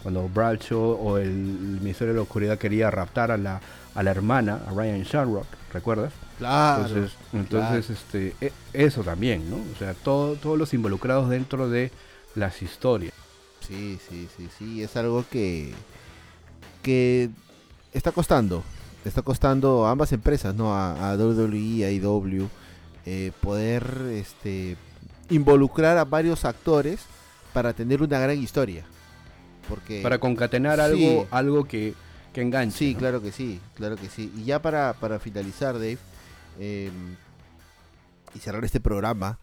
cuando 0.05 0.29
Bradshaw 0.29 1.01
o 1.05 1.19
el, 1.19 1.33
Ministerio 1.33 2.13
de 2.13 2.19
la 2.19 2.23
Oscuridad 2.23 2.59
quería 2.59 2.93
raptar 2.93 3.33
a 3.33 3.37
la, 3.37 3.61
a 3.95 4.03
la 4.03 4.11
hermana, 4.11 4.61
a 4.67 4.71
Ryan 4.71 5.03
Shamrock, 5.03 5.47
¿recuerdas? 5.73 6.13
Claro. 6.39 7.09
Entonces, 7.33 7.91
este, 7.91 8.35
e, 8.41 8.53
eso 8.73 9.03
también, 9.03 9.49
¿no? 9.49 9.57
O 9.57 9.79
sea, 9.79 9.95
todo, 9.95 10.35
todos 10.37 10.59
los 10.59 10.75
involucrados 10.75 11.29
dentro 11.29 11.69
de 11.69 11.91
las 12.35 12.63
historias. 12.63 13.13
Sí, 13.67 13.99
sí, 14.09 14.29
sí, 14.37 14.49
sí, 14.59 14.83
es 14.83 14.97
algo 14.97 15.25
que, 15.31 15.73
que 16.83 17.31
está 17.93 18.13
costando, 18.13 18.63
está 19.05 19.23
costando 19.23 19.87
a 19.87 19.91
ambas 19.91 20.13
empresas, 20.13 20.55
¿no? 20.55 20.75
A, 20.75 21.13
a 21.13 21.17
WWE, 21.17 21.85
a 21.87 21.91
IW, 21.91 22.49
e 23.07 23.27
eh, 23.27 23.33
poder 23.41 23.85
este, 24.13 24.77
involucrar 25.31 25.99
a 25.99 26.05
varios 26.05 26.45
actores 26.45 27.01
para 27.53 27.73
tener 27.73 28.03
una 28.03 28.19
gran 28.19 28.39
historia. 28.39 28.85
Porque, 29.69 30.03
para 30.03 30.19
concatenar 30.19 30.81
algo, 30.81 31.27
algo 31.31 31.65
que, 31.65 31.95
que 32.35 32.43
enganche. 32.43 32.77
Sí, 32.77 32.95
claro 32.95 33.23
que 33.23 33.33
sí, 33.33 33.61
claro 33.75 33.97
que 33.97 34.11
sí. 34.11 34.31
Y 34.37 34.45
ya 34.45 34.61
para, 34.61 34.93
para 34.93 35.19
finalizar, 35.19 35.75
Dave, 35.75 35.99
Em, 36.59 37.17
y 38.35 38.39
cerrar 38.41 38.65
este 38.65 38.81
programa, 38.81 39.39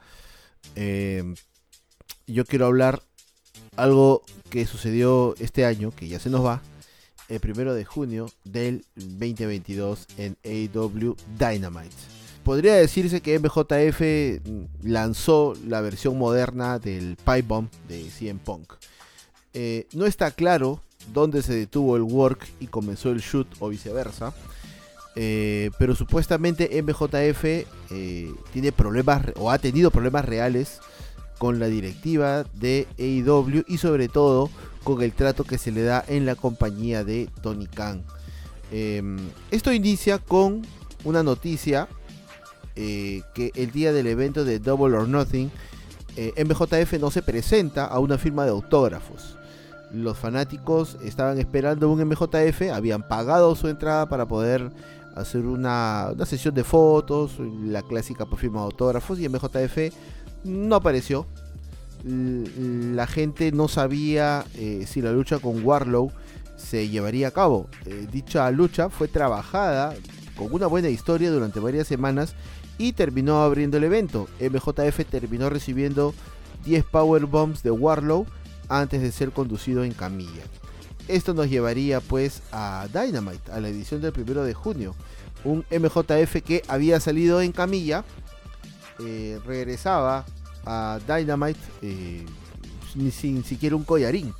em, 0.75 1.35
yo 2.27 2.45
quiero 2.45 2.65
hablar 2.65 3.01
algo 3.77 4.23
que 4.49 4.65
sucedió 4.65 5.35
este 5.39 5.65
año, 5.65 5.91
que 5.91 6.07
ya 6.07 6.19
se 6.19 6.29
nos 6.29 6.45
va, 6.45 6.61
el 7.29 7.39
primero 7.39 7.73
de 7.73 7.85
junio 7.85 8.29
del 8.43 8.85
2022 8.95 10.07
en 10.17 10.37
AW 10.43 11.15
Dynamite. 11.39 11.95
Podría 12.43 12.73
decirse 12.75 13.21
que 13.21 13.39
MJF 13.39 14.41
lanzó 14.83 15.53
la 15.65 15.79
versión 15.79 16.17
moderna 16.17 16.79
del 16.79 17.15
Pipe 17.15 17.43
Bomb 17.43 17.69
de 17.87 18.09
CM 18.09 18.39
Punk. 18.43 18.73
Eh, 19.53 19.87
no 19.93 20.05
está 20.05 20.31
claro 20.31 20.81
dónde 21.13 21.41
se 21.41 21.53
detuvo 21.53 21.95
el 21.95 22.03
work 22.03 22.47
y 22.59 22.67
comenzó 22.67 23.11
el 23.11 23.19
shoot 23.19 23.47
o 23.59 23.69
viceversa. 23.69 24.33
Eh, 25.15 25.71
pero 25.77 25.93
supuestamente 25.93 26.81
MJF 26.81 27.43
eh, 27.43 28.33
tiene 28.53 28.71
problemas 28.71 29.25
o 29.35 29.51
ha 29.51 29.57
tenido 29.57 29.91
problemas 29.91 30.23
reales 30.23 30.79
con 31.37 31.59
la 31.59 31.67
directiva 31.67 32.45
de 32.53 32.87
AEW 32.97 33.65
y 33.67 33.77
sobre 33.77 34.07
todo 34.07 34.49
con 34.83 35.01
el 35.01 35.11
trato 35.11 35.43
que 35.43 35.57
se 35.57 35.71
le 35.71 35.83
da 35.83 36.03
en 36.07 36.25
la 36.25 36.35
compañía 36.35 37.03
de 37.03 37.29
Tony 37.41 37.67
Khan. 37.67 38.03
Em, 38.71 39.17
esto 39.49 39.73
inicia 39.73 40.17
con 40.17 40.61
una 41.03 41.23
noticia 41.23 41.89
eh, 42.77 43.21
que 43.33 43.51
el 43.55 43.71
día 43.71 43.91
del 43.91 44.07
evento 44.07 44.45
de 44.45 44.59
Double 44.59 44.95
or 44.95 45.07
Nothing 45.07 45.51
MJF 46.15 46.99
no 46.99 47.09
se 47.09 47.21
presenta 47.21 47.85
a 47.85 47.99
una 47.99 48.17
firma 48.17 48.43
de 48.43 48.51
autógrafos. 48.51 49.37
Los 49.93 50.17
fanáticos 50.17 50.97
estaban 51.03 51.37
esperando 51.37 51.89
un 51.89 52.03
MJF, 52.07 52.71
habían 52.73 53.07
pagado 53.07 53.55
su 53.55 53.67
entrada 53.67 54.07
para 54.07 54.27
poder 54.27 54.71
hacer 55.15 55.45
una, 55.45 56.13
sesión 56.25 56.53
de 56.53 56.63
fotos, 56.63 57.39
la 57.39 57.81
clásica 57.81 58.25
firma 58.25 58.59
de 58.61 58.65
autógrafos 58.65 59.19
y 59.19 59.27
MJF 59.27 59.93
no 60.43 60.75
apareció. 60.75 61.27
La 62.03 63.05
gente 63.05 63.51
no 63.51 63.67
sabía 63.67 64.45
eh, 64.55 64.85
si 64.87 65.01
la 65.01 65.11
lucha 65.11 65.39
con 65.39 65.63
Warlow 65.63 66.11
se 66.55 66.89
llevaría 66.89 67.27
a 67.27 67.31
cabo. 67.31 67.67
Eh, 67.85 68.07
dicha 68.11 68.49
lucha 68.51 68.89
fue 68.89 69.07
trabajada 69.07 69.93
con 70.35 70.53
una 70.53 70.67
buena 70.67 70.89
historia 70.89 71.29
durante 71.31 71.59
varias 71.59 71.87
semanas 71.87 72.33
y 72.77 72.93
terminó 72.93 73.43
abriendo 73.43 73.77
el 73.77 73.83
evento. 73.83 74.27
MJF 74.39 75.05
terminó 75.09 75.49
recibiendo 75.49 76.13
10 76.65 76.85
power 76.85 77.25
bombs 77.25 77.61
de 77.61 77.71
Warlow 77.71 78.25
antes 78.71 79.01
de 79.01 79.11
ser 79.11 79.31
conducido 79.31 79.83
en 79.83 79.91
camilla. 79.93 80.43
Esto 81.07 81.33
nos 81.33 81.49
llevaría 81.49 81.99
pues 81.99 82.41
a 82.53 82.87
Dynamite, 82.93 83.51
a 83.51 83.59
la 83.59 83.67
edición 83.67 84.01
del 84.01 84.13
primero 84.13 84.43
de 84.45 84.53
junio. 84.53 84.95
Un 85.43 85.65
MJF 85.69 86.41
que 86.41 86.63
había 86.67 86.99
salido 87.01 87.41
en 87.41 87.51
camilla, 87.51 88.05
eh, 88.99 89.39
regresaba 89.45 90.25
a 90.65 90.99
Dynamite 91.05 91.59
eh, 91.81 92.25
sin 92.93 93.43
siquiera 93.43 93.75
un 93.75 93.83
collarín. 93.83 94.33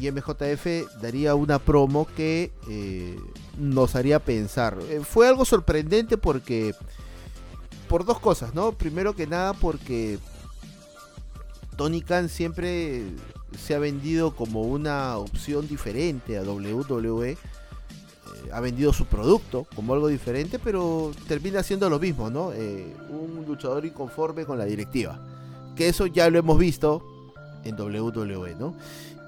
Y 0.00 0.10
MJF 0.10 1.00
daría 1.00 1.34
una 1.34 1.58
promo 1.58 2.06
que 2.16 2.52
eh, 2.68 3.16
nos 3.56 3.94
haría 3.94 4.18
pensar. 4.18 4.78
fue 5.04 5.28
algo 5.28 5.44
sorprendente 5.44 6.16
porque... 6.18 6.74
Por 7.88 8.06
dos 8.06 8.18
cosas, 8.20 8.54
¿no? 8.54 8.72
Primero 8.72 9.14
que 9.14 9.26
nada 9.26 9.52
porque 9.52 10.18
Tony 11.76 12.02
Khan 12.02 12.28
siempre 12.28 13.02
se 13.58 13.74
ha 13.74 13.78
vendido 13.78 14.34
como 14.34 14.62
una 14.62 15.16
opción 15.18 15.68
diferente 15.68 16.38
a 16.38 16.42
WWE. 16.42 17.30
Eh, 17.32 17.36
ha 18.52 18.60
vendido 18.60 18.92
su 18.92 19.06
producto 19.06 19.66
como 19.74 19.94
algo 19.94 20.08
diferente, 20.08 20.58
pero 20.58 21.12
termina 21.28 21.62
siendo 21.62 21.88
lo 21.88 21.98
mismo, 21.98 22.30
¿no? 22.30 22.52
Eh, 22.52 22.94
un 23.10 23.44
luchador 23.46 23.84
inconforme 23.84 24.44
con 24.44 24.58
la 24.58 24.64
directiva. 24.64 25.18
Que 25.76 25.88
eso 25.88 26.06
ya 26.06 26.28
lo 26.30 26.38
hemos 26.38 26.58
visto 26.58 27.02
en 27.64 27.80
WWE, 27.80 28.54
¿no? 28.56 28.74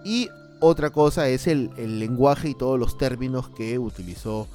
Y 0.05 0.29
otra 0.61 0.91
cosa 0.91 1.29
es 1.29 1.47
el, 1.47 1.71
lenguaje 1.77 2.51
y 2.51 2.55
todos 2.55 2.79
los 2.79 2.97
términos 2.97 3.49
que 3.51 3.79
utilizó 3.79 4.47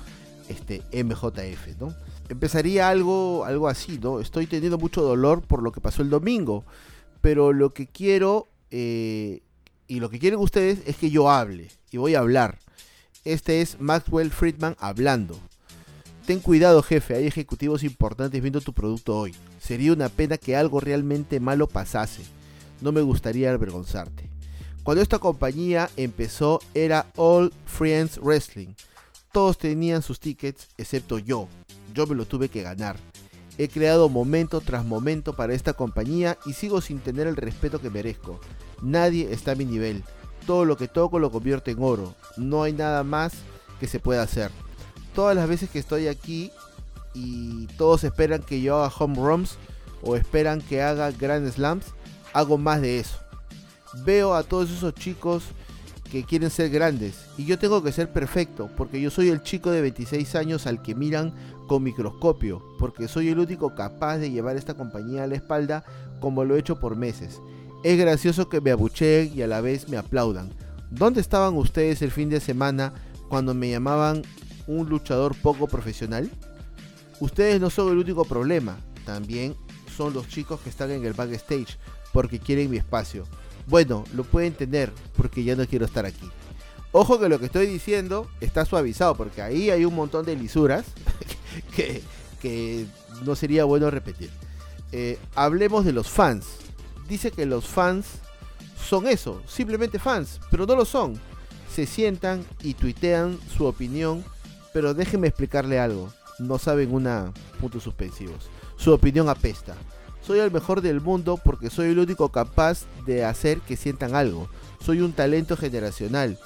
este 0.48 0.82
MJF, 0.92 1.80
¿no? 1.80 1.94
Empezaría 2.30 2.90
algo, 2.90 3.46
algo 3.46 3.68
así, 3.68 4.00
¿no? 4.00 4.20
Estoy 4.20 4.48
teniendo 4.48 4.78
mucho 4.78 5.02
dolor 5.02 5.42
por 5.42 5.64
lo 5.64 5.72
que 5.72 5.82
pasó 5.82 6.02
el 6.02 6.10
domingo, 6.10 6.64
pero 7.22 7.54
lo 7.54 7.74
que 7.74 7.88
quiero 7.88 8.48
eh, 8.72 9.42
y 9.88 10.00
lo 10.00 10.10
que 10.10 10.20
quieren 10.20 10.40
ustedes 10.40 10.80
es 10.86 10.96
que 10.96 11.10
yo 11.10 11.30
hable 11.30 11.70
y 11.92 11.98
voy 11.98 12.16
a 12.16 12.20
hablar. 12.20 12.60
Este 13.26 13.62
es 13.62 13.80
Maxwell 13.80 14.32
Friedman 14.32 14.76
hablando. 14.80 15.38
Ten 16.26 16.40
cuidado 16.40 16.84
jefe, 16.84 17.16
hay 17.16 17.26
ejecutivos 17.26 17.84
importantes 17.84 18.40
viendo 18.42 18.62
tu 18.62 18.72
producto 18.72 19.18
hoy. 19.18 19.36
Sería 19.60 19.94
una 19.94 20.10
pena 20.10 20.38
que 20.38 20.56
algo 20.56 20.80
realmente 20.80 21.40
malo 21.40 21.68
pasase. 21.68 22.22
No 22.82 22.92
me 22.92 23.02
gustaría 23.02 23.52
avergonzarte. 23.52 24.30
Cuando 24.84 25.02
esta 25.02 25.20
compañía 25.20 25.90
empezó 25.98 26.62
era 26.74 27.08
All 27.16 27.52
Friends 27.66 28.20
Wrestling. 28.20 28.76
Todos 29.32 29.58
tenían 29.58 30.02
sus 30.02 30.20
tickets 30.20 30.68
excepto 30.78 31.20
yo. 31.20 31.48
Yo 31.94 32.08
me 32.08 32.16
lo 32.16 32.26
tuve 32.26 32.50
que 32.50 32.62
ganar. 32.62 32.98
He 33.60 33.68
creado 33.68 34.08
momento 34.08 34.62
tras 34.62 34.86
momento 34.86 35.34
para 35.34 35.54
esta 35.54 35.74
compañía 35.74 36.38
y 36.46 36.54
sigo 36.54 36.80
sin 36.80 37.00
tener 37.00 37.28
el 37.28 37.36
respeto 37.36 37.82
que 37.82 37.90
merezco. 37.90 38.40
Nadie 38.82 39.34
está 39.34 39.52
a 39.52 39.56
mi 39.56 39.66
nivel. 39.66 40.06
Todo 40.48 40.64
lo 40.64 40.78
que 40.78 40.88
toco 40.88 41.20
lo 41.20 41.30
convierto 41.30 41.70
en 41.70 41.84
oro. 41.84 42.16
No 42.38 42.64
hay 42.64 42.72
nada 42.72 43.04
más 43.04 43.34
que 43.82 43.88
se 43.88 44.00
pueda 44.00 44.22
hacer. 44.24 44.50
Todas 45.14 45.36
las 45.36 45.50
veces 45.50 45.70
que 45.70 45.80
estoy 45.80 46.08
aquí 46.08 46.54
y 47.14 47.68
todos 47.78 48.06
esperan 48.06 48.44
que 48.44 48.62
yo 48.62 48.78
haga 48.78 48.96
home 48.98 49.18
runs 49.18 49.58
o 50.02 50.16
esperan 50.16 50.62
que 50.62 50.82
haga 50.82 51.12
grand 51.12 51.52
slams, 51.52 51.88
hago 52.32 52.58
más 52.58 52.80
de 52.80 53.00
eso. 53.00 53.18
Veo 54.06 54.36
a 54.36 54.44
todos 54.44 54.72
esos 54.72 54.96
chicos 54.96 55.44
que 56.10 56.24
quieren 56.24 56.50
ser 56.50 56.70
grandes 56.70 57.26
y 57.38 57.44
yo 57.44 57.60
tengo 57.60 57.84
que 57.84 57.92
ser 57.92 58.10
perfecto 58.10 58.70
porque 58.78 59.02
yo 59.02 59.12
soy 59.12 59.28
el 59.28 59.44
chico 59.44 59.70
de 59.70 59.82
26 59.82 60.36
años 60.36 60.66
al 60.66 60.82
que 60.82 60.96
miran 60.96 61.34
con 61.70 61.84
microscopio 61.84 62.62
porque 62.78 63.08
soy 63.08 63.30
el 63.30 63.40
único 63.40 63.74
capaz 63.74 64.18
de 64.18 64.30
llevar 64.30 64.58
esta 64.58 64.74
compañía 64.74 65.24
a 65.24 65.28
la 65.28 65.36
espalda 65.36 65.86
como 66.20 66.44
lo 66.44 66.58
he 66.58 66.60
hecho 66.60 66.82
por 66.82 66.98
meses 66.98 67.40
es 67.84 67.98
gracioso 67.98 68.50
que 68.50 68.62
me 68.62 68.72
abucheen 68.72 69.32
y 69.34 69.42
a 69.42 69.48
la 69.48 69.62
vez 69.62 69.88
me 69.88 69.98
aplaudan. 69.98 70.50
¿Dónde 70.92 71.22
estaban 71.22 71.56
ustedes 71.56 72.02
el 72.02 72.12
fin 72.12 72.30
de 72.30 72.40
semana 72.40 72.94
cuando 73.30 73.54
me 73.54 73.70
llamaban 73.70 74.24
un 74.68 74.90
luchador 74.90 75.36
poco 75.36 75.68
profesional? 75.68 76.30
Ustedes 77.20 77.62
no 77.62 77.70
son 77.70 77.92
el 77.92 77.98
único 77.98 78.26
problema, 78.26 78.78
también 79.06 79.56
son 79.96 80.14
los 80.14 80.28
chicos 80.28 80.60
que 80.60 80.70
están 80.70 80.92
en 80.92 81.06
el 81.06 81.14
backstage 81.14 81.78
porque 82.12 82.40
quieren 82.40 82.70
mi 82.70 82.78
espacio. 82.78 83.26
Bueno, 83.68 84.04
lo 84.14 84.24
pueden 84.24 84.54
tener 84.54 84.92
porque 85.16 85.44
ya 85.44 85.56
no 85.56 85.66
quiero 85.66 85.86
estar 85.86 86.06
aquí. 86.06 86.30
Ojo 86.92 87.20
que 87.20 87.30
lo 87.30 87.40
que 87.40 87.46
estoy 87.46 87.68
diciendo 87.68 88.28
está 88.42 88.66
suavizado 88.66 89.16
porque 89.16 89.42
ahí 89.42 89.70
hay 89.70 89.86
un 89.86 89.96
montón 89.96 90.26
de 90.26 90.36
lisuras 90.36 90.86
que, 92.42 92.86
no 93.26 93.36
sería 93.36 93.66
bueno 93.66 93.92
repetir. 93.92 94.30
Eh, 94.92 95.20
hablemos 95.36 95.86
de 95.86 95.92
los 95.92 96.10
fans 96.10 96.46
dice 97.10 97.32
que 97.32 97.46
los 97.46 97.66
fans 97.66 98.06
son 98.88 99.08
eso, 99.08 99.42
simplemente 99.48 100.00
fans, 100.00 100.40
pero 100.50 100.66
no 100.66 100.76
lo 100.76 100.86
son. 100.86 101.20
Se 101.74 101.86
sientan 101.86 102.46
y 102.64 102.76
tuitean 102.76 103.38
su 103.56 103.66
opinión, 103.66 104.24
pero 104.74 104.94
déjenme 104.94 105.28
explicarle 105.28 105.80
algo. 105.80 106.14
No 106.38 106.58
saben 106.58 106.94
una 106.94 107.34
puntos 107.60 107.84
suspensivos. 107.84 108.50
Su 108.78 108.94
opinión 108.94 109.28
apesta. 109.28 109.76
Soy 110.22 110.40
el 110.40 110.52
mejor 110.52 110.82
del 110.82 111.02
mundo 111.02 111.40
porque 111.44 111.70
soy 111.70 111.90
el 111.90 112.00
único 112.00 112.30
capaz 112.30 112.86
de 113.06 113.26
hacer 113.26 113.60
que 113.62 113.76
sientan 113.76 114.16
algo. 114.16 114.48
Soy 114.84 115.02
un 115.02 115.14
talento 115.14 115.58
generacional 115.58 116.40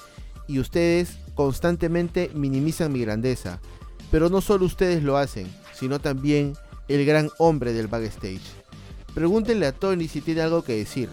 y 0.48 0.58
ustedes 0.58 1.18
constantemente 1.34 2.30
minimizan 2.34 2.92
mi 2.92 3.00
grandeza. 3.00 3.60
Pero 4.14 4.30
no 4.30 4.40
solo 4.40 4.64
ustedes 4.64 5.02
lo 5.02 5.16
hacen, 5.16 5.48
sino 5.72 5.98
también 5.98 6.52
el 6.86 7.04
gran 7.04 7.30
hombre 7.36 7.72
del 7.72 7.88
backstage. 7.88 8.38
Pregúntenle 9.12 9.66
a 9.66 9.72
Tony 9.72 10.06
si 10.06 10.20
tiene 10.20 10.42
algo 10.42 10.62
que 10.62 10.76
decir. 10.76 11.08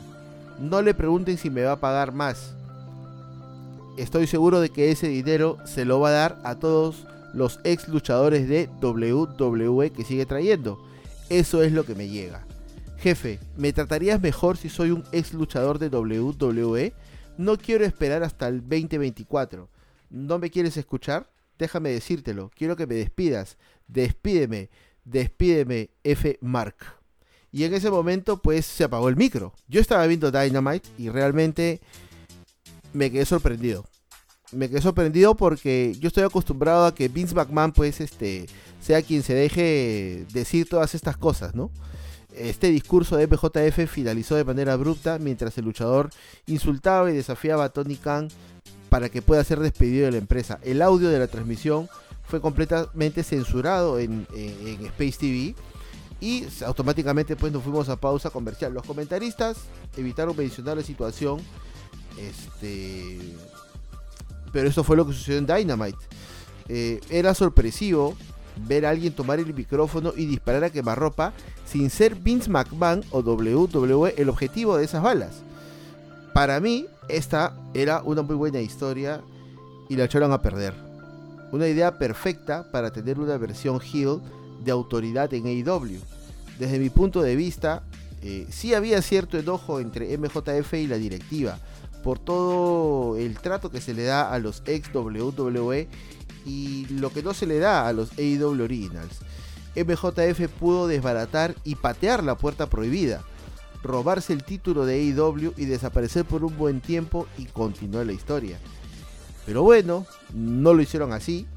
No 0.60 0.84
le 0.84 0.94
pregunten 0.94 1.40
si 1.40 1.50
me 1.50 1.64
va 1.64 1.72
a 1.72 1.80
pagar 1.80 2.12
más. 2.12 2.54
Estoy 3.98 4.28
seguro 4.28 4.60
de 4.60 4.70
que 4.70 4.92
ese 4.92 5.08
dinero 5.08 5.58
se 5.66 5.84
lo 5.84 6.00
va 6.00 6.10
a 6.10 6.12
dar 6.12 6.42
a 6.44 6.60
todos 6.60 7.08
los 7.34 7.60
ex 7.64 7.88
luchadores 7.88 8.48
de 8.48 8.70
WWE 8.84 9.90
que 9.90 10.06
sigue 10.06 10.28
trayendo. 10.28 10.78
Eso 11.28 11.64
es 11.64 11.72
lo 11.72 11.86
que 11.86 11.96
me 11.96 12.08
llega. 12.08 12.46
Jefe, 13.00 13.40
¿me 13.58 13.74
tratarías 13.74 14.22
mejor 14.22 14.58
si 14.58 14.70
soy 14.70 14.92
un 14.92 15.04
ex 15.12 15.34
luchador 15.34 15.80
de 15.80 15.88
WWE? 15.88 16.94
No 17.40 17.58
quiero 17.58 17.84
esperar 17.84 18.22
hasta 18.22 18.48
el 18.48 18.60
2024. 18.62 19.68
¿No 20.12 20.38
me 20.38 20.52
quieres 20.52 20.78
escuchar? 20.78 21.26
Déjame 21.62 21.92
decírtelo. 21.92 22.50
Quiero 22.56 22.76
que 22.76 22.88
me 22.88 22.96
despidas. 22.96 23.56
Despídeme. 23.88 24.72
Despídeme, 25.06 25.92
F. 26.04 26.40
Mark. 26.42 26.76
Y 27.52 27.66
en 27.66 27.76
ese 27.76 27.92
momento, 27.92 28.42
pues 28.42 28.66
se 28.66 28.84
apagó 28.84 29.10
el 29.10 29.16
micro. 29.16 29.54
Yo 29.68 29.80
estaba 29.80 30.08
viendo 30.08 30.32
Dynamite 30.32 30.90
y 30.98 31.10
realmente 31.10 31.80
me 32.94 33.12
quedé 33.12 33.26
sorprendido. 33.26 33.86
Me 34.52 34.70
quedé 34.70 34.82
sorprendido 34.82 35.38
porque 35.38 35.96
yo 36.00 36.08
estoy 36.08 36.24
acostumbrado 36.24 36.88
a 36.88 36.96
que 36.96 37.10
Vince 37.10 37.36
McMahon, 37.36 37.74
pues, 37.74 38.02
este, 38.02 38.48
sea 38.82 39.04
quien 39.04 39.22
se 39.22 39.36
deje 39.36 40.26
decir 40.34 40.68
todas 40.68 40.96
estas 40.96 41.16
cosas, 41.16 41.54
¿no? 41.54 41.70
Este 42.36 42.72
discurso 42.72 43.18
de 43.18 43.28
MJF 43.28 43.88
finalizó 43.88 44.36
de 44.36 44.46
manera 44.46 44.74
abrupta 44.74 45.20
mientras 45.20 45.56
el 45.60 45.66
luchador 45.66 46.10
insultaba 46.48 47.12
y 47.12 47.16
desafiaba 47.16 47.66
a 47.66 47.70
Tony 47.70 47.98
Khan 47.98 48.30
para 48.92 49.08
que 49.08 49.22
pueda 49.22 49.42
ser 49.46 49.62
despedido 49.62 50.04
de 50.04 50.12
la 50.12 50.18
empresa. 50.18 50.60
El 50.64 50.82
audio 50.82 51.08
de 51.08 51.18
la 51.18 51.28
transmisión 51.28 51.88
fue 52.26 52.42
completamente 52.42 53.24
censurado 53.24 53.98
en, 54.00 54.28
Space 54.98 55.18
TV 55.18 55.56
y 56.20 56.46
automáticamente 56.66 57.38
pues 57.38 57.54
nos 57.54 57.64
fuimos 57.64 57.88
a 57.88 57.96
pausa 57.96 58.32
comercial. 58.32 58.74
Los 58.74 58.84
comentaristas 58.84 59.60
evitaron 59.96 60.36
mencionar 60.36 60.76
la 60.76 60.84
situación. 60.84 61.40
Este. 62.18 63.18
Pero 64.52 64.68
eso 64.68 64.84
fue 64.84 64.98
lo 64.98 65.08
que 65.08 65.14
sucedió 65.14 65.38
en 65.40 65.46
Dynamite. 65.46 65.98
Eh, 66.68 67.00
era 67.10 67.34
sorpresivo 67.34 68.18
ver 68.68 68.86
a 68.86 68.90
alguien 68.90 69.14
tomar 69.14 69.40
el 69.40 69.54
micrófono 69.54 70.12
y 70.18 70.26
disparar 70.26 70.66
a 70.66 70.70
quemarropa 70.70 71.32
sin 71.66 71.90
ser 71.90 72.16
Vince 72.16 72.50
McMahon 72.50 73.06
o 73.12 73.22
WWE 73.22 74.16
el 74.18 74.28
objetivo 74.28 74.76
de 74.76 74.84
esas 74.84 75.02
balas. 75.02 75.44
Para 76.34 76.60
mí, 76.60 76.88
esta 77.12 77.56
era 77.74 78.02
una 78.04 78.22
muy 78.22 78.36
buena 78.36 78.62
historia 78.62 79.22
y 79.90 79.96
la 79.96 80.06
echaron 80.06 80.32
a 80.32 80.42
perder. 80.42 80.74
Una 81.52 81.68
idea 81.68 81.98
perfecta 81.98 82.72
para 82.72 82.92
tener 82.92 83.20
una 83.20 83.38
versión 83.38 83.80
heel 83.82 84.22
de 84.64 84.72
autoridad 84.72 85.34
en 85.34 85.46
AEW. 85.46 86.00
Desde 86.58 86.80
mi 86.80 86.90
punto 86.90 87.22
de 87.22 87.36
vista, 87.36 87.84
eh, 88.22 88.48
sí 88.50 88.74
había 88.74 89.02
cierto 89.02 89.38
enojo 89.38 89.80
entre 89.80 90.18
MJF 90.18 90.74
y 90.76 90.88
la 90.88 90.98
directiva 90.98 91.60
por 92.04 92.20
todo 92.20 93.18
el 93.18 93.40
trato 93.40 93.70
que 93.70 93.82
se 93.82 93.94
le 93.94 94.04
da 94.04 94.32
a 94.32 94.40
los 94.40 94.64
ex 94.66 94.94
WWE 94.94 95.88
y 96.46 96.88
lo 96.90 97.12
que 97.12 97.22
no 97.22 97.34
se 97.34 97.46
le 97.46 97.60
da 97.60 97.88
a 97.88 97.94
los 97.94 98.18
AEW 98.18 98.64
Originals. 98.64 99.20
MJF 99.76 100.50
pudo 100.60 100.88
desbaratar 100.88 101.56
y 101.64 101.76
patear 101.76 102.24
la 102.24 102.36
puerta 102.36 102.68
prohibida, 102.68 103.22
robarse 103.84 104.34
el 104.34 104.44
título 104.44 104.86
de 104.86 104.96
AEW 104.96 105.54
y 105.58 105.66
desaparecer 105.66 106.26
por 106.26 106.44
un 106.44 106.58
buen 106.58 106.82
tiempo 106.82 107.28
y 107.38 107.46
continuar 107.46 108.06
la 108.06 108.14
historia. 108.14 108.58
Pero 109.46 109.64
bueno, 109.64 110.06
no 110.34 110.74
lo 110.74 110.82
hicieron 110.82 111.14
así, 111.14 111.48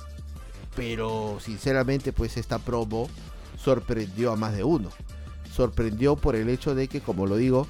pero 0.75 1.39
sinceramente 1.41 2.13
pues 2.13 2.37
esta 2.37 2.59
promo 2.59 3.09
sorprendió 3.63 4.33
a 4.33 4.37
más 4.37 4.55
de 4.57 4.65
uno. 4.65 4.91
Sorprendió 5.55 6.17
por 6.17 6.35
el 6.35 6.49
hecho 6.49 6.75
de 6.75 6.89
que, 6.89 7.01
como 7.01 7.27
lo 7.27 7.37
digo, 7.37 7.67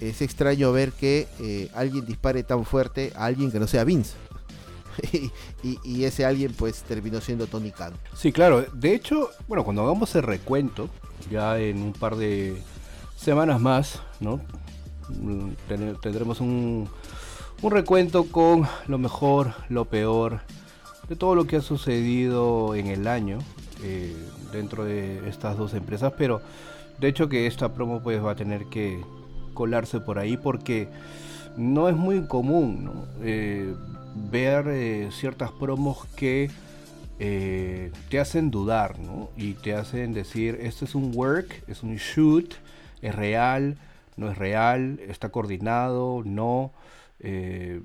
es 0.00 0.22
extraño 0.22 0.72
ver 0.72 0.92
que 0.92 1.28
eh, 1.40 1.70
alguien 1.74 2.06
dispare 2.06 2.42
tan 2.42 2.64
fuerte 2.64 3.12
a 3.16 3.26
alguien 3.26 3.50
que 3.50 3.60
no 3.60 3.66
sea 3.66 3.84
Vince. 3.84 4.14
y, 5.62 6.04
ese 6.04 6.24
alguien 6.24 6.52
pues 6.54 6.82
terminó 6.82 7.20
siendo 7.20 7.46
Tony 7.46 7.70
Khan. 7.70 7.92
Sí, 8.14 8.32
claro. 8.32 8.66
De 8.72 8.94
hecho, 8.94 9.30
bueno, 9.46 9.64
cuando 9.64 9.82
hagamos 9.82 10.14
el 10.16 10.22
recuento, 10.22 10.88
ya 11.30 11.58
en 11.58 11.82
un 11.82 11.92
par 11.92 12.16
de 12.16 12.60
semanas 13.18 13.60
más, 13.60 14.00
¿no? 14.20 14.40
Tendremos 16.00 16.40
un, 16.40 16.88
un 17.60 17.70
recuento 17.70 18.24
con 18.24 18.66
lo 18.86 18.98
mejor, 18.98 19.54
lo 19.68 19.84
peor, 19.84 20.40
de 21.08 21.16
todo 21.16 21.34
lo 21.34 21.46
que 21.46 21.56
ha 21.56 21.60
sucedido 21.60 22.74
en 22.74 22.86
el 22.86 23.08
año 23.08 23.38
eh, 23.82 24.14
dentro 24.52 24.84
de 24.84 25.28
estas 25.28 25.56
dos 25.56 25.74
empresas, 25.74 26.12
pero 26.16 26.40
de 27.00 27.08
hecho 27.08 27.28
que 27.28 27.46
esta 27.46 27.72
promo 27.72 28.02
pues 28.02 28.22
va 28.24 28.32
a 28.32 28.36
tener 28.36 28.66
que 28.66 29.00
colarse 29.54 30.00
por 30.00 30.18
ahí 30.18 30.36
porque 30.36 30.88
no 31.56 31.88
es 31.88 31.96
muy 31.96 32.26
común 32.26 32.90
eh, 33.22 33.74
ver 34.30 34.68
eh, 34.68 35.08
ciertas 35.12 35.50
promos 35.52 36.06
que 36.16 36.50
te 37.18 38.20
hacen 38.20 38.52
dudar 38.52 38.94
y 39.36 39.54
te 39.54 39.74
hacen 39.74 40.14
decir 40.14 40.56
esto 40.60 40.84
es 40.84 40.94
un 40.94 41.10
work, 41.16 41.64
es 41.66 41.82
un 41.82 41.96
shoot, 41.96 42.54
es 43.02 43.14
real, 43.14 43.78
no 44.16 44.30
es 44.30 44.38
real, 44.38 45.00
está 45.08 45.30
coordinado, 45.30 46.22
no. 46.24 46.72
Eh, 47.20 47.80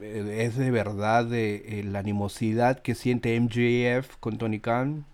es 0.00 0.56
de 0.56 0.70
verdad 0.70 1.24
de, 1.24 1.80
eh, 1.80 1.84
la 1.84 2.00
animosidad 2.00 2.80
que 2.80 2.94
siente 2.94 3.38
MJF 3.38 4.16
con 4.20 4.38
Tony 4.38 4.60
Khan? 4.60 5.04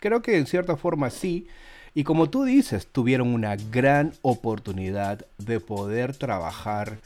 Creo 0.00 0.22
que 0.22 0.36
en 0.36 0.46
cierta 0.46 0.76
forma 0.76 1.10
sí. 1.10 1.46
Y 1.94 2.04
como 2.04 2.28
tú 2.28 2.44
dices, 2.44 2.88
tuvieron 2.88 3.28
una 3.32 3.56
gran 3.56 4.12
oportunidad 4.22 5.24
de 5.38 5.60
poder 5.60 6.16
trabajar 6.16 6.98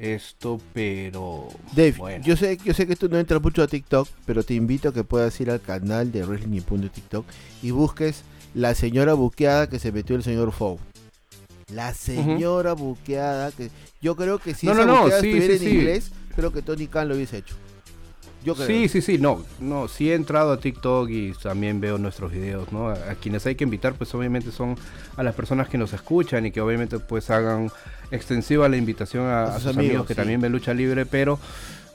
esto, 0.00 0.58
pero 0.72 1.48
Dave, 1.76 2.22
yo 2.24 2.34
sé, 2.34 2.58
yo 2.64 2.72
sé 2.72 2.86
que 2.86 2.96
tú 2.96 3.10
no 3.10 3.18
entras 3.18 3.42
mucho 3.42 3.62
a 3.62 3.66
TikTok, 3.66 4.08
pero 4.24 4.42
te 4.42 4.54
invito 4.54 4.88
a 4.88 4.94
que 4.94 5.04
puedas 5.04 5.38
ir 5.42 5.50
al 5.50 5.60
canal 5.60 6.10
de 6.10 6.24
Wrestling 6.24 6.62
TikTok 6.62 7.26
y 7.62 7.70
busques 7.70 8.24
la 8.54 8.74
señora 8.74 9.12
buqueada 9.12 9.68
que 9.68 9.78
se 9.78 9.92
metió 9.92 10.16
el 10.16 10.22
señor 10.22 10.52
Fow. 10.52 10.78
La 11.72 11.94
señora 11.94 12.72
buqueada 12.72 13.52
que 13.52 13.70
yo 14.00 14.16
creo 14.16 14.38
que 14.38 14.54
si 14.54 14.68
esa 14.68 14.84
buqueada 14.84 15.16
estuviera 15.16 15.54
en 15.54 15.68
inglés, 15.68 16.10
creo 16.34 16.52
que 16.52 16.62
Tony 16.62 16.86
Khan 16.86 17.08
lo 17.08 17.14
hubiese 17.14 17.38
hecho. 17.38 17.54
Yo 18.44 18.54
creo. 18.54 18.66
Sí, 18.66 18.88
sí, 18.88 19.02
sí, 19.02 19.18
no, 19.18 19.44
no, 19.60 19.86
sí 19.86 20.10
he 20.10 20.14
entrado 20.14 20.52
a 20.52 20.58
TikTok 20.58 21.10
y 21.10 21.32
también 21.32 21.78
veo 21.80 21.98
nuestros 21.98 22.32
videos, 22.32 22.72
¿no? 22.72 22.88
A, 22.88 23.14
quienes 23.20 23.44
hay 23.44 23.54
que 23.54 23.64
invitar, 23.64 23.94
pues 23.94 24.14
obviamente 24.14 24.50
son 24.50 24.76
a 25.16 25.22
las 25.22 25.34
personas 25.34 25.68
que 25.68 25.76
nos 25.76 25.92
escuchan 25.92 26.46
y 26.46 26.50
que 26.50 26.62
obviamente 26.62 26.98
pues 26.98 27.28
hagan 27.28 27.70
extensiva 28.10 28.68
la 28.68 28.78
invitación 28.78 29.26
a, 29.26 29.58
sus, 29.58 29.76
amigos, 29.76 30.06
que 30.06 30.14
también 30.14 30.40
ven 30.40 30.52
lucha 30.52 30.72
libre, 30.72 31.04
pero 31.04 31.38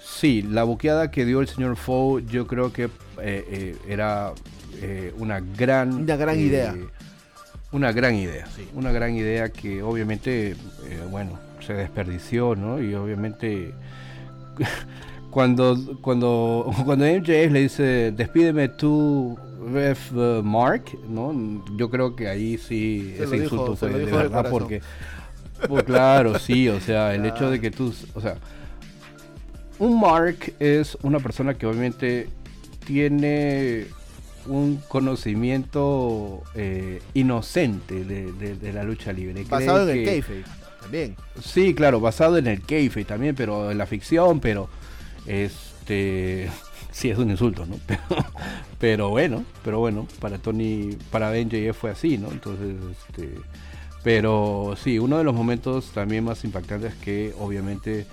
sí, 0.03 0.43
la 0.43 0.63
buqueada 0.63 1.09
que 1.09 1.25
dio 1.25 1.41
el 1.41 1.47
señor 1.47 1.77
Foe, 1.77 2.23
yo 2.27 2.45
creo 2.45 2.71
que 2.71 2.83
eh, 2.83 2.89
eh, 3.21 3.77
era 3.87 4.33
eh, 4.81 5.13
una 5.17 5.39
gran... 5.39 5.93
Una 5.95 6.15
gran 6.15 6.39
idea. 6.39 6.75
Una 7.75 7.91
gran 7.91 8.15
idea, 8.15 8.47
sí. 8.55 8.69
una 8.73 8.93
gran 8.93 9.13
idea 9.15 9.49
que 9.49 9.83
obviamente, 9.83 10.55
bueno, 11.11 11.37
se 11.59 11.73
desperdició, 11.73 12.55
¿no? 12.55 12.81
Y 12.81 12.95
obviamente 12.95 13.73
cuando, 15.29 15.77
cuando, 15.99 16.73
cuando 16.85 17.03
MJF 17.03 17.51
le 17.51 17.59
dice, 17.59 18.13
despídeme 18.15 18.69
tú, 18.69 19.37
Ref 19.73 20.13
uh, 20.13 20.41
Mark, 20.41 20.97
¿no? 21.09 21.65
Yo 21.75 21.89
creo 21.89 22.15
que 22.15 22.29
ahí 22.29 22.57
sí 22.57 23.13
ese 23.19 23.35
insulto 23.35 23.75
fue 23.75 23.89
de 23.89 24.05
verdad 24.05 24.49
porque, 24.49 24.81
pues 25.67 25.83
claro, 25.83 26.39
sí, 26.39 26.69
o 26.69 26.79
sea, 26.79 27.13
el 27.13 27.25
hecho 27.25 27.51
de 27.51 27.59
que 27.59 27.71
tú, 27.71 27.93
o 28.13 28.21
sea, 28.21 28.37
un 29.79 29.99
Mark 29.99 30.53
es 30.59 30.97
una 31.01 31.19
persona 31.19 31.53
que 31.55 31.65
obviamente 31.65 32.29
tiene 32.85 33.87
un 34.47 34.81
conocimiento 34.87 36.43
eh, 36.55 37.01
inocente 37.13 38.03
de, 38.03 38.73
la 38.73 38.83
lucha 38.83 39.11
libre. 39.13 39.43
Basado 39.43 39.89
en 39.89 39.99
el 39.99 40.05
kayfabe 40.05 40.43
también. 40.81 41.15
Sí, 41.43 41.73
claro, 41.73 41.99
basado 41.99 42.37
en 42.37 42.47
el 42.47 42.61
keife 42.61 43.05
también, 43.05 43.35
pero 43.35 43.71
en 43.71 43.77
la 43.77 43.85
ficción, 43.85 44.39
pero 44.39 44.69
este 45.25 46.49
sí 46.91 47.09
es 47.09 47.17
un 47.17 47.31
insulto, 47.31 47.65
¿no? 47.65 47.79
Pero, 48.79 49.09
bueno, 49.09 49.45
pero 49.63 49.79
bueno, 49.79 50.05
para 50.19 50.37
Tony, 50.37 50.95
para 51.09 51.31
BenJF 51.31 51.75
fue 51.75 51.91
así, 51.91 52.17
¿no? 52.17 52.29
Entonces, 52.29 52.75
este, 52.91 53.29
pero 54.03 54.75
sí, 54.77 54.99
uno 54.99 55.17
de 55.17 55.23
los 55.23 55.33
momentos 55.33 55.91
también 55.91 56.25
más 56.25 56.43
impactantes 56.43 56.93
que 56.95 57.33
obviamente 57.39 58.05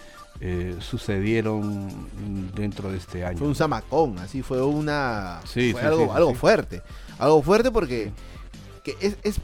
eh, 0.44 0.76
sucedieron 0.80 1.88
dentro 2.52 2.90
de 2.90 2.98
este 2.98 3.24
año. 3.24 3.38
Fue 3.38 3.46
un 3.46 3.54
zamacón, 3.54 4.18
así 4.18 4.42
fue 4.42 4.60
una, 4.60 5.40
sí, 5.44 5.70
fue 5.70 5.82
algo, 5.82 6.12
algo 6.12 6.34
fuerte, 6.34 6.82
algo 7.16 7.40
fuerte 7.42 7.70
porque 7.70 8.10
que 8.82 8.96
es, 9.00 9.16
es, 9.22 9.36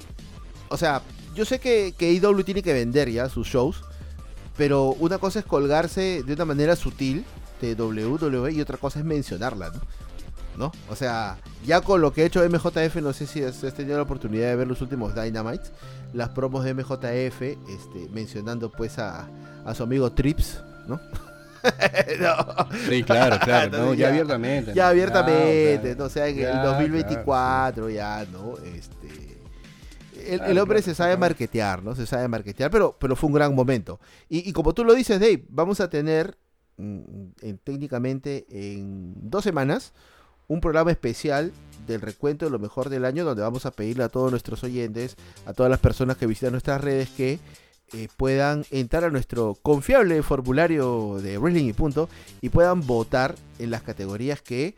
o 0.68 0.76
sea, 0.76 1.02
yo 1.36 1.44
sé 1.44 1.60
que, 1.60 1.94
que 1.96 2.12
IW 2.12 2.42
tiene 2.42 2.64
que 2.64 2.72
vender 2.72 3.08
ya 3.08 3.28
sus 3.28 3.46
shows, 3.46 3.84
pero 4.56 4.88
una 4.98 5.18
cosa 5.18 5.38
es 5.38 5.44
colgarse 5.44 6.24
de 6.24 6.32
una 6.32 6.44
manera 6.44 6.74
sutil 6.74 7.24
de 7.60 7.74
WWE 7.74 8.50
y 8.54 8.60
otra 8.60 8.76
cosa 8.76 8.98
es 8.98 9.04
mencionarla, 9.04 9.70
¿no? 9.70 9.80
¿No? 10.56 10.72
O 10.90 10.96
sea, 10.96 11.38
ya 11.64 11.80
con 11.80 12.00
lo 12.00 12.12
que 12.12 12.22
ha 12.22 12.26
hecho 12.26 12.42
MJF, 12.42 12.96
no 12.96 13.12
sé 13.12 13.28
si 13.28 13.44
has, 13.44 13.60
tenido 13.76 13.98
la 13.98 14.02
oportunidad 14.02 14.48
de 14.48 14.56
ver 14.56 14.66
los 14.66 14.80
últimos 14.80 15.14
Dynamites, 15.14 15.70
las 16.12 16.30
promos 16.30 16.64
de 16.64 16.74
MJF, 16.74 17.42
este, 17.42 18.08
mencionando 18.10 18.68
pues 18.68 18.98
a, 18.98 19.28
a 19.64 19.74
su 19.76 19.84
amigo 19.84 20.10
Trips, 20.10 20.60
¿no? 20.88 21.00
Sí, 22.88 23.02
claro, 23.02 23.38
claro, 23.44 23.94
ya, 23.94 24.08
abiertamente. 24.08 24.74
Ya 24.74 24.88
abiertamente, 24.88 25.94
no, 25.96 26.04
o 26.04 26.08
sea, 26.08 26.28
en 26.28 26.38
el 26.38 26.62
2024 26.62 27.90
ya, 27.90 28.26
¿no? 28.32 28.56
Este, 28.58 29.38
el, 30.28 30.58
hombre 30.58 30.82
se 30.82 30.94
sabe 30.94 31.16
marketear, 31.16 31.82
¿no? 31.82 31.94
Se 31.94 32.06
sabe 32.06 32.28
marketear, 32.28 32.70
pero, 32.70 32.96
pero 32.98 33.16
fue 33.16 33.28
un 33.28 33.34
gran 33.34 33.54
momento. 33.54 34.00
Y, 34.28 34.52
como 34.52 34.74
tú 34.74 34.84
lo 34.84 34.94
dices, 34.94 35.20
Dave, 35.20 35.44
vamos 35.48 35.80
a 35.80 35.88
tener 35.88 36.36
mm, 36.76 37.54
técnicamente 37.64 38.46
en 38.50 39.14
dos 39.16 39.44
semanas 39.44 39.92
un 40.46 40.60
programa 40.60 40.90
especial 40.90 41.52
del 41.86 42.00
recuento 42.00 42.46
de 42.46 42.50
lo 42.50 42.58
mejor 42.58 42.88
del 42.88 43.04
año, 43.04 43.24
donde 43.24 43.42
vamos 43.42 43.66
a 43.66 43.70
pedirle 43.70 44.04
a 44.04 44.08
todos 44.08 44.30
nuestros 44.30 44.62
oyentes, 44.64 45.16
a 45.46 45.52
todas 45.52 45.70
las 45.70 45.80
personas 45.80 46.16
que 46.16 46.26
visitan 46.26 46.52
nuestras 46.52 46.80
redes, 46.80 47.08
que 47.10 47.38
eh, 47.92 48.08
puedan 48.16 48.64
entrar 48.70 49.04
a 49.04 49.10
nuestro 49.10 49.56
confiable 49.62 50.22
formulario 50.22 51.18
de 51.22 51.38
Wrestling 51.38 51.68
y 51.68 51.72
Punto 51.72 52.08
y 52.40 52.50
puedan 52.50 52.86
votar 52.86 53.34
en 53.58 53.70
las 53.70 53.82
categorías 53.82 54.42
que 54.42 54.76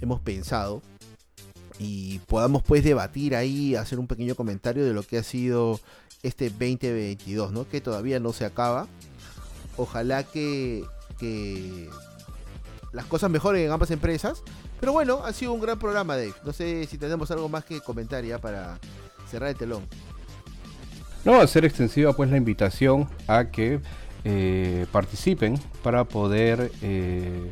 hemos 0.00 0.20
pensado 0.20 0.82
y 1.78 2.20
podamos 2.20 2.62
pues 2.62 2.84
debatir 2.84 3.34
ahí, 3.34 3.74
hacer 3.74 3.98
un 3.98 4.06
pequeño 4.06 4.34
comentario 4.34 4.84
de 4.84 4.92
lo 4.92 5.02
que 5.02 5.18
ha 5.18 5.22
sido 5.22 5.80
este 6.22 6.50
2022, 6.50 7.52
¿no? 7.52 7.68
Que 7.68 7.80
todavía 7.80 8.20
no 8.20 8.32
se 8.32 8.44
acaba. 8.44 8.86
Ojalá 9.76 10.22
que, 10.22 10.84
que 11.18 11.88
las 12.92 13.06
cosas 13.06 13.30
mejoren 13.30 13.64
en 13.64 13.72
ambas 13.72 13.90
empresas. 13.90 14.42
Pero 14.78 14.92
bueno, 14.92 15.24
ha 15.24 15.32
sido 15.32 15.52
un 15.52 15.60
gran 15.60 15.78
programa, 15.78 16.16
Dave. 16.16 16.34
No 16.44 16.52
sé 16.52 16.86
si 16.86 16.98
tenemos 16.98 17.30
algo 17.30 17.48
más 17.48 17.64
que 17.64 17.80
comentar 17.80 18.24
ya 18.24 18.38
para 18.38 18.78
cerrar 19.30 19.50
el 19.50 19.56
telón. 19.56 19.86
No, 21.24 21.40
hacer 21.40 21.64
extensiva 21.64 22.12
pues 22.14 22.30
la 22.30 22.36
invitación 22.36 23.06
a 23.28 23.44
que 23.44 23.80
eh, 24.24 24.86
participen 24.90 25.58
para 25.82 26.04
poder 26.04 26.72
eh, 26.82 27.50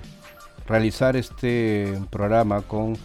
realizar 0.66 1.16
este 1.16 1.96
programa 2.10 2.62
con 2.62 2.96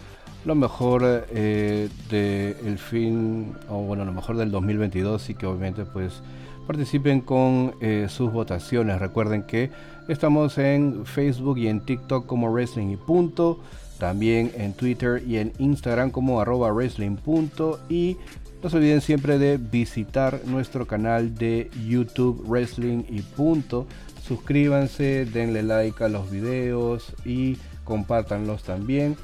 lo 0.44 0.54
mejor 0.56 1.26
eh, 1.30 1.88
del 2.10 2.78
fin, 2.78 3.54
o 3.68 3.82
bueno, 3.82 4.04
lo 4.04 4.12
mejor 4.12 4.36
del 4.36 4.50
2022 4.50 5.30
y 5.30 5.34
que 5.34 5.46
obviamente 5.46 5.84
pues 5.84 6.20
participen 6.66 7.20
con 7.20 7.74
sus 8.08 8.32
votaciones. 8.32 8.98
Recuerden 8.98 9.44
que 9.44 9.70
estamos 10.08 10.58
en 10.58 11.06
Facebook 11.06 11.58
y 11.58 11.68
en 11.68 11.80
TikTok 11.80 12.26
como 12.26 12.50
Wrestling 12.50 12.90
y 12.90 12.96
Punto, 12.96 13.60
también 13.98 14.50
en 14.56 14.72
Twitter 14.72 15.22
y 15.24 15.36
en 15.36 15.52
Instagram 15.58 16.10
como 16.10 16.40
arroba 16.40 16.72
Wrestling 16.72 17.16
Punto 17.16 17.78
y 17.88 18.16
no 18.62 18.70
se 18.70 18.76
olviden 18.76 19.00
siempre 19.00 19.38
de 19.38 19.58
visitar 19.58 20.40
nuestro 20.46 20.86
canal 20.86 21.34
de 21.34 21.70
YouTube 21.86 22.42
Wrestling 22.46 23.04
y 23.08 23.20
Punto. 23.22 23.86
Suscríbanse, 24.26 25.24
denle 25.26 25.62
like 25.62 26.02
a 26.02 26.08
los 26.08 26.30
videos 26.30 27.12
y 27.24 27.56
compártanlos 27.84 28.62
también. 28.62 29.16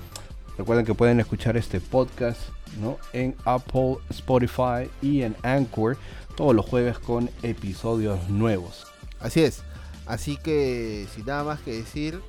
Recuerden 0.57 0.87
que 0.87 0.95
pueden 0.95 1.19
escuchar 1.19 1.57
este 1.57 1.81
podcast 1.81 2.41
¿no? 2.81 2.99
en 3.13 3.35
Apple, 3.45 3.97
Spotify 4.11 4.89
y 5.01 5.23
en 5.23 5.35
Anchor 5.43 5.97
todos 6.37 6.55
los 6.55 6.67
jueves 6.67 6.99
con 6.99 7.31
episodios 7.43 8.29
nuevos. 8.29 8.87
Así 9.21 9.43
es. 9.43 9.63
Así 10.07 10.37
que 10.37 11.07
sin 11.15 11.27
nada 11.27 11.45
más 11.45 11.61
que 11.61 11.73
decir, 11.73 12.21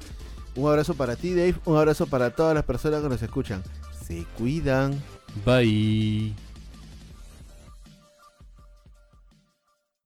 un 0.56 0.70
abrazo 0.70 0.94
para 0.94 1.16
ti 1.16 1.34
Dave, 1.34 1.56
un 1.66 1.78
abrazo 1.78 2.08
para 2.08 2.32
todas 2.32 2.54
las 2.54 2.64
personas 2.64 3.02
que 3.02 3.10
nos 3.10 3.22
escuchan. 3.22 3.64
Se 4.06 4.26
cuidan. 4.38 5.02
Bye. 5.46 6.34